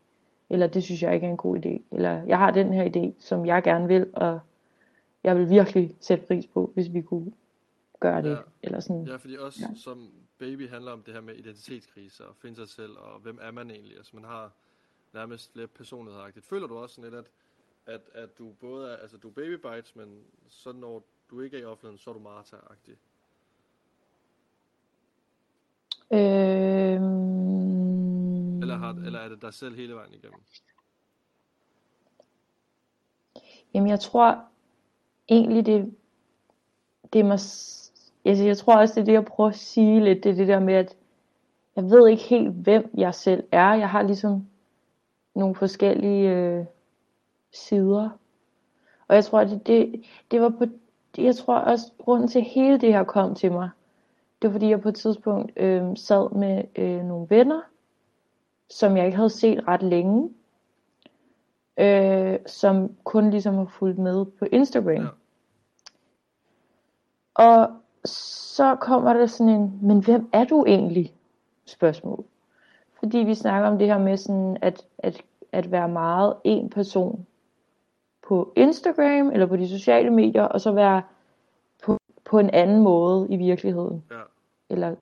Eller 0.50 0.66
det 0.66 0.84
synes 0.84 1.02
jeg 1.02 1.14
ikke 1.14 1.26
er 1.26 1.30
en 1.30 1.36
god 1.36 1.56
idé. 1.56 1.82
Eller 1.92 2.22
jeg 2.26 2.38
har 2.38 2.50
den 2.50 2.72
her 2.72 2.84
idé, 2.84 3.12
som 3.26 3.46
jeg 3.46 3.62
gerne 3.62 3.88
vil, 3.88 4.06
og 4.12 4.40
jeg 5.24 5.36
vil 5.36 5.50
virkelig 5.50 5.94
sætte 6.00 6.26
pris 6.26 6.46
på, 6.46 6.70
hvis 6.74 6.92
vi 6.92 7.00
kunne 7.00 7.32
gøre 8.00 8.22
det. 8.22 8.30
Ja. 8.30 8.36
Eller 8.62 8.80
sådan. 8.80 9.06
ja, 9.06 9.16
fordi 9.16 9.36
også 9.36 9.60
Ja. 9.60 9.74
som 9.74 10.12
baby 10.38 10.68
handler 10.68 10.92
om 10.92 11.02
det 11.02 11.14
her 11.14 11.20
med 11.20 11.34
identitetskrise 11.34 12.26
og 12.28 12.36
finde 12.36 12.56
sig 12.56 12.68
selv, 12.68 12.96
og 12.98 13.20
hvem 13.20 13.38
er 13.42 13.50
man 13.50 13.70
egentlig? 13.70 13.96
Altså 13.96 14.16
man 14.16 14.24
har 14.24 14.52
nærmest 15.12 15.52
flere 15.52 15.66
personlighedsagtigt. 15.66 16.46
Føler 16.46 16.66
du 16.66 16.76
også 16.78 16.94
sådan 16.94 17.10
lidt, 17.10 17.24
at, 17.26 17.30
at, 17.94 18.00
at 18.22 18.38
du 18.38 18.52
både 18.60 18.90
er, 18.92 18.96
altså 18.96 19.16
du 19.16 19.28
er 19.28 19.32
baby 19.32 19.52
bites, 19.54 19.96
men 19.96 20.24
så 20.48 20.72
når 20.72 21.04
du 21.30 21.40
ikke 21.40 21.56
er 21.56 21.60
i 21.60 21.64
offentligheden, 21.64 21.98
så 21.98 22.10
er 22.10 22.14
du 22.14 22.20
Martha-agtig? 22.20 22.96
Øhm, 27.28 28.62
Eller, 28.62 28.76
har, 28.76 28.92
eller 28.92 29.18
er 29.18 29.28
det 29.28 29.42
dig 29.42 29.54
selv 29.54 29.74
hele 29.76 29.94
vejen 29.94 30.14
igennem? 30.14 30.40
Jamen, 33.74 33.88
jeg 33.90 34.00
tror 34.00 34.44
egentlig, 35.28 35.66
det, 35.66 35.96
det 37.12 37.18
er 37.18 37.24
mig, 37.24 37.38
altså, 38.28 38.44
jeg 38.44 38.56
tror 38.56 38.76
også, 38.76 38.94
det 38.94 39.00
er 39.00 39.04
det, 39.04 39.12
jeg 39.12 39.24
prøver 39.24 39.50
at 39.50 39.56
sige 39.56 40.04
lidt, 40.04 40.24
det 40.24 40.30
er 40.30 40.36
det 40.36 40.48
der 40.48 40.60
med, 40.60 40.74
at 40.74 40.96
jeg 41.76 41.90
ved 41.90 42.08
ikke 42.08 42.22
helt, 42.22 42.50
hvem 42.50 42.90
jeg 42.94 43.14
selv 43.14 43.44
er. 43.52 43.74
Jeg 43.74 43.90
har 43.90 44.02
ligesom 44.02 44.46
nogle 45.34 45.54
forskellige 45.54 46.30
øh, 46.30 46.64
sider. 47.52 48.10
Og 49.08 49.14
jeg 49.14 49.24
tror, 49.24 49.44
det, 49.44 49.66
det, 49.66 50.04
det 50.30 50.40
var 50.40 50.48
på, 50.48 50.64
jeg 51.18 51.36
tror 51.36 51.58
også, 51.58 51.92
grunden 51.98 52.28
til 52.28 52.42
hele 52.42 52.80
det 52.80 52.92
her 52.92 53.04
kom 53.04 53.34
til 53.34 53.52
mig, 53.52 53.70
det 54.42 54.48
var 54.48 54.52
fordi, 54.52 54.68
jeg 54.68 54.80
på 54.80 54.88
et 54.88 54.94
tidspunkt 54.94 55.52
øh, 55.56 55.96
sad 55.96 56.34
med 56.34 56.64
øh, 56.76 57.04
nogle 57.04 57.26
venner, 57.30 57.60
som 58.70 58.96
jeg 58.96 59.06
ikke 59.06 59.16
havde 59.16 59.30
set 59.30 59.68
ret 59.68 59.82
længe, 59.82 60.30
øh, 61.78 62.38
som 62.46 62.96
kun 63.04 63.30
ligesom 63.30 63.54
har 63.54 63.64
fulgt 63.64 63.98
med 63.98 64.24
på 64.24 64.44
Instagram. 64.52 65.02
Ja. 65.02 65.08
Og 67.34 67.70
så 68.04 68.76
kommer 68.80 69.12
der 69.12 69.26
sådan 69.26 69.52
en, 69.52 69.78
men 69.82 70.04
hvem 70.04 70.28
er 70.32 70.44
du 70.44 70.64
egentlig? 70.64 71.14
Spørgsmål. 71.64 72.24
Fordi 72.98 73.18
vi 73.18 73.34
snakker 73.34 73.68
om 73.68 73.78
det 73.78 73.86
her 73.86 73.98
med 73.98 74.16
sådan, 74.16 74.56
at, 74.62 74.84
at, 74.98 75.22
at 75.52 75.70
være 75.70 75.88
meget 75.88 76.34
en 76.44 76.70
person 76.70 77.26
på 78.28 78.52
Instagram, 78.56 79.30
eller 79.30 79.46
på 79.46 79.56
de 79.56 79.68
sociale 79.68 80.10
medier, 80.10 80.42
og 80.42 80.60
så 80.60 80.72
være 80.72 81.02
på, 81.84 81.98
på 82.24 82.38
en 82.38 82.50
anden 82.50 82.82
måde 82.82 83.26
i 83.30 83.36
virkeligheden. 83.36 84.04
Ja, 84.10 84.20
Eller 84.70 84.94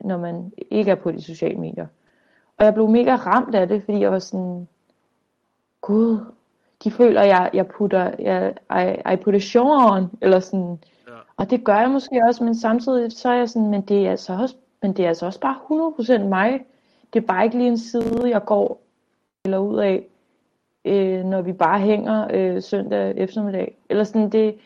når 0.00 0.18
man 0.18 0.52
ikke 0.70 0.90
er 0.90 0.94
på 0.94 1.12
de 1.12 1.22
sociale 1.22 1.56
medier. 1.56 1.86
Og 2.56 2.64
jeg 2.64 2.74
blev 2.74 2.88
mega 2.88 3.16
ramt 3.16 3.54
af 3.54 3.68
det, 3.68 3.82
fordi 3.84 4.00
jeg 4.00 4.12
var 4.12 4.18
sådan, 4.18 4.68
Gud, 5.80 6.18
de 6.84 6.90
føler, 6.90 7.22
jeg, 7.22 7.50
jeg 7.54 7.66
putter, 7.66 8.12
jeg, 8.18 8.54
I, 8.70 9.12
I 9.12 9.16
put 9.16 9.34
a 9.34 9.38
show 9.38 9.66
on, 9.66 10.10
eller 10.20 10.40
sådan. 10.40 10.78
Og 11.36 11.50
det 11.50 11.64
gør 11.64 11.76
jeg 11.76 11.90
måske 11.90 12.22
også, 12.28 12.44
men 12.44 12.54
samtidig 12.54 13.12
så 13.12 13.28
er 13.28 13.34
jeg 13.34 13.48
sådan, 13.48 13.70
men 13.70 13.82
det 13.82 14.06
er 14.06 14.10
altså 14.10 14.32
også, 14.32 14.56
men 14.82 14.92
det 14.92 15.04
er 15.04 15.08
altså 15.08 15.26
også 15.26 15.40
bare 15.40 16.20
100% 16.22 16.24
mig. 16.24 16.66
Det 17.12 17.22
er 17.22 17.26
bare 17.26 17.44
ikke 17.44 17.58
lige 17.58 17.68
en 17.68 17.78
side, 17.78 18.28
jeg 18.28 18.44
går 18.44 18.80
eller 19.44 19.58
ud 19.58 19.78
af, 19.78 20.06
øh, 20.84 21.24
når 21.24 21.42
vi 21.42 21.52
bare 21.52 21.80
hænger 21.80 22.28
øh, 22.30 22.62
søndag 22.62 23.16
eftermiddag. 23.16 23.78
Eller 23.88 24.04
sådan, 24.04 24.30
det, 24.30 24.58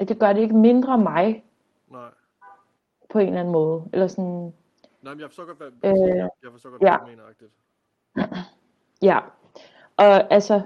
det 0.00 0.18
gør 0.18 0.32
det 0.32 0.40
ikke 0.40 0.56
mindre 0.56 0.98
mig 0.98 1.44
Nej. 1.90 2.08
på 3.10 3.18
en 3.18 3.26
eller 3.26 3.40
anden 3.40 3.52
måde. 3.52 3.84
Eller 3.92 4.06
sådan, 4.06 4.52
Nej, 5.02 5.14
men 5.14 5.20
jeg 5.20 5.28
forstår 5.28 5.44
godt, 5.44 5.58
hvad, 5.58 5.90
Øh, 5.90 6.16
jeg, 6.16 6.30
jeg 6.42 6.52
forstår 6.52 6.70
godt, 6.70 6.82
ja. 6.82 6.96
hvad 6.96 7.06
du 7.06 7.10
mener. 7.10 7.22
Agtigt. 7.28 7.50
Ja, 9.02 9.18
og 9.96 10.32
altså, 10.32 10.60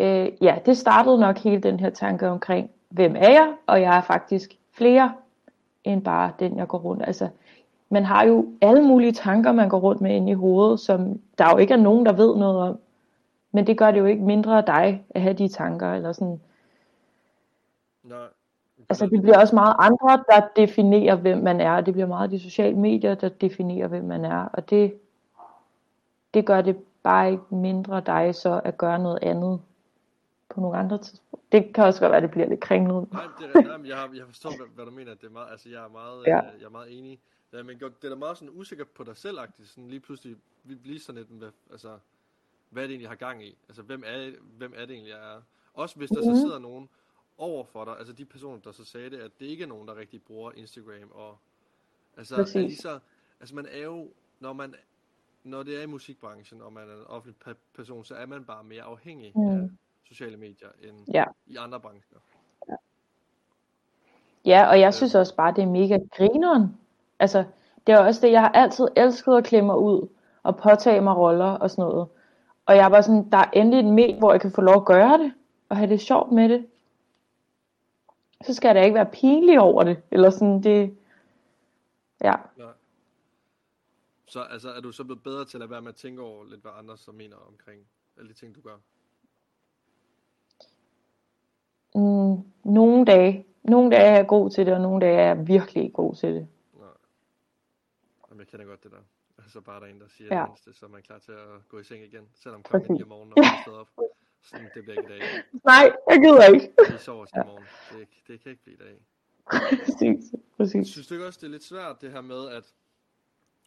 øh, 0.00 0.32
ja, 0.40 0.58
det 0.66 0.76
startede 0.76 1.20
nok 1.20 1.38
hele 1.38 1.62
den 1.62 1.80
her 1.80 1.90
tanke 1.90 2.28
omkring, 2.28 2.70
hvem 2.90 3.16
er 3.16 3.30
jeg? 3.30 3.54
Og 3.66 3.82
jeg 3.82 3.96
er 3.96 4.02
faktisk 4.02 4.58
flere 4.72 5.12
end 5.84 6.04
bare 6.04 6.32
den, 6.38 6.56
jeg 6.56 6.68
går 6.68 6.78
rundt. 6.78 7.02
Altså, 7.06 7.28
man 7.88 8.04
har 8.04 8.24
jo 8.24 8.46
alle 8.60 8.82
mulige 8.82 9.12
tanker, 9.12 9.52
man 9.52 9.68
går 9.68 9.78
rundt 9.78 10.00
med 10.00 10.16
inde 10.16 10.30
i 10.30 10.34
hovedet, 10.34 10.80
som 10.80 11.20
der 11.38 11.50
jo 11.50 11.56
ikke 11.56 11.74
er 11.74 11.78
nogen, 11.78 12.06
der 12.06 12.12
ved 12.12 12.36
noget 12.36 12.68
om. 12.68 12.78
Men 13.52 13.66
det 13.66 13.78
gør 13.78 13.90
det 13.90 13.98
jo 13.98 14.04
ikke 14.04 14.22
mindre 14.22 14.58
af 14.58 14.64
dig 14.64 15.04
at 15.10 15.20
have 15.20 15.34
de 15.34 15.48
tanker, 15.48 15.92
eller 15.92 16.12
sådan. 16.12 16.40
Nej. 18.02 18.18
Altså, 18.88 19.06
det 19.06 19.22
bliver 19.22 19.38
også 19.38 19.54
meget 19.54 19.76
andre, 19.78 20.24
der 20.28 20.48
definerer, 20.56 21.16
hvem 21.16 21.38
man 21.38 21.60
er. 21.60 21.80
Det 21.80 21.94
bliver 21.94 22.06
meget 22.06 22.30
de 22.30 22.40
sociale 22.40 22.76
medier, 22.76 23.14
der 23.14 23.28
definerer, 23.28 23.88
hvem 23.88 24.04
man 24.04 24.24
er. 24.24 24.44
Og 24.52 24.70
det, 24.70 24.94
det 26.34 26.46
gør 26.46 26.60
det 26.60 26.76
bare 27.02 27.30
ikke 27.30 27.54
mindre 27.54 28.02
dig 28.06 28.34
så 28.34 28.60
at 28.64 28.78
gøre 28.78 28.98
noget 28.98 29.18
andet 29.22 29.60
på 30.50 30.60
nogle 30.60 30.78
andre 30.78 30.98
tidspunkter. 30.98 31.58
Det 31.58 31.74
kan 31.74 31.84
også 31.84 32.00
godt 32.00 32.10
være, 32.10 32.16
at 32.16 32.22
det 32.22 32.30
bliver 32.30 32.48
lidt 32.48 32.60
kringlet. 32.60 33.12
Nej, 33.12 33.24
det 33.38 33.50
er, 33.56 33.78
nej, 33.78 33.88
jeg, 33.88 33.96
har, 33.96 34.10
jeg 34.14 34.26
forstår, 34.26 34.56
hvad, 34.56 34.66
hvad 34.74 34.84
du 34.84 34.90
mener. 34.90 35.14
Det 35.14 35.24
er 35.24 35.30
meget, 35.30 35.50
altså, 35.50 35.68
jeg 35.68 35.84
er 35.84 35.88
meget, 35.88 36.26
Ja. 36.26 36.36
ja. 36.36 36.54
øh, 36.54 36.60
jeg 36.60 36.66
er 36.66 36.70
meget 36.70 36.98
enig. 36.98 37.20
Ja, 37.52 37.62
men 37.62 37.78
det 37.78 38.04
er 38.04 38.08
da 38.08 38.14
meget 38.14 38.38
sådan 38.38 38.54
usikker 38.54 38.84
på 38.84 39.04
dig 39.04 39.16
selv, 39.16 39.38
sådan 39.64 39.88
lige 39.88 40.00
pludselig 40.00 40.36
bliver 40.82 41.00
sådan 41.00 41.18
lidt, 41.22 41.28
hvad, 41.28 41.50
altså, 41.70 41.98
hvad 42.70 42.82
det 42.82 42.90
egentlig, 42.90 43.08
har 43.08 43.16
gang 43.16 43.44
i? 43.44 43.58
Altså, 43.68 43.82
hvem 43.82 44.02
er, 44.06 44.30
hvem 44.58 44.72
er 44.76 44.80
det 44.86 44.90
egentlig, 44.90 45.10
jeg 45.10 45.34
er? 45.36 45.40
Også 45.74 45.96
hvis 45.96 46.10
der 46.10 46.20
Mhm. 46.26 46.34
så 46.34 46.40
sidder 46.40 46.58
nogen 46.58 46.88
over 47.38 47.64
for 47.64 47.84
dig, 47.84 47.98
altså 47.98 48.12
de 48.12 48.24
personer, 48.24 48.60
der 48.60 48.72
så 48.72 48.84
sagde 48.84 49.10
det, 49.10 49.16
at 49.18 49.30
det 49.40 49.46
ikke 49.46 49.62
er 49.64 49.68
nogen, 49.68 49.88
der 49.88 49.96
rigtig 49.96 50.22
bruger 50.22 50.52
Instagram, 50.52 51.10
og 51.10 51.38
altså, 52.16 52.36
er 52.36 52.58
lige 52.60 52.76
så, 52.76 52.98
altså 53.40 53.54
man 53.54 53.66
er 53.70 53.82
jo, 53.84 54.12
når 54.40 54.52
man, 54.52 54.74
når 55.44 55.62
det 55.62 55.78
er 55.78 55.82
i 55.82 55.86
musikbranchen, 55.86 56.62
og 56.62 56.72
man 56.72 56.88
er 56.88 56.94
en 56.94 57.06
offentlig 57.06 57.36
pe- 57.48 57.54
person, 57.74 58.04
så 58.04 58.14
er 58.14 58.26
man 58.26 58.44
bare 58.44 58.64
mere 58.64 58.82
afhængig 58.82 59.32
Mm. 59.34 59.48
af 59.48 59.70
sociale 60.08 60.36
medier, 60.36 60.68
end 60.82 60.96
Ja. 61.14 61.24
i 61.46 61.56
andre 61.56 61.80
brancher. 61.80 62.16
Ja, 64.44 64.68
og 64.68 64.80
jeg 64.80 64.94
synes 64.94 65.14
også 65.14 65.36
bare, 65.36 65.54
det 65.54 65.62
er 65.62 65.66
mega 65.66 65.98
grineren. 66.16 66.76
Altså, 67.18 67.44
det 67.86 67.92
er 67.94 67.98
også 67.98 68.20
det, 68.26 68.32
jeg 68.32 68.40
har 68.40 68.48
altid 68.48 68.88
elsket 68.96 69.36
at 69.36 69.44
klemme 69.44 69.66
mig 69.66 69.78
ud 69.78 70.08
og 70.42 70.56
påtage 70.56 71.00
mig 71.00 71.16
roller 71.16 71.50
og 71.50 71.70
sådan 71.70 71.82
noget. 71.82 72.08
Og 72.66 72.76
jeg 72.76 72.84
er 72.84 72.88
bare 72.88 73.02
sådan, 73.02 73.30
der 73.30 73.36
er 73.36 73.50
endelig 73.52 73.78
et 73.88 73.94
med, 73.94 74.18
hvor 74.18 74.32
jeg 74.32 74.40
kan 74.40 74.52
få 74.52 74.60
lov 74.60 74.76
at 74.76 74.84
gøre 74.84 75.18
det, 75.18 75.32
og 75.68 75.76
have 75.76 75.90
det 75.90 76.00
sjovt 76.00 76.32
med 76.32 76.48
det. 76.48 76.66
Så 78.44 78.54
skal 78.54 78.74
da 78.74 78.82
ikke 78.82 78.94
være 78.94 79.10
pinlig 79.12 79.60
over 79.60 79.84
det, 79.84 80.02
eller 80.10 80.30
sådan 80.30 80.62
det, 80.62 80.96
ja. 82.20 82.34
Nej. 82.56 82.72
Så 84.26 84.40
altså, 84.42 84.72
er 84.72 84.80
du 84.80 84.92
så 84.92 85.04
blevet 85.04 85.22
bedre 85.22 85.44
til 85.44 85.62
at 85.62 85.70
være 85.70 85.80
med 85.82 85.88
at 85.88 85.96
tænke 85.96 86.22
over 86.22 86.44
lidt, 86.44 86.60
hvad 86.60 86.72
andre 86.78 86.96
så 86.96 87.12
mener 87.12 87.36
omkring 87.36 87.86
alle 88.18 88.28
de 88.28 88.34
ting, 88.34 88.54
du 88.54 88.60
gør? 88.60 88.76
Mm, 91.94 92.36
nogle 92.64 93.04
dage, 93.04 93.46
nogle 93.62 93.90
dage 93.90 94.02
er 94.04 94.16
jeg 94.16 94.26
god 94.26 94.50
til 94.50 94.66
det, 94.66 94.74
og 94.74 94.80
nogle 94.80 95.06
dage 95.06 95.18
er 95.18 95.26
jeg 95.26 95.46
virkelig 95.48 95.82
ikke 95.82 95.94
god 95.94 96.14
til 96.14 96.34
det. 96.34 96.48
Nej. 96.78 96.88
Jamen, 98.30 98.40
jeg 98.40 98.46
kender 98.46 98.66
godt 98.66 98.82
det 98.84 98.90
der. 98.92 99.02
Altså 99.38 99.60
bare 99.60 99.80
der 99.80 99.86
er 99.86 99.90
en, 99.90 100.00
der 100.00 100.08
siger 100.08 100.36
Ja. 100.36 100.40
det 100.40 100.48
mindste, 100.48 100.72
så 100.74 100.86
er 100.86 100.90
man 100.90 101.02
klar 101.02 101.18
til 101.18 101.32
at 101.32 101.68
gå 101.68 101.78
i 101.78 101.84
seng 101.84 102.04
igen, 102.04 102.28
selvom 102.34 102.62
klokken 102.62 102.90
er 102.90 102.94
Præcis. 102.94 102.98
9 102.98 103.02
om 103.02 103.08
morgenen, 103.08 103.32
og 103.32 103.38
man 103.38 103.44
er 103.58 103.62
stået 103.62 103.78
op. 103.78 103.88
Sådan, 104.42 104.70
det 104.74 104.84
bliver 104.84 104.98
ikke 105.00 105.14
i 105.14 105.18
dag. 105.18 105.28
Nej, 105.64 105.92
jeg 106.10 106.18
gider 106.20 106.54
ikke. 106.54 106.72
Vi 106.92 106.98
sover 106.98 107.24
til 107.24 107.36
i 107.36 107.46
morgen. 107.46 107.64
Det, 107.92 108.00
er 108.02 108.06
det 108.26 108.40
kan 108.42 108.50
ikke 108.50 108.62
blive 108.62 108.76
i 108.76 108.78
dag. 108.78 108.96
præcis, 109.84 110.34
præcis. 110.56 110.88
Synes 110.88 111.06
du 111.06 111.14
ikke 111.14 111.26
også, 111.26 111.38
det 111.42 111.46
er 111.46 111.50
lidt 111.50 111.64
svært, 111.64 112.00
det 112.00 112.12
her 112.12 112.20
med, 112.20 112.48
at... 112.48 112.74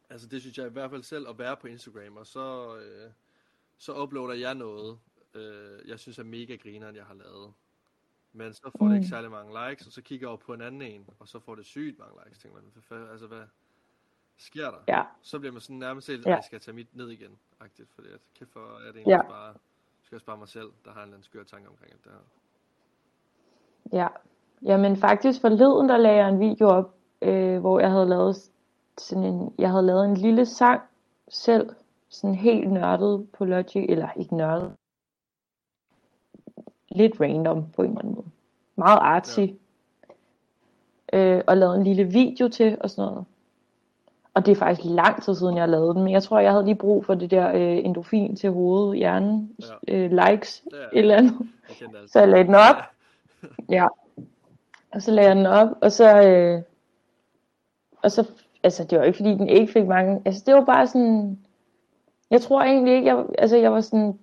Altså, 0.09 0.27
det 0.27 0.41
synes 0.41 0.57
jeg 0.57 0.67
i 0.67 0.69
hvert 0.69 0.89
fald 0.91 1.03
selv, 1.03 1.29
at 1.29 1.39
være 1.39 1.57
på 1.57 1.67
Instagram, 1.67 2.17
og 2.17 2.27
så, 2.27 2.75
øh, 2.77 3.11
så 3.77 4.01
uploader 4.01 4.33
jeg 4.33 4.55
noget, 4.55 4.99
øh, 5.33 5.89
jeg 5.89 5.99
synes 5.99 6.19
er 6.19 6.23
mega 6.23 6.55
grineren, 6.55 6.95
jeg 6.95 7.03
har 7.05 7.13
lavet. 7.13 7.53
Men 8.33 8.53
så 8.53 8.69
får 8.77 8.85
det 8.87 8.95
ikke 8.95 9.05
Mm. 9.05 9.09
særlig 9.09 9.31
mange 9.31 9.69
likes, 9.69 9.87
og 9.87 9.93
så 9.93 10.01
kigger 10.01 10.23
jeg 10.23 10.29
over 10.29 10.37
på 10.37 10.53
en 10.53 10.61
anden 10.61 10.81
en, 10.81 11.09
og 11.19 11.27
så 11.27 11.39
får 11.39 11.55
det 11.55 11.65
sygt 11.65 11.99
mange 11.99 12.13
likes. 12.25 12.39
Tænker 12.39 12.57
man, 12.61 12.71
hvad, 12.89 13.09
altså, 13.11 13.27
hvad 13.27 13.41
sker 14.37 14.71
der? 14.71 14.77
Ja, 14.87 15.03
Så 15.21 15.39
bliver 15.39 15.51
man 15.53 15.61
sådan 15.61 15.75
nærmest 15.75 16.07
helt, 16.07 16.25
Ja. 16.25 16.29
ja. 16.29 16.35
jeg 16.35 16.43
skal 16.43 16.59
tage 16.59 16.75
mit 16.75 16.95
ned 16.95 17.09
igen, 17.09 17.37
agtigt, 17.59 17.89
fordi 17.95 18.07
at, 18.13 18.19
kæft 18.39 18.51
for, 18.53 18.59
er 18.59 18.77
det 18.91 18.95
egentlig 18.95 19.07
Ja. 19.07 19.21
bare, 19.21 19.53
skal 20.03 20.15
jeg 20.15 20.21
spare 20.21 20.37
mig 20.37 20.47
selv, 20.47 20.71
der 20.85 20.91
har 20.91 20.99
en 20.99 21.03
eller 21.03 21.13
anden 21.15 21.23
skør 21.23 21.43
tanke 21.43 21.69
omkring 21.69 21.91
det 22.03 22.11
her. 22.11 22.19
ja. 23.99 24.07
Jamen 24.65 24.97
faktisk 24.97 25.41
forleden, 25.41 25.89
der 25.89 25.97
lagde 25.97 26.17
jeg 26.17 26.29
en 26.29 26.39
video 26.39 26.67
op, 26.67 26.93
øh, 27.21 27.59
hvor 27.59 27.79
jeg 27.79 27.91
havde 27.91 28.05
lavet 28.09 28.35
sådan 28.97 29.23
en, 29.23 29.55
jeg 29.57 29.69
havde 29.71 29.85
lavet 29.85 30.05
en 30.05 30.17
lille 30.17 30.45
sang 30.45 30.81
selv, 31.29 31.69
sådan 32.09 32.35
helt 32.35 32.71
nørdet 32.71 33.31
på 33.31 33.45
Logic, 33.45 33.85
eller 33.89 34.11
ikke 34.11 34.35
nørdet, 34.37 34.75
lidt 36.95 37.21
random 37.21 37.65
på 37.75 37.81
en 37.81 37.87
eller 37.89 37.99
anden 37.99 38.15
måde. 38.15 38.27
Meget 38.75 38.99
artsy. 39.01 39.39
Ja. 39.39 39.47
Øh, 41.13 41.43
og 41.47 41.57
lavet 41.57 41.75
en 41.77 41.83
lille 41.83 42.03
video 42.03 42.47
til 42.47 42.77
og 42.79 42.89
sådan 42.89 43.11
noget. 43.11 43.25
Og 44.33 44.45
det 44.45 44.51
er 44.51 44.55
faktisk 44.55 44.87
lang 44.91 45.23
tid 45.23 45.35
siden, 45.35 45.57
jeg 45.57 45.69
lavede 45.69 45.93
den, 45.93 46.03
men 46.03 46.13
jeg 46.13 46.23
tror, 46.23 46.39
jeg 46.39 46.51
havde 46.51 46.65
lige 46.65 46.75
brug 46.75 47.05
for 47.05 47.13
det 47.13 47.31
der 47.31 47.51
øh, 47.53 47.85
endorfin 47.85 48.35
til 48.35 48.51
hovedet, 48.51 48.97
hjernen, 48.97 49.55
Ja. 49.87 49.95
øh, 49.95 50.11
likes, 50.11 50.63
er, 50.73 50.77
et 50.77 50.87
eller 50.93 51.15
andet. 51.15 51.33
jeg 51.81 51.89
Så 52.07 52.19
jeg 52.19 52.29
lagde 52.29 52.45
den 52.45 52.55
op, 52.55 52.75
Ja. 53.69 53.75
Ja. 53.75 53.87
Og 54.91 55.01
så 55.01 55.11
lagde 55.11 55.29
jeg 55.29 55.35
den 55.37 55.45
op, 55.45 55.67
og 55.81 55.91
så, 55.91 56.21
øh, 56.27 56.61
og 58.01 58.11
så, 58.11 58.29
altså 58.63 58.83
det 58.83 58.97
var 58.99 59.03
ikke 59.03 59.17
fordi 59.17 59.29
den 59.29 59.49
ikke 59.49 59.73
fik 59.73 59.87
mange, 59.87 60.21
altså 60.25 60.43
det 60.45 60.53
var 60.53 60.63
bare 60.65 60.87
sådan, 60.87 61.39
jeg 62.29 62.41
tror 62.41 62.61
egentlig 62.61 62.93
ikke, 62.95 63.07
jeg, 63.15 63.25
altså 63.37 63.57
jeg 63.57 63.71
var 63.71 63.81
sådan, 63.81 64.19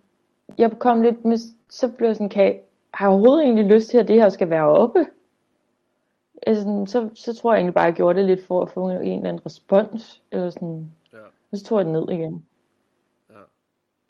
jeg 0.58 0.78
kom 0.78 1.02
lidt 1.02 1.24
med, 1.24 1.38
så 1.68 1.88
blev 1.88 2.06
jeg 2.06 2.16
sådan, 2.16 2.28
kan 2.28 2.44
jeg, 2.44 2.60
har 2.94 3.06
jeg 3.06 3.12
overhovedet 3.12 3.44
egentlig 3.44 3.64
lyst 3.64 3.90
til, 3.90 3.98
at 3.98 4.08
det 4.08 4.16
her 4.16 4.28
skal 4.28 4.50
være 4.50 4.64
oppe? 4.64 5.06
Altså, 6.46 6.84
så, 6.86 7.10
så 7.14 7.34
tror 7.34 7.52
jeg 7.52 7.58
egentlig 7.58 7.74
bare, 7.74 7.84
at 7.84 7.88
jeg 7.88 7.96
gjorde 7.96 8.18
det 8.18 8.26
lidt 8.28 8.46
for 8.46 8.62
at 8.62 8.70
få 8.70 8.88
en 8.88 8.96
eller 8.96 9.28
anden 9.28 9.46
respons, 9.46 10.22
eller 10.30 10.50
sådan, 10.50 10.92
Ja, 11.12 11.18
og 11.52 11.58
så 11.58 11.64
tog 11.64 11.78
jeg 11.78 11.84
den 11.84 11.92
ned 11.92 12.08
igen. 12.10 12.46
ja. 13.30 13.34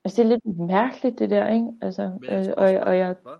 Altså 0.04 0.22
det 0.22 0.24
er 0.24 0.28
lidt 0.28 0.58
mærkeligt 0.58 1.18
det 1.18 1.30
der, 1.30 1.48
ikke? 1.48 1.72
Altså, 1.82 2.18
jeg 2.28 2.48
øh, 2.48 2.54
og, 2.56 2.64
og 2.64 2.98
jeg, 2.98 3.16
Hvad? 3.22 3.32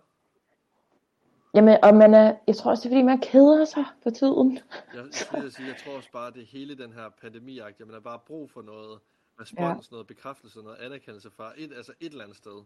jamen, 1.55 1.76
og 1.82 1.94
man 1.94 2.14
er, 2.14 2.36
jeg 2.46 2.57
tror 2.57 2.70
også 2.70 2.82
det 2.82 2.88
er 2.88 2.96
fordi, 2.96 3.03
man 3.03 3.20
keder 3.20 3.64
sig 3.64 3.84
for 4.03 4.11
tiden. 4.11 4.59
Jeg, 4.94 5.05
jeg, 5.32 5.44
at 5.44 5.53
sige, 5.53 5.68
jeg 5.68 5.76
tror 5.84 5.96
også 5.96 6.12
bare, 6.12 6.28
at 6.28 6.34
det 6.34 6.46
hele 6.46 6.78
den 6.78 6.92
her 6.92 7.09
pandemi 7.20 7.61
man 7.78 7.92
har 7.92 8.01
bare 8.01 8.18
brug 8.26 8.51
for 8.51 8.62
noget 8.62 9.01
respons, 9.40 9.90
ja. 9.90 9.94
noget 9.94 10.07
bekræftelse, 10.07 10.59
noget 10.59 10.76
anerkendelse 10.76 11.30
fra 11.30 11.53
et, 11.57 11.72
altså 11.76 11.92
et 12.01 12.11
eller 12.12 12.24
andet 12.24 12.36
sted. 12.36 12.62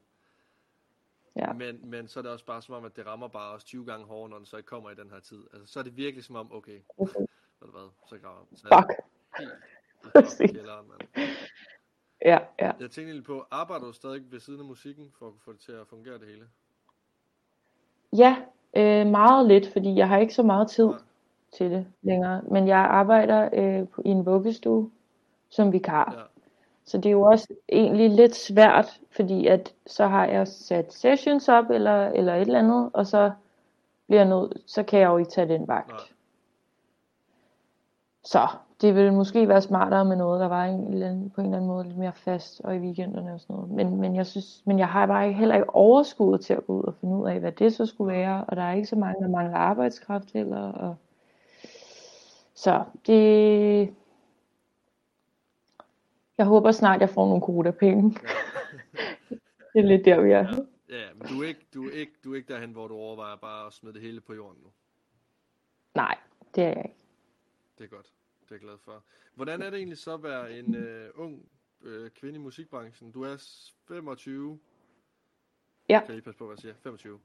Ja. 1.36 1.52
Men, 1.52 1.90
men 1.90 2.08
så 2.08 2.20
er 2.20 2.22
det 2.22 2.32
også 2.32 2.44
bare 2.44 2.62
som 2.62 2.74
om, 2.74 2.84
at 2.84 2.96
det 2.96 3.06
rammer 3.06 3.28
bare 3.28 3.52
også 3.52 3.66
20 3.66 3.86
gange 3.86 4.06
hårdere, 4.06 4.30
når 4.30 4.38
det 4.38 4.48
så 4.48 4.56
ikke 4.56 4.66
kommer 4.66 4.90
i 4.90 4.94
den 4.94 5.10
her 5.10 5.20
tid. 5.20 5.44
Altså, 5.52 5.72
så 5.72 5.78
er 5.78 5.82
det 5.82 5.96
virkelig 5.96 6.24
som 6.24 6.36
om, 6.36 6.52
okay, 6.52 6.80
du 7.60 7.70
hvad, 7.70 7.90
så 8.08 8.18
graver. 8.18 8.44
Så 8.54 8.62
Fuck. 8.62 8.92
jeg 9.38 10.26
helt 10.40 10.52
kælderen, 10.54 10.88
mand. 10.88 11.28
Ja, 12.24 12.38
ja. 12.60 12.72
Jeg 12.80 12.90
tænkte 12.90 13.12
lige 13.12 13.22
på, 13.22 13.46
arbejder 13.50 13.86
du 13.86 13.92
stadig 13.92 14.32
ved 14.32 14.40
siden 14.40 14.60
af 14.60 14.66
musikken, 14.66 15.12
for 15.18 15.28
at 15.28 15.32
få 15.44 15.52
det 15.52 15.60
til 15.60 15.72
at 15.72 15.86
fungere 15.88 16.18
det 16.18 16.26
hele? 16.26 16.48
Ja, 18.12 18.36
øh, 18.76 19.06
meget 19.06 19.48
lidt, 19.48 19.72
fordi 19.72 19.94
jeg 19.94 20.08
har 20.08 20.18
ikke 20.18 20.34
så 20.34 20.42
meget 20.42 20.70
tid 20.70 20.86
Nej. 20.86 20.98
til 21.52 21.70
det 21.70 21.86
længere. 22.02 22.42
Men 22.42 22.68
jeg 22.68 22.78
arbejder 22.78 23.50
øh, 23.52 23.86
i 24.04 24.08
en 24.08 24.26
vuggestue 24.26 24.90
som 25.48 25.72
vikar. 25.72 26.14
Ja, 26.18 26.33
Så 26.86 26.96
det 26.96 27.06
er 27.06 27.12
jo 27.12 27.22
også 27.22 27.54
egentlig 27.68 28.10
lidt 28.10 28.34
svært, 28.34 29.00
fordi 29.10 29.46
at 29.46 29.74
så 29.86 30.06
har 30.06 30.26
jeg 30.26 30.48
sat 30.48 30.92
sessions 30.92 31.48
op 31.48 31.70
eller, 31.70 32.06
eller 32.06 32.34
et 32.34 32.40
eller 32.40 32.58
andet, 32.58 32.90
og 32.92 33.06
så 33.06 33.30
bliver 34.06 34.20
jeg 34.20 34.28
nødt, 34.28 34.52
så 34.66 34.82
kan 34.82 35.00
jeg 35.00 35.06
jo 35.06 35.16
ikke 35.16 35.30
tage 35.30 35.48
den 35.48 35.68
vagt. 35.68 35.88
Nej. 35.88 36.00
Så 38.24 38.48
det 38.80 38.94
ville 38.94 39.14
måske 39.14 39.48
være 39.48 39.62
smartere 39.62 40.04
med 40.04 40.16
noget, 40.16 40.40
der 40.40 40.48
var 40.48 40.64
en 40.64 40.92
eller 40.92 41.08
anden, 41.08 41.30
på 41.30 41.40
en 41.40 41.46
eller 41.46 41.56
anden 41.56 41.68
måde 41.68 41.84
lidt 41.84 41.98
mere 41.98 42.12
fast 42.12 42.60
og 42.64 42.76
i 42.76 42.78
weekenderne 42.78 43.34
og 43.34 43.40
sådan 43.40 43.56
noget. 43.56 43.70
Men, 43.70 44.00
men 44.00 44.16
jeg 44.16 44.26
synes, 44.26 44.62
men 44.64 44.78
jeg 44.78 44.88
har 44.88 45.06
bare 45.06 45.26
ikke, 45.26 45.38
heller 45.38 45.54
ikke 45.54 45.74
overskud 45.74 46.38
til 46.38 46.54
at 46.54 46.66
gå 46.66 46.72
ud 46.72 46.82
og 46.82 46.94
finde 47.00 47.16
ud 47.16 47.28
af, 47.28 47.40
hvad 47.40 47.52
det 47.52 47.74
så 47.74 47.86
skulle 47.86 48.12
være. 48.16 48.44
Og 48.48 48.56
der 48.56 48.62
er 48.62 48.72
ikke 48.72 48.88
så 48.88 48.96
mange, 48.96 49.22
der 49.22 49.28
mangler 49.28 49.58
arbejdskraft 49.58 50.32
heller. 50.32 50.72
Og... 50.72 50.96
Så 52.54 52.84
det... 53.06 53.94
Jeg 56.38 56.46
håber 56.46 56.72
snart, 56.72 57.00
jeg 57.00 57.10
får 57.10 57.26
nogle 57.26 57.42
kodapenge. 57.42 58.10
Det 59.30 59.80
er 59.80 59.82
lidt 59.82 60.04
der, 60.04 60.20
vi 60.20 60.30
er. 60.30 60.66
Ja, 60.88 61.14
men 61.14 61.26
du 61.28 61.42
er, 61.42 61.48
ikke, 61.48 61.66
du, 61.74 61.84
er 61.88 61.92
ikke, 61.92 62.12
du 62.24 62.32
er 62.32 62.36
ikke 62.36 62.52
derhen, 62.52 62.72
hvor 62.72 62.88
du 62.88 62.94
overvejer 62.94 63.36
bare 63.36 63.66
at 63.66 63.72
smide 63.72 63.94
det 63.94 64.02
hele 64.02 64.20
på 64.20 64.34
jorden 64.34 64.62
nu. 64.62 64.70
Nej, 65.94 66.18
det 66.54 66.64
er 66.64 66.68
jeg 66.68 66.76
ikke. 66.84 66.96
Det 67.78 67.84
er 67.84 67.88
godt. 67.88 68.12
Det 68.40 68.50
er 68.50 68.54
jeg 68.54 68.60
glad 68.60 68.78
for. 68.78 69.04
Hvordan 69.34 69.62
er 69.62 69.70
det 69.70 69.76
egentlig 69.76 69.98
så 69.98 70.14
at 70.14 70.22
være 70.22 70.58
en 70.58 70.74
øh, 70.74 71.10
ung 71.14 71.48
øh, 71.82 72.10
kvinde 72.10 72.34
i 72.36 72.42
musikbranchen? 72.42 73.12
Du 73.12 73.22
er 73.22 73.36
s- 73.36 73.74
25. 73.88 74.58
Ja. 75.88 76.00
Kan 76.06 76.14
lige 76.14 76.22
passe 76.24 76.38
på, 76.38 76.46
hvad 76.46 76.54
jeg 76.56 76.60
siger? 76.60 76.74
25. 76.82 77.20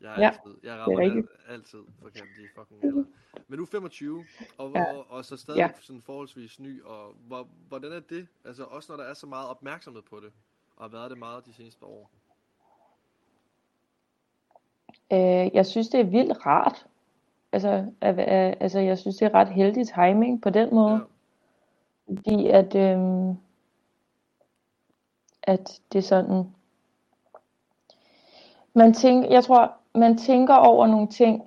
jeg 0.00 0.14
er 0.16 0.20
Ja, 0.20 0.26
altid, 0.30 0.58
jeg 0.62 0.78
rammer 0.78 0.98
rigtigt. 0.98 1.26
al, 1.48 1.54
altid 1.54 1.78
forkert 2.02 2.22
de 2.38 2.48
fucking 2.56 2.84
alder. 2.84 3.04
Men 3.48 3.58
er 3.58 3.66
25, 3.66 4.24
og, 4.58 4.72
Ja. 4.74 4.96
og, 4.96 5.10
så 5.24 5.36
stadig 5.36 5.58
Ja. 5.58 5.70
sådan 5.80 6.02
forholdsvis 6.02 6.60
ny. 6.60 6.82
Og 6.82 7.12
hvor, 7.26 7.48
hvordan 7.68 7.92
er 7.92 8.00
det? 8.00 8.28
Altså 8.44 8.64
også 8.64 8.92
når 8.92 8.96
der 9.02 9.10
er 9.10 9.14
så 9.14 9.26
meget 9.26 9.48
opmærksomhed 9.48 10.02
på 10.02 10.16
det, 10.20 10.32
og 10.76 10.84
har 10.84 10.88
været 10.88 11.10
det 11.10 11.18
meget 11.18 11.46
de 11.46 11.52
seneste 11.52 11.84
år. 11.84 12.10
Øh, 15.12 15.54
jeg 15.54 15.66
synes, 15.66 15.88
det 15.88 16.00
er 16.00 16.04
vildt 16.04 16.46
rart. 16.46 16.86
Altså, 17.52 17.92
at, 18.00 18.18
at, 18.18 18.56
altså, 18.60 18.78
jeg 18.80 18.98
synes, 18.98 19.16
det 19.16 19.26
er 19.26 19.34
ret 19.34 19.48
heldig 19.48 19.88
timing 19.88 20.42
på 20.42 20.50
den 20.50 20.74
måde. 20.74 20.92
Ja. 20.92 21.00
Fordi 22.14 22.46
at, 22.46 22.74
øhm, 22.74 23.36
at 25.42 25.80
det 25.92 25.98
er 25.98 26.02
sådan, 26.02 26.44
man 28.74 28.94
tænker, 28.94 29.30
jeg 29.30 29.44
tror, 29.44 29.76
man 29.94 30.18
tænker 30.18 30.54
over 30.54 30.86
nogle 30.86 31.06
ting, 31.08 31.42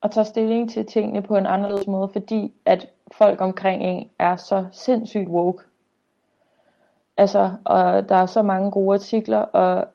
og 0.00 0.10
tager 0.10 0.24
stilling 0.24 0.70
til 0.70 0.86
tingene 0.86 1.22
på 1.22 1.36
en 1.36 1.46
anderledes 1.46 1.86
måde, 1.86 2.08
fordi 2.08 2.52
at 2.64 2.88
folk 3.12 3.40
omkring 3.40 3.82
en 3.82 4.10
er 4.18 4.36
så 4.36 4.66
sindssygt 4.72 5.28
woke. 5.28 5.62
Altså, 7.16 7.52
og 7.64 8.08
der 8.08 8.14
er 8.16 8.26
så 8.26 8.42
mange 8.42 8.70
gode 8.70 8.94
artikler, 8.94 9.38
og 9.38 9.88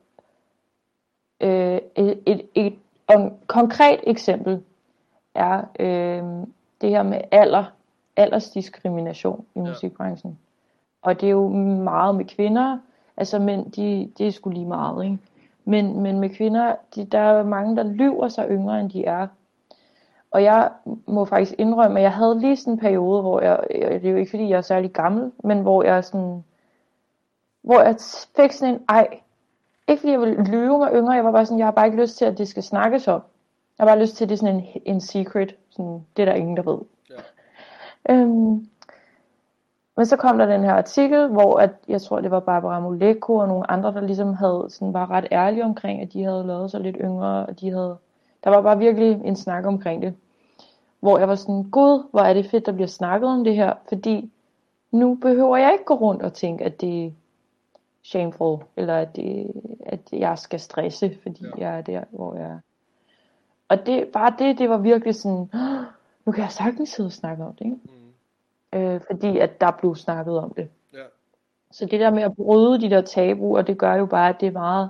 øh, 1.41 1.79
et, 1.95 2.19
et, 2.25 2.41
et, 2.55 2.75
et 3.09 3.31
konkret 3.47 3.99
eksempel 4.03 4.63
er 5.35 5.61
øh, 5.79 6.47
det 6.81 6.89
her 6.89 7.03
med 7.03 7.21
alder, 7.31 7.65
aldersdiskrimination 8.15 9.45
i 9.55 9.59
Ja. 9.59 9.69
musikbranchen. 9.69 10.39
Og 11.01 11.21
det 11.21 11.27
er 11.27 11.31
jo 11.31 11.47
meget 11.83 12.15
med 12.15 12.25
kvinder, 12.25 12.77
altså 13.17 13.39
mænd, 13.39 13.71
de, 13.71 14.11
det 14.17 14.27
er 14.27 14.31
sgu 14.31 14.49
lige 14.49 14.65
meget, 14.65 15.03
ikke? 15.03 15.17
Men, 15.67 16.01
men 16.01 16.19
med 16.19 16.29
kvinder, 16.29 16.75
de, 16.95 17.05
der 17.05 17.19
er 17.19 17.43
mange, 17.43 17.75
der 17.75 17.83
lyver 17.83 18.27
sig 18.27 18.47
yngre, 18.49 18.79
end 18.79 18.89
de 18.89 19.05
er. 19.05 19.27
Og 20.31 20.43
jeg 20.43 20.71
må 21.07 21.25
faktisk 21.25 21.55
indrømme, 21.57 21.99
at 21.99 22.03
jeg 22.03 22.13
havde 22.13 22.39
lige 22.39 22.55
sådan 22.55 22.73
en 22.73 22.79
periode, 22.79 23.21
hvor 23.21 23.41
jeg, 23.41 23.59
det 23.71 24.05
er 24.05 24.11
jo 24.11 24.17
ikke 24.17 24.29
fordi, 24.29 24.49
jeg 24.49 24.57
er 24.57 24.61
særlig 24.61 24.91
gammel, 24.91 25.31
men 25.43 25.61
hvor 25.61 25.83
jeg 25.83 26.03
sådan, 26.03 26.43
hvor 27.61 27.81
jeg 27.81 27.95
fik 28.35 28.51
sådan 28.51 28.73
en, 28.73 28.81
ej, 28.89 29.07
ikke 29.87 29.99
fordi 29.99 30.11
jeg 30.11 30.19
ville 30.19 30.43
lyve 30.43 30.77
mig 30.77 30.91
yngre, 30.93 31.13
jeg 31.13 31.25
var 31.25 31.31
bare 31.31 31.45
sådan, 31.45 31.59
jeg 31.59 31.67
har 31.67 31.71
bare 31.71 31.85
ikke 31.85 32.01
lyst 32.01 32.17
til, 32.17 32.25
at 32.25 32.37
det 32.37 32.47
skal 32.47 32.63
snakkes 32.63 33.07
om. 33.07 33.21
Jeg 33.77 33.83
har 33.83 33.95
bare 33.95 34.01
lyst 34.01 34.15
til, 34.15 34.25
at 34.25 34.29
det 34.29 34.35
er 34.35 34.39
sådan 34.39 34.55
en, 34.55 34.81
en 34.85 35.01
secret, 35.01 35.55
sådan, 35.69 36.05
det 36.17 36.21
er 36.21 36.25
der 36.25 36.33
ingen, 36.33 36.57
der 36.57 36.63
ved. 36.63 36.79
Ja. 37.09 38.13
Øhm, 38.13 38.67
men 39.97 40.05
så 40.05 40.17
kom 40.17 40.37
der 40.37 40.45
den 40.45 40.63
her 40.63 40.73
artikel, 40.73 41.27
hvor 41.27 41.59
at, 41.59 41.69
jeg 41.87 42.01
tror, 42.01 42.21
det 42.21 42.31
var 42.31 42.39
Barbara 42.39 42.79
Moleko 42.79 43.35
og 43.35 43.47
nogle 43.47 43.71
andre, 43.71 43.93
der 43.93 44.01
ligesom 44.01 44.33
havde 44.33 44.65
sådan 44.69 44.93
var 44.93 45.11
ret 45.11 45.27
ærlige 45.31 45.63
omkring, 45.65 46.01
at 46.01 46.13
de 46.13 46.23
havde 46.23 46.43
lavet 46.47 46.71
sig 46.71 46.81
lidt 46.81 46.97
yngre, 47.01 47.45
og 47.45 47.59
de 47.59 47.69
havde, 47.71 47.97
der 48.43 48.49
var 48.49 48.61
bare 48.61 48.77
virkelig 48.77 49.21
en 49.25 49.35
snak 49.35 49.65
omkring 49.65 50.01
det. 50.01 50.15
Hvor 50.99 51.17
jeg 51.19 51.27
var 51.27 51.35
sådan, 51.35 51.63
gud, 51.63 52.03
hvor 52.11 52.21
er 52.21 52.33
det 52.33 52.49
fedt, 52.49 52.65
der 52.65 52.71
bliver 52.71 52.87
snakket 52.87 53.29
om 53.29 53.43
det 53.43 53.55
her, 53.55 53.73
fordi 53.89 54.31
nu 54.91 55.15
behøver 55.15 55.57
jeg 55.57 55.71
ikke 55.73 55.85
gå 55.85 55.93
rundt 55.93 56.21
og 56.23 56.33
tænke, 56.33 56.63
at 56.65 56.81
det 56.81 57.05
er 57.05 57.11
shameful, 58.03 58.57
eller 58.75 58.97
at, 58.97 59.15
det, 59.15 59.51
at 59.85 59.99
jeg 60.13 60.37
skal 60.37 60.59
stresse, 60.59 61.17
fordi 61.23 61.45
Ja. 61.45 61.51
jeg 61.57 61.77
er 61.77 61.81
der, 61.81 62.01
hvor 62.09 62.35
jeg 62.35 62.45
er. 62.45 62.59
Og 63.69 63.85
det, 63.85 64.07
bare 64.13 64.33
det, 64.39 64.57
det 64.57 64.69
var 64.69 64.77
virkelig 64.77 65.15
sådan, 65.15 65.49
"Åh, 65.53 65.59
nu 66.25 66.31
kan 66.31 66.43
jeg 66.43 66.51
sagtens 66.51 66.89
sidde 66.89 67.07
og 67.07 67.11
snakke 67.11 67.45
om 67.45 67.53
det, 67.53 67.65
ikke? 67.65 67.77
Mm. 67.83 68.06
Øh, 68.75 69.01
fordi 69.11 69.37
at 69.37 69.61
der 69.61 69.71
blev 69.79 69.95
snakket 69.95 70.37
om 70.37 70.53
det. 70.53 70.71
Ja. 70.93 71.05
Så 71.71 71.85
det 71.85 71.99
der 71.99 72.09
med 72.11 72.23
at 72.23 72.35
bryde 72.35 72.81
de 72.81 72.89
der 72.89 73.01
tabuer, 73.01 73.61
det 73.61 73.77
gør 73.79 73.93
jo 73.93 74.05
bare, 74.05 74.29
at 74.29 74.37
det 74.41 74.47
er 74.47 74.51
meget 74.51 74.89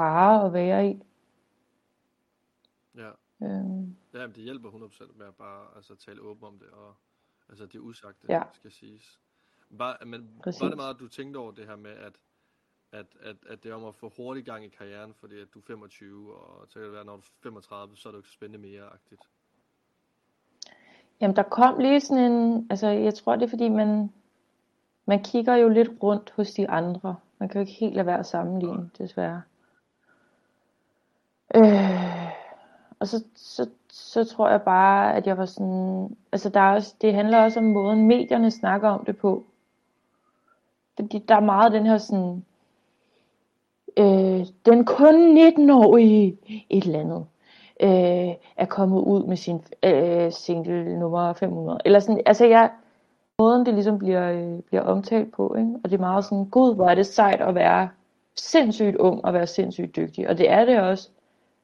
rarere 0.00 0.46
at 0.46 0.52
være 0.52 0.88
i. 0.90 1.02
Ja. 2.96 3.10
Øhm, 3.42 3.96
Ja, 4.14 4.26
men 4.26 4.34
det 4.36 4.44
hjælper 4.44 4.70
100% 4.70 5.18
med 5.18 5.26
at 5.26 5.34
bare 5.34 5.66
altså, 5.76 5.94
tale 5.96 6.20
åbent 6.20 6.44
om 6.44 6.58
det, 6.58 6.68
og 6.68 6.94
altså 7.48 7.66
det 7.66 7.78
usagte, 7.78 8.26
Ja. 8.28 8.42
skal 8.52 8.70
siges. 8.70 9.20
Bare, 9.78 9.96
men 10.06 10.40
Præcis. 10.42 10.60
var 10.62 10.68
det 10.68 10.76
meget, 10.76 10.94
at 10.94 11.00
du 11.00 11.08
tænkte 11.08 11.38
over 11.38 11.52
det 11.52 11.66
her 11.66 11.76
med, 11.76 11.90
at, 11.90 12.12
at, 12.92 13.06
at, 13.20 13.36
at 13.48 13.62
det 13.62 13.70
er 13.70 13.74
om 13.74 13.84
at 13.84 13.94
få 13.94 14.12
hurtig 14.16 14.44
gang 14.44 14.64
i 14.64 14.68
karrieren, 14.68 15.14
fordi 15.14 15.40
at 15.40 15.48
du 15.54 15.58
er 15.58 15.62
25, 15.66 16.34
og 16.36 16.68
så 16.68 16.74
kan 16.74 16.82
det 16.82 16.92
være, 16.92 17.04
når 17.04 17.16
du 17.16 17.20
er 17.22 17.26
35, 17.42 17.96
så 17.96 18.08
er 18.08 18.10
det 18.10 18.16
jo 18.16 18.18
ikke 18.18 18.28
så 18.28 18.34
spændende 18.34 18.68
mere, 18.68 18.84
agtigt. 18.84 19.22
Jamen, 21.20 21.36
der 21.36 21.42
kom 21.42 21.78
lige 21.78 22.00
sådan 22.00 22.32
en, 22.32 22.66
altså 22.70 22.88
jeg 22.88 23.14
tror 23.14 23.36
det 23.36 23.44
er 23.44 23.50
fordi, 23.50 23.68
man, 23.68 24.12
man 25.06 25.22
kigger 25.22 25.54
jo 25.54 25.68
lidt 25.68 25.90
rundt 26.02 26.32
hos 26.36 26.50
de 26.50 26.70
andre. 26.70 27.16
Man 27.38 27.48
kan 27.48 27.58
jo 27.58 27.60
ikke 27.60 27.80
helt 27.80 27.94
lade 27.94 28.06
være 28.06 28.18
at 28.18 28.26
sammenligne, 28.26 28.90
desværre. 28.98 29.42
Øh, 31.54 32.28
og 32.98 33.08
så, 33.08 33.24
så, 33.36 33.68
så 33.90 34.24
tror 34.24 34.50
jeg 34.50 34.62
bare, 34.62 35.16
at 35.16 35.26
jeg 35.26 35.38
var 35.38 35.46
sådan, 35.46 36.16
altså 36.32 36.48
der 36.48 36.60
er 36.60 36.74
også, 36.74 36.94
det 37.00 37.14
handler 37.14 37.42
også 37.42 37.60
om 37.60 37.66
måden, 37.66 38.06
medierne 38.06 38.50
snakker 38.50 38.88
om 38.88 39.04
det 39.04 39.16
på. 39.16 39.44
Fordi 40.96 41.18
der 41.28 41.34
er 41.34 41.40
meget 41.40 41.72
den 41.72 41.86
her 41.86 41.98
sådan, 41.98 42.44
øh, 43.96 44.46
den 44.66 44.84
kun 44.84 45.38
19-årige 45.38 46.38
et 46.70 46.84
eller 46.84 47.00
andet 47.00 47.26
øh, 47.80 48.34
er 48.56 48.66
kommet 48.68 49.00
ud 49.00 49.24
med 49.24 49.36
sin 49.36 49.64
øh, 49.82 50.32
single 50.32 50.98
nummer 50.98 51.32
500. 51.32 51.80
Eller 51.84 52.00
sådan, 52.00 52.22
altså 52.26 52.46
jeg, 52.46 52.70
måden 53.38 53.66
det 53.66 53.74
ligesom 53.74 53.98
bliver, 53.98 54.32
øh, 54.32 54.62
bliver 54.62 54.82
omtalt 54.82 55.32
på, 55.32 55.54
ikke? 55.58 55.72
og 55.84 55.90
det 55.90 55.96
er 55.96 56.00
meget 56.00 56.24
sådan, 56.24 56.44
gud, 56.44 56.74
hvor 56.74 56.88
er 56.88 56.94
det 56.94 57.06
sejt 57.06 57.40
at 57.40 57.54
være 57.54 57.88
sindssygt 58.36 58.96
ung 58.96 59.24
og 59.24 59.34
være 59.34 59.46
sindssygt 59.46 59.96
dygtig, 59.96 60.28
og 60.28 60.38
det 60.38 60.50
er 60.50 60.64
det 60.64 60.80
også, 60.80 61.10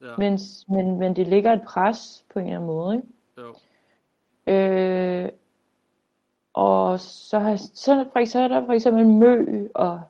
Ja, 0.05 0.15
men, 0.19 0.39
men, 0.69 0.99
men 0.99 1.17
det 1.17 1.27
ligger 1.27 1.53
et 1.53 1.63
pres 1.63 2.25
på 2.33 2.39
en 2.39 2.45
eller 2.45 2.57
anden 2.57 2.67
måde, 2.67 2.97
ikke? 2.97 3.09
jo. 3.39 3.55
Øh, 4.53 5.29
og 6.55 7.01
så, 7.01 7.39
har, 7.39 7.57
så, 7.57 8.05
for, 8.13 8.25
så 8.27 8.39
er 8.39 8.49
der 8.49 8.67
for 8.67 8.73
eksempel 8.73 9.07
Mø 9.07 9.69
og 9.75 10.01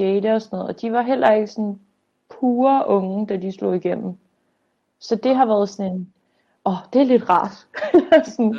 Jada 0.00 0.34
og 0.34 0.42
sådan 0.42 0.56
noget, 0.56 0.74
og 0.74 0.80
de 0.80 0.92
var 0.92 1.02
heller 1.02 1.32
ikke 1.32 1.46
sådan 1.46 1.80
pure 2.28 2.84
unge, 2.88 3.26
da 3.26 3.36
de 3.36 3.52
slog 3.52 3.76
igennem. 3.76 4.18
Så 5.00 5.16
det 5.16 5.36
har 5.36 5.46
været 5.46 5.68
sådan 5.68 5.92
en, 5.92 6.14
åh, 6.64 6.76
det 6.92 7.00
er 7.00 7.04
lidt 7.06 7.28
rart. 7.30 7.66
sådan, 8.30 8.54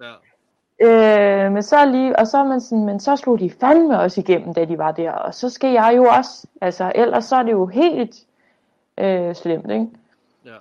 Ja, 0.00 0.14
ja. 0.80 1.44
øh, 1.46 1.52
men 1.52 1.62
så 1.62 1.84
lige, 1.86 2.18
og 2.18 2.26
så 2.26 2.38
er 2.38 2.44
man 2.44 2.60
sådan, 2.60 2.84
men 2.84 3.00
så 3.00 3.16
slog 3.16 3.38
de 3.40 3.50
fandme 3.50 3.98
også 4.00 4.20
igennem, 4.20 4.54
da 4.54 4.64
de 4.64 4.78
var 4.78 4.92
der, 4.92 5.12
og 5.12 5.34
så 5.34 5.50
skal 5.50 5.72
jeg 5.72 5.92
jo 5.96 6.04
også, 6.04 6.46
altså 6.60 6.92
ellers 6.94 7.24
så 7.24 7.36
er 7.36 7.42
det 7.42 7.52
jo 7.52 7.66
helt 7.66 8.26
øh, 8.98 9.34
slemt, 9.34 9.70
ikke? 9.70 9.88
Ja, 10.44 10.56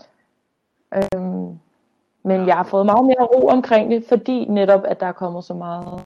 Øhm, 0.94 1.60
men 2.24 2.40
Ja. 2.42 2.46
jeg 2.46 2.56
har 2.56 2.64
fået 2.64 2.86
meget 2.86 3.06
mere 3.06 3.24
ro 3.26 3.48
omkring 3.48 3.92
det, 3.92 4.06
fordi 4.08 4.46
netop, 4.46 4.82
at 4.86 5.00
der 5.00 5.06
er 5.08 5.12
kommet 5.12 5.44
så 5.44 5.54
meget 5.54 6.04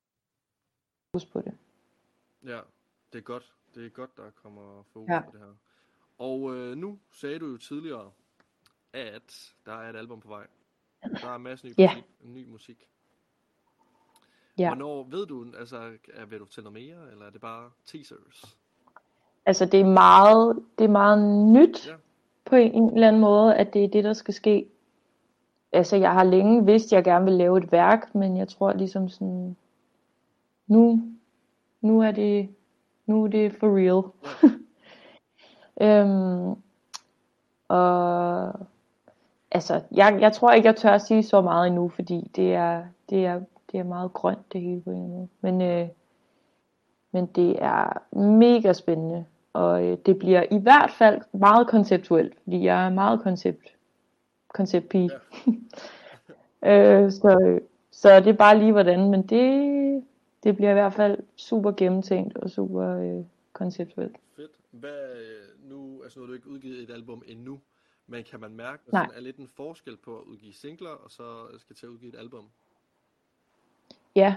fokus 1.11 1.25
på 1.25 1.41
det. 1.41 1.53
ja. 2.45 2.59
Det 3.13 3.17
er 3.17 3.23
godt. 3.23 3.53
Det 3.75 3.85
er 3.85 3.89
godt, 3.89 4.17
der 4.17 4.23
kommer 4.43 4.83
fokus 4.93 5.09
Ja. 5.09 5.19
på 5.19 5.31
det 5.31 5.39
her. 5.39 5.53
Og 6.25 6.55
øh, 6.55 6.75
nu 6.77 6.97
sagde 7.13 7.39
du 7.39 7.45
jo 7.45 7.57
tidligere, 7.57 8.11
at 8.93 9.53
der 9.65 9.71
er 9.73 9.89
et 9.89 9.95
album 9.95 10.19
på 10.19 10.27
vej. 10.27 10.47
Der 11.21 11.27
er 11.29 11.35
en 11.35 11.43
masse 11.43 11.67
ny, 11.67 11.73
Ja. 11.77 11.91
musik, 11.95 12.05
ny 12.23 12.51
musik. 12.51 12.87
Ja. 14.57 14.69
Hvornår 14.69 15.03
ved 15.03 15.25
du, 15.27 15.45
altså, 15.59 15.77
er, 16.13 16.25
vil 16.25 16.39
du 16.39 16.45
til 16.45 16.63
noget 16.63 16.73
mere, 16.73 17.11
eller 17.11 17.25
er 17.25 17.29
det 17.29 17.41
bare 17.41 17.69
teasers? 17.85 18.57
Altså 19.45 19.65
det 19.65 19.79
er 19.79 19.85
meget, 19.85 20.63
det 20.77 20.83
er 20.85 20.89
meget 20.89 21.19
nyt 21.53 21.87
Ja. 21.87 21.95
på 22.45 22.55
en 22.55 22.93
eller 22.93 23.07
anden 23.07 23.21
måde, 23.21 23.55
at 23.55 23.73
det 23.73 23.83
er 23.83 23.87
det, 23.87 24.03
der 24.03 24.13
skal 24.13 24.33
ske. 24.33 24.69
Altså 25.71 25.95
jeg 25.95 26.11
har 26.13 26.23
længe 26.23 26.65
vidst, 26.65 26.85
at 26.85 26.91
jeg 26.91 27.03
gerne 27.03 27.25
vil 27.25 27.33
lave 27.33 27.57
et 27.57 27.71
værk, 27.71 28.15
men 28.15 28.37
jeg 28.37 28.47
tror 28.47 28.73
ligesom 28.73 29.09
sådan, 29.09 29.57
nu, 30.67 31.01
nu 31.81 32.01
er 32.01 32.11
det, 32.11 32.55
nu 33.05 33.23
er 33.23 33.27
det 33.27 33.53
for 33.53 33.67
real. 33.77 34.03
øhm, 35.81 36.61
og 37.67 38.53
altså, 39.51 39.81
jeg, 39.91 40.17
jeg 40.21 40.33
tror 40.33 40.51
ikke, 40.51 40.67
jeg 40.67 40.75
tør 40.75 40.91
at 40.91 41.01
sige 41.01 41.23
så 41.23 41.41
meget 41.41 41.67
endnu, 41.67 41.89
fordi 41.89 42.31
det 42.35 42.53
er, 42.53 42.83
det 43.09 43.25
er, 43.25 43.41
det 43.71 43.79
er 43.79 43.83
meget 43.83 44.13
grønt 44.13 44.53
det 44.53 44.61
hele 44.61 44.81
på 44.81 44.91
en 44.91 45.07
måde. 45.07 45.27
Men, 45.41 45.61
øh, 45.61 45.87
men 47.11 47.25
det 47.25 47.63
er 47.63 48.15
mega 48.17 48.73
spændende, 48.73 49.25
og 49.53 49.85
øh, 49.85 49.97
det 50.05 50.19
bliver 50.19 50.43
i 50.51 50.57
hvert 50.57 50.91
fald 50.91 51.21
meget 51.33 51.67
konceptuelt, 51.67 52.33
fordi 52.43 52.63
jeg 52.63 52.85
er 52.85 52.89
meget 52.89 53.21
koncept, 53.21 53.75
konceptpige. 54.47 55.11
øh, 56.69 57.11
så, 57.11 57.59
så 57.91 58.19
det 58.19 58.27
er 58.27 58.37
bare 58.37 58.59
lige 58.59 58.71
hvordan, 58.71 59.09
men 59.11 59.21
det, 59.21 60.03
det 60.43 60.55
bliver 60.55 60.69
i 60.69 60.73
hvert 60.73 60.93
fald 60.93 61.17
super 61.35 61.71
gennemtænkt 61.71 62.37
og 62.37 62.49
super 62.49 62.97
øh, 62.97 63.25
konceptuelt. 63.53 64.17
Fedt. 64.35 64.51
Hvad, 64.71 65.11
øh, 65.15 65.69
nu, 65.69 66.03
altså 66.03 66.19
nu 66.19 66.25
har 66.25 66.27
du 66.27 66.33
ikke 66.33 66.49
udgivet 66.49 66.79
et 66.79 66.89
album 66.93 67.23
endnu, 67.27 67.59
men 68.09 68.23
kan 68.23 68.39
man 68.39 68.55
mærke, 68.55 68.83
at 68.87 68.93
der 68.93 69.15
er 69.17 69.21
lidt 69.21 69.37
en 69.37 69.49
forskel 69.55 69.97
på 69.97 70.17
at 70.17 70.23
udgive 70.23 70.53
singler, 70.53 70.89
og 70.89 71.11
så 71.11 71.23
skal 71.57 71.75
til 71.75 71.85
at 71.85 71.89
udgive 71.89 72.13
et 72.13 72.19
album? 72.19 72.45
Ja, 74.15 74.35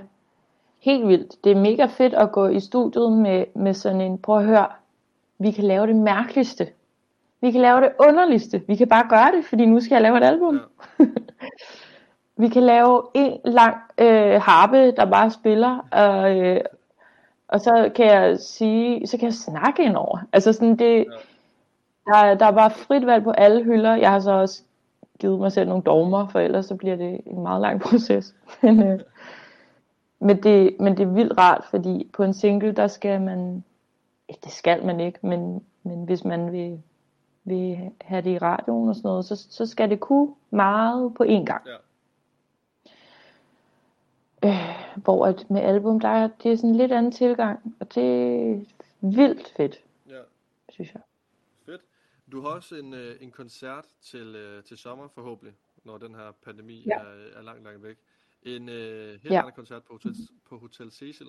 helt 0.79 1.09
vildt. 1.09 1.45
Det 1.45 1.53
er 1.53 1.61
mega 1.61 1.87
fedt 1.87 2.15
at 2.15 2.33
gå 2.33 2.49
i 2.49 2.61
studiet 2.61 3.13
med, 3.13 3.45
med 3.55 3.75
sådan 3.75 4.01
en, 4.01 4.19
prøv 4.19 4.39
at 4.39 4.45
høre, 4.45 4.69
vi 5.39 5.51
kan 5.51 5.65
lave 5.65 5.87
det 5.87 5.97
mærkeligste. 5.97 6.69
Vi 7.41 7.51
kan 7.51 7.61
lave 7.61 7.81
det 7.81 7.93
underligste. 8.01 8.63
Vi 8.67 8.77
kan 8.77 8.89
bare 8.89 9.09
gøre 9.09 9.37
det, 9.37 9.45
fordi 9.45 9.67
nu 9.67 9.81
skal 9.81 9.95
jeg 9.95 10.03
lave 10.03 10.19
et 10.19 10.25
album. 10.25 10.61
Ja. 10.99 11.05
Vi 12.37 12.49
kan 12.49 12.63
lave 12.63 13.03
en 13.15 13.41
lang 13.45 13.77
øh, 13.99 14.41
harpe, 14.41 14.91
der 14.91 15.11
bare 15.11 15.31
spiller, 15.31 15.89
og, 15.91 16.37
øh, 16.39 16.61
og 17.49 17.61
så 17.61 17.91
kan 17.97 18.07
jeg 18.07 18.39
sige, 18.39 19.07
så 19.07 19.19
kan 19.19 19.27
jeg 19.27 19.35
snakke 19.35 19.85
ind 19.85 19.97
over. 19.97 20.19
Altså 20.33 20.53
sådan 20.53 20.77
det, 20.77 20.99
Ja. 20.99 21.05
Der, 22.07 22.17
er- 22.17 22.35
der 22.35 22.47
er 22.47 22.51
bare 22.53 22.71
frit 22.71 23.07
valg 23.07 23.25
på 23.25 23.31
alle 23.31 23.65
hylder. 23.65 23.95
Jeg 23.97 24.11
har 24.11 24.21
så 24.21 24.31
også 24.33 24.63
givet 25.19 25.39
mig 25.39 25.53
selv 25.53 25.69
nogle 25.69 25.83
dogmer, 25.83 26.29
for 26.29 26.41
ellers 26.41 26.67
så 26.67 26.75
bliver 26.77 26.97
det 26.97 27.21
en 27.27 27.43
meget 27.43 27.61
lang 27.61 27.81
proces. 27.91 28.35
Men, 28.63 28.83
øh, 28.83 29.01
men, 30.21 30.43
det, 30.43 30.77
men 30.81 30.97
det 30.97 31.03
er 31.03 31.13
vildt 31.13 31.39
rart, 31.39 31.65
fordi 31.71 32.11
på 32.13 32.23
en 32.23 32.35
single, 32.35 32.73
der 32.73 32.87
skal 32.87 33.21
man, 33.21 33.65
det 34.45 34.53
skal 34.53 34.85
man 34.87 35.01
ikke, 35.01 35.19
men, 35.23 35.65
men 35.83 36.05
hvis 36.05 36.25
man 36.25 36.53
vil, 36.53 36.83
vil 37.45 37.91
have 38.01 38.23
det 38.23 38.31
i 38.31 38.39
radioen 38.39 38.89
og 38.89 38.95
sådan 38.95 39.09
noget, 39.09 39.25
så, 39.25 39.37
så 39.51 39.67
skal 39.67 39.91
det 39.91 40.01
kunne 40.01 40.35
meget 40.51 41.15
på 41.15 41.25
én 41.25 41.45
gang. 41.45 41.63
Ja. 41.67 41.77
Øh, 44.45 44.77
hvor 44.97 45.27
at 45.27 45.51
med 45.51 45.61
album, 45.61 46.01
der 46.01 46.09
er 46.09 46.29
det 46.43 46.53
er 46.53 46.57
sådan 46.57 46.71
en 46.71 46.77
lidt 46.77 46.93
anden 46.93 47.13
tilgang, 47.13 47.77
og 47.81 47.95
det 47.95 48.05
er 48.51 48.61
vildt 49.01 49.53
fedt, 49.57 49.77
ja. 50.09 50.15
synes 50.69 50.95
jeg. 50.95 51.03
Du 52.33 52.41
har 52.41 52.49
også 52.49 52.75
en, 52.77 52.95
øh, 52.95 53.17
en 53.21 53.31
koncert 53.31 53.85
til, 54.03 54.35
øh, 54.37 54.65
til 54.65 54.77
sommer 54.79 55.09
forhåbentlig, 55.09 55.55
når 55.85 55.99
den 55.99 56.15
her 56.15 56.33
pandemi 56.45 56.85
Ja. 56.87 56.99
er, 56.99 57.39
er 57.39 57.43
langt, 57.43 57.65
langt 57.65 57.83
væk. 57.83 57.97
En 58.43 58.69
øh, 58.69 59.09
helt 59.11 59.25
Ja. 59.25 59.39
anden 59.39 59.53
koncert 59.53 59.83
på 59.85 59.93
Hotel, 59.93 60.15
på 60.49 60.59
Hotel 60.59 60.91
Cecil. 60.93 61.27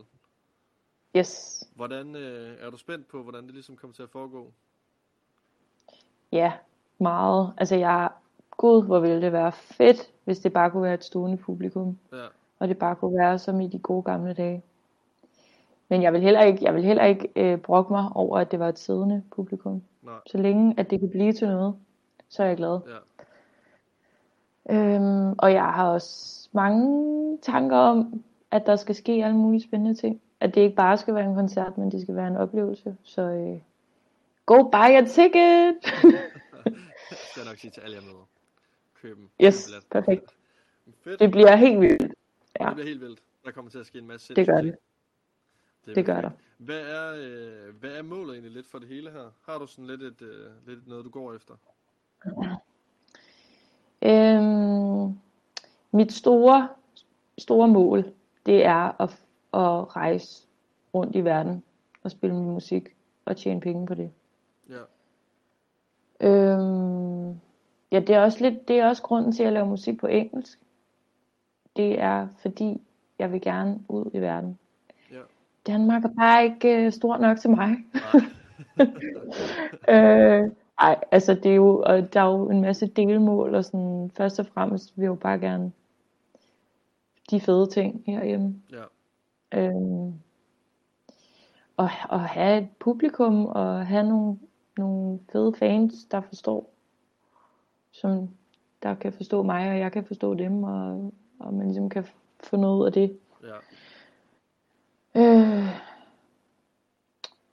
Yes, 1.18 1.64
Hvordan 1.76 2.16
øh, 2.16 2.58
er 2.60 2.70
du 2.70 2.78
spændt 2.78 3.08
på, 3.08 3.24
hvordan 3.24 3.44
det 3.46 3.54
ligesom 3.54 3.78
kommer 3.78 3.94
til 3.94 4.04
at 4.04 4.10
foregå? 4.10 4.54
ja, 6.32 6.54
meget. 7.00 7.54
Altså 7.58 7.76
jeg, 7.76 8.10
gud, 8.52 8.86
hvor 8.86 9.00
ville 9.00 9.22
det 9.22 9.32
være 9.32 9.52
fedt, 9.52 10.12
hvis 10.24 10.40
det 10.40 10.54
bare 10.54 10.72
kunne 10.72 10.84
være 10.84 10.94
et 10.94 11.04
stående 11.04 11.38
publikum, 11.38 12.00
Ja, 12.12 12.28
og 12.60 12.68
det 12.68 12.78
bare 12.80 12.96
kunne 12.96 13.18
være 13.20 13.40
som 13.40 13.62
i 13.62 13.68
de 13.68 13.80
gode 13.80 14.04
gamle 14.04 14.34
dage. 14.34 14.64
Men 15.94 16.02
jeg 16.02 16.14
vil 16.14 16.22
heller 16.22 16.42
ikke, 16.42 16.60
jeg 16.64 16.76
vil 16.76 16.84
heller 16.84 17.06
ikke 17.06 17.30
øh, 17.36 17.58
brokke 17.58 17.94
mig 17.94 18.10
over, 18.16 18.38
at 18.40 18.52
det 18.52 18.60
var 18.60 18.70
et 18.70 18.80
siddende 18.80 19.24
publikum. 19.36 19.82
nej, 20.02 20.14
Så 20.28 20.38
længe 20.38 20.76
at 20.78 20.90
det 20.90 21.00
kan 21.00 21.10
blive 21.10 21.34
til 21.34 21.48
noget, 21.48 21.76
så 22.30 22.44
er 22.44 22.48
jeg 22.48 22.58
glad. 22.58 22.80
ja, 22.88 22.96
Øhm, 24.76 25.36
og 25.38 25.54
jeg 25.54 25.64
har 25.64 25.90
også 25.90 26.50
mange 26.52 27.38
tanker 27.42 27.78
om, 27.78 28.24
at 28.52 28.66
der 28.66 28.76
skal 28.76 28.96
ske 28.96 29.12
alle 29.12 29.38
mulige 29.38 29.64
spændende 29.64 29.96
ting. 30.00 30.22
At 30.40 30.56
det 30.56 30.62
ikke 30.62 30.76
bare 30.76 30.98
skal 30.98 31.16
være 31.16 31.26
en 31.26 31.36
koncert, 31.36 31.78
men 31.78 31.92
det 31.92 32.02
skal 32.02 32.16
være 32.16 32.28
en 32.28 32.38
oplevelse. 32.38 32.96
Så 33.04 33.22
øh, 33.22 33.60
go 34.46 34.64
buy 34.64 34.76
a 34.98 35.06
ticket! 35.06 35.76
skal 37.32 37.42
jeg 37.42 37.46
nok 37.46 37.58
sige 37.58 37.72
til 37.72 37.82
alle 37.82 37.96
jer 37.96 38.02
møder. 38.02 38.28
Køb 39.02 39.18
dem. 39.18 39.30
Yes, 39.42 39.72
perfekt. 39.92 40.32
Fedt. 41.04 41.20
Det 41.20 41.32
bliver 41.32 41.56
helt 41.56 41.82
vildt. 41.82 42.14
Ja. 42.60 42.66
Det 42.66 42.74
bliver 42.76 42.88
helt 42.88 43.02
vildt. 43.02 43.20
Der 43.46 43.52
kommer 43.52 43.72
til 43.72 43.80
at 43.80 43.86
ske 43.86 43.98
en 44.00 44.08
masse 44.08 44.36
Det 44.36 44.48
gør 44.48 44.62
ting. 44.62 44.76
Det. 45.86 45.96
Det 45.96 46.06
gør 46.06 46.22
der. 46.22 46.30
Hvad 46.58 46.80
er, 46.80 47.14
øh, 47.18 47.76
hvad 47.80 47.92
er 47.92 48.02
målet 48.02 48.34
egentlig 48.34 48.52
lidt 48.52 48.68
for 48.68 48.80
det 48.80 48.88
hele 48.88 49.12
her? 49.12 49.32
Har 49.42 49.58
du 49.58 49.68
sådan 49.68 49.88
lidt, 49.88 50.02
et, 50.02 50.22
øh, 50.22 50.68
lidt 50.68 50.88
noget, 50.88 51.06
du 51.06 51.10
går 51.10 51.34
efter? 51.34 51.54
Øhm, 54.06 55.20
mit 55.92 56.12
store, 56.12 56.70
store 57.38 57.68
mål, 57.68 58.14
det 58.46 58.66
er 58.66 59.02
at, 59.02 59.10
at 59.54 59.96
rejse 59.96 60.48
rundt 60.94 61.16
i 61.16 61.24
verden 61.24 61.64
og 62.04 62.12
spille 62.12 62.36
min 62.36 62.52
musik 62.52 62.96
og 63.26 63.38
tjene 63.38 63.62
penge 63.62 63.86
på 63.88 63.94
det. 63.94 64.12
Ja, 64.70 64.80
Øhm, 66.24 67.40
ja, 67.92 68.00
det 68.00 68.10
er 68.10 68.20
også 68.20 68.50
lidt, 68.50 68.68
det 68.68 68.80
er 68.80 68.88
også 68.88 69.04
grunden 69.04 69.32
til 69.32 69.44
at 69.44 69.54
lave 69.54 69.66
musik 69.66 70.00
på 70.00 70.08
engelsk. 70.08 70.60
Det 71.76 72.00
er 72.02 72.28
fordi, 72.38 72.82
jeg 73.20 73.32
vil 73.32 73.42
gerne 73.42 73.80
ud 73.88 74.12
i 74.14 74.20
verden. 74.20 74.60
Danmark 75.68 76.04
er 76.06 76.10
bare 76.20 76.44
ikke 76.44 76.86
øh, 76.86 76.92
stort 76.92 77.22
nok 77.22 77.38
til 77.40 77.50
mig. 77.50 77.78
Nej. 77.94 78.24
øh, 80.44 80.52
ej, 80.80 81.00
altså 81.12 81.34
det 81.34 81.52
er 81.52 81.56
jo, 81.56 81.84
og 81.86 82.14
der 82.14 82.22
er 82.22 82.32
jo 82.32 82.50
en 82.50 82.62
masse 82.62 82.88
delmål, 82.88 83.56
og 83.56 83.66
sådan, 83.66 84.12
først 84.18 84.40
og 84.40 84.46
fremmest 84.46 84.98
vil 84.98 85.04
jeg 85.04 85.10
jo 85.10 85.16
bare 85.16 85.40
gerne 85.40 85.72
de 87.32 87.40
fede 87.40 87.68
ting 87.68 88.04
herhjemme. 88.06 88.56
ja, 88.72 88.84
Øhm, 89.54 90.14
og, 91.78 91.90
og 92.10 92.22
have 92.22 92.62
et 92.62 92.70
publikum, 92.80 93.46
og 93.46 93.88
have 93.88 94.10
nogle, 94.10 94.40
nogle 94.78 95.20
fede 95.32 95.54
fans, 95.60 95.94
der 96.12 96.22
forstår, 96.22 96.74
som 97.92 98.30
der 98.84 98.96
kan 98.96 99.14
forstå 99.14 99.44
mig, 99.44 99.72
og 99.72 99.80
jeg 99.80 99.92
kan 99.92 100.06
forstå 100.06 100.34
dem, 100.34 100.64
og, 100.64 101.14
og 101.40 101.54
man 101.54 101.66
ligesom 101.66 101.90
kan 101.90 102.06
få 102.44 102.58
noget 102.58 102.80
ud 102.80 102.86
af 102.86 102.94
det. 102.94 103.18
ja, 103.44 103.56
Øh, 105.16 105.84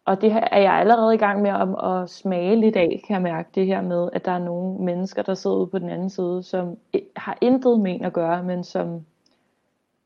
og 0.04 0.20
det 0.20 0.32
her 0.32 0.48
er 0.52 0.58
jeg 0.61 0.72
allerede 0.72 1.14
i 1.14 1.18
gang 1.18 1.42
med 1.42 1.50
at, 1.50 2.02
at 2.02 2.11
smage 2.11 2.61
lidt 2.61 2.76
af, 2.76 3.02
kan 3.06 3.14
jeg 3.14 3.22
mærke 3.22 3.50
det 3.54 3.66
her 3.66 3.82
med, 3.82 4.11
at 4.12 4.24
der 4.24 4.32
er 4.32 4.38
nogle 4.38 4.84
mennesker, 4.84 5.22
der 5.22 5.34
sidder 5.34 5.56
ude 5.56 5.66
på 5.66 5.78
den 5.78 5.88
anden 5.88 6.11
side, 6.11 6.42
som 6.42 6.78
har 7.16 7.38
intet 7.40 7.80
med 7.80 7.94
en 7.94 8.04
at 8.04 8.12
gøre, 8.12 8.42
men 8.42 8.64
som 8.64 9.06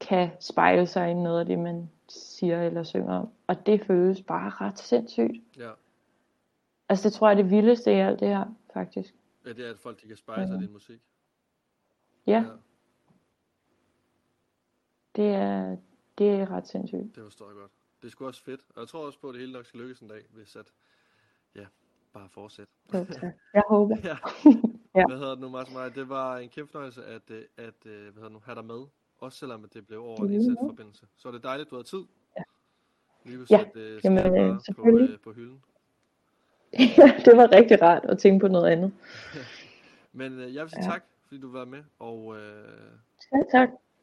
kan 0.00 0.30
spejle 0.40 0.86
sig 0.86 1.10
i 1.10 1.14
noget 1.14 1.40
af 1.40 1.46
det, 1.46 1.58
man 1.58 1.90
siger 2.08 2.62
eller 2.62 2.82
synger 2.82 3.18
om. 3.18 3.28
Og 3.46 3.66
det 3.66 3.86
føles 3.86 4.22
bare 4.22 4.50
ret 4.50 4.78
sindssygt. 4.78 5.42
ja. 5.58 5.70
Altså 6.88 7.08
det 7.08 7.12
tror 7.12 7.28
jeg 7.28 7.38
er 7.38 7.42
det 7.42 7.50
vildeste 7.50 7.92
i 7.92 7.94
alt 7.94 8.20
det 8.20 8.28
her, 8.28 8.44
faktisk. 8.74 9.14
Ja, 9.46 9.52
det 9.52 9.66
er, 9.66 9.70
at 9.70 9.78
folk 9.78 10.02
de 10.02 10.06
kan 10.06 10.16
spejle 10.16 10.46
sig 10.46 10.56
i 10.56 10.60
din 10.60 10.72
musik. 10.72 11.00
Ja, 12.26 12.44
det 15.16 15.34
er, 15.34 15.76
det 16.18 16.28
er 16.30 16.50
ret 16.50 16.68
sindssygt. 16.68 17.16
det 17.16 17.24
forstår 17.24 17.46
jeg 17.48 17.54
godt. 17.56 17.70
Det 18.02 18.06
er 18.08 18.10
sgu 18.10 18.26
også 18.26 18.44
fedt. 18.44 18.60
Og 18.74 18.80
jeg 18.80 18.88
tror 18.88 19.06
også 19.06 19.18
på, 19.20 19.28
at 19.28 19.32
det 19.34 19.40
hele 19.40 19.52
nok 19.52 19.66
skal 19.66 19.80
lykkes 19.80 20.00
en 20.00 20.08
dag, 20.08 20.22
hvis 20.30 20.56
at, 20.56 20.72
ja, 21.56 21.66
bare 22.12 22.28
fortsæt. 22.28 22.66
Tak. 22.92 23.06
Jeg 23.54 23.62
håber. 23.68 23.96
ja. 24.10 24.16
Ja. 24.94 25.04
Hvad 25.08 25.16
hedder 25.18 25.30
det 25.30 25.40
nu, 25.40 25.48
Martin 25.48 25.74
Maj? 25.74 25.88
Det 25.88 26.08
var 26.08 26.36
en 26.38 26.48
kæmpe 26.48 26.72
fornøjelse 26.72 27.04
at, 27.04 27.30
øh, 27.30 27.42
at 27.56 27.74
øh, 27.86 28.02
hvad 28.02 28.12
hedder 28.12 28.22
det 28.22 28.32
nu, 28.32 28.38
have 28.44 28.54
dig 28.54 28.64
med. 28.64 28.84
Også 29.18 29.38
selvom 29.38 29.64
at 29.64 29.74
det 29.74 29.86
blev 29.86 30.00
over 30.04 30.24
en 30.24 30.32
indsat 30.32 30.56
forbindelse. 30.60 31.06
Så 31.16 31.28
er 31.28 31.32
det 31.32 31.42
dejligt, 31.42 31.70
du 31.70 31.76
har 31.76 31.82
tid. 31.82 32.04
Ja. 32.38 32.42
Lige 33.24 33.36
kunne 33.36 33.46
Ja, 33.50 33.58
sætte 33.64 33.80
øh, 33.80 34.00
jamen, 34.04 34.36
øh, 34.36 34.54
på, 34.56 34.60
selvfølgelig. 34.64 35.10
øh, 35.12 35.18
på 35.20 35.32
hylden. 35.32 35.62
det 37.26 37.36
var 37.36 37.52
rigtig 37.52 37.82
rart 37.82 38.04
at 38.04 38.18
tænke 38.18 38.40
på 38.40 38.48
noget 38.48 38.70
andet. 38.70 38.92
Men 40.12 40.32
øh, 40.32 40.54
jeg 40.54 40.62
vil 40.62 40.70
sige 40.70 40.84
Ja. 40.84 40.90
tak, 40.90 41.04
fordi 41.26 41.40
du 41.40 41.52
var 41.52 41.64
med. 41.64 41.82
Og 41.98 42.36
øh, 42.36 42.64
Ja, 43.32 43.42
tak. 43.58 43.68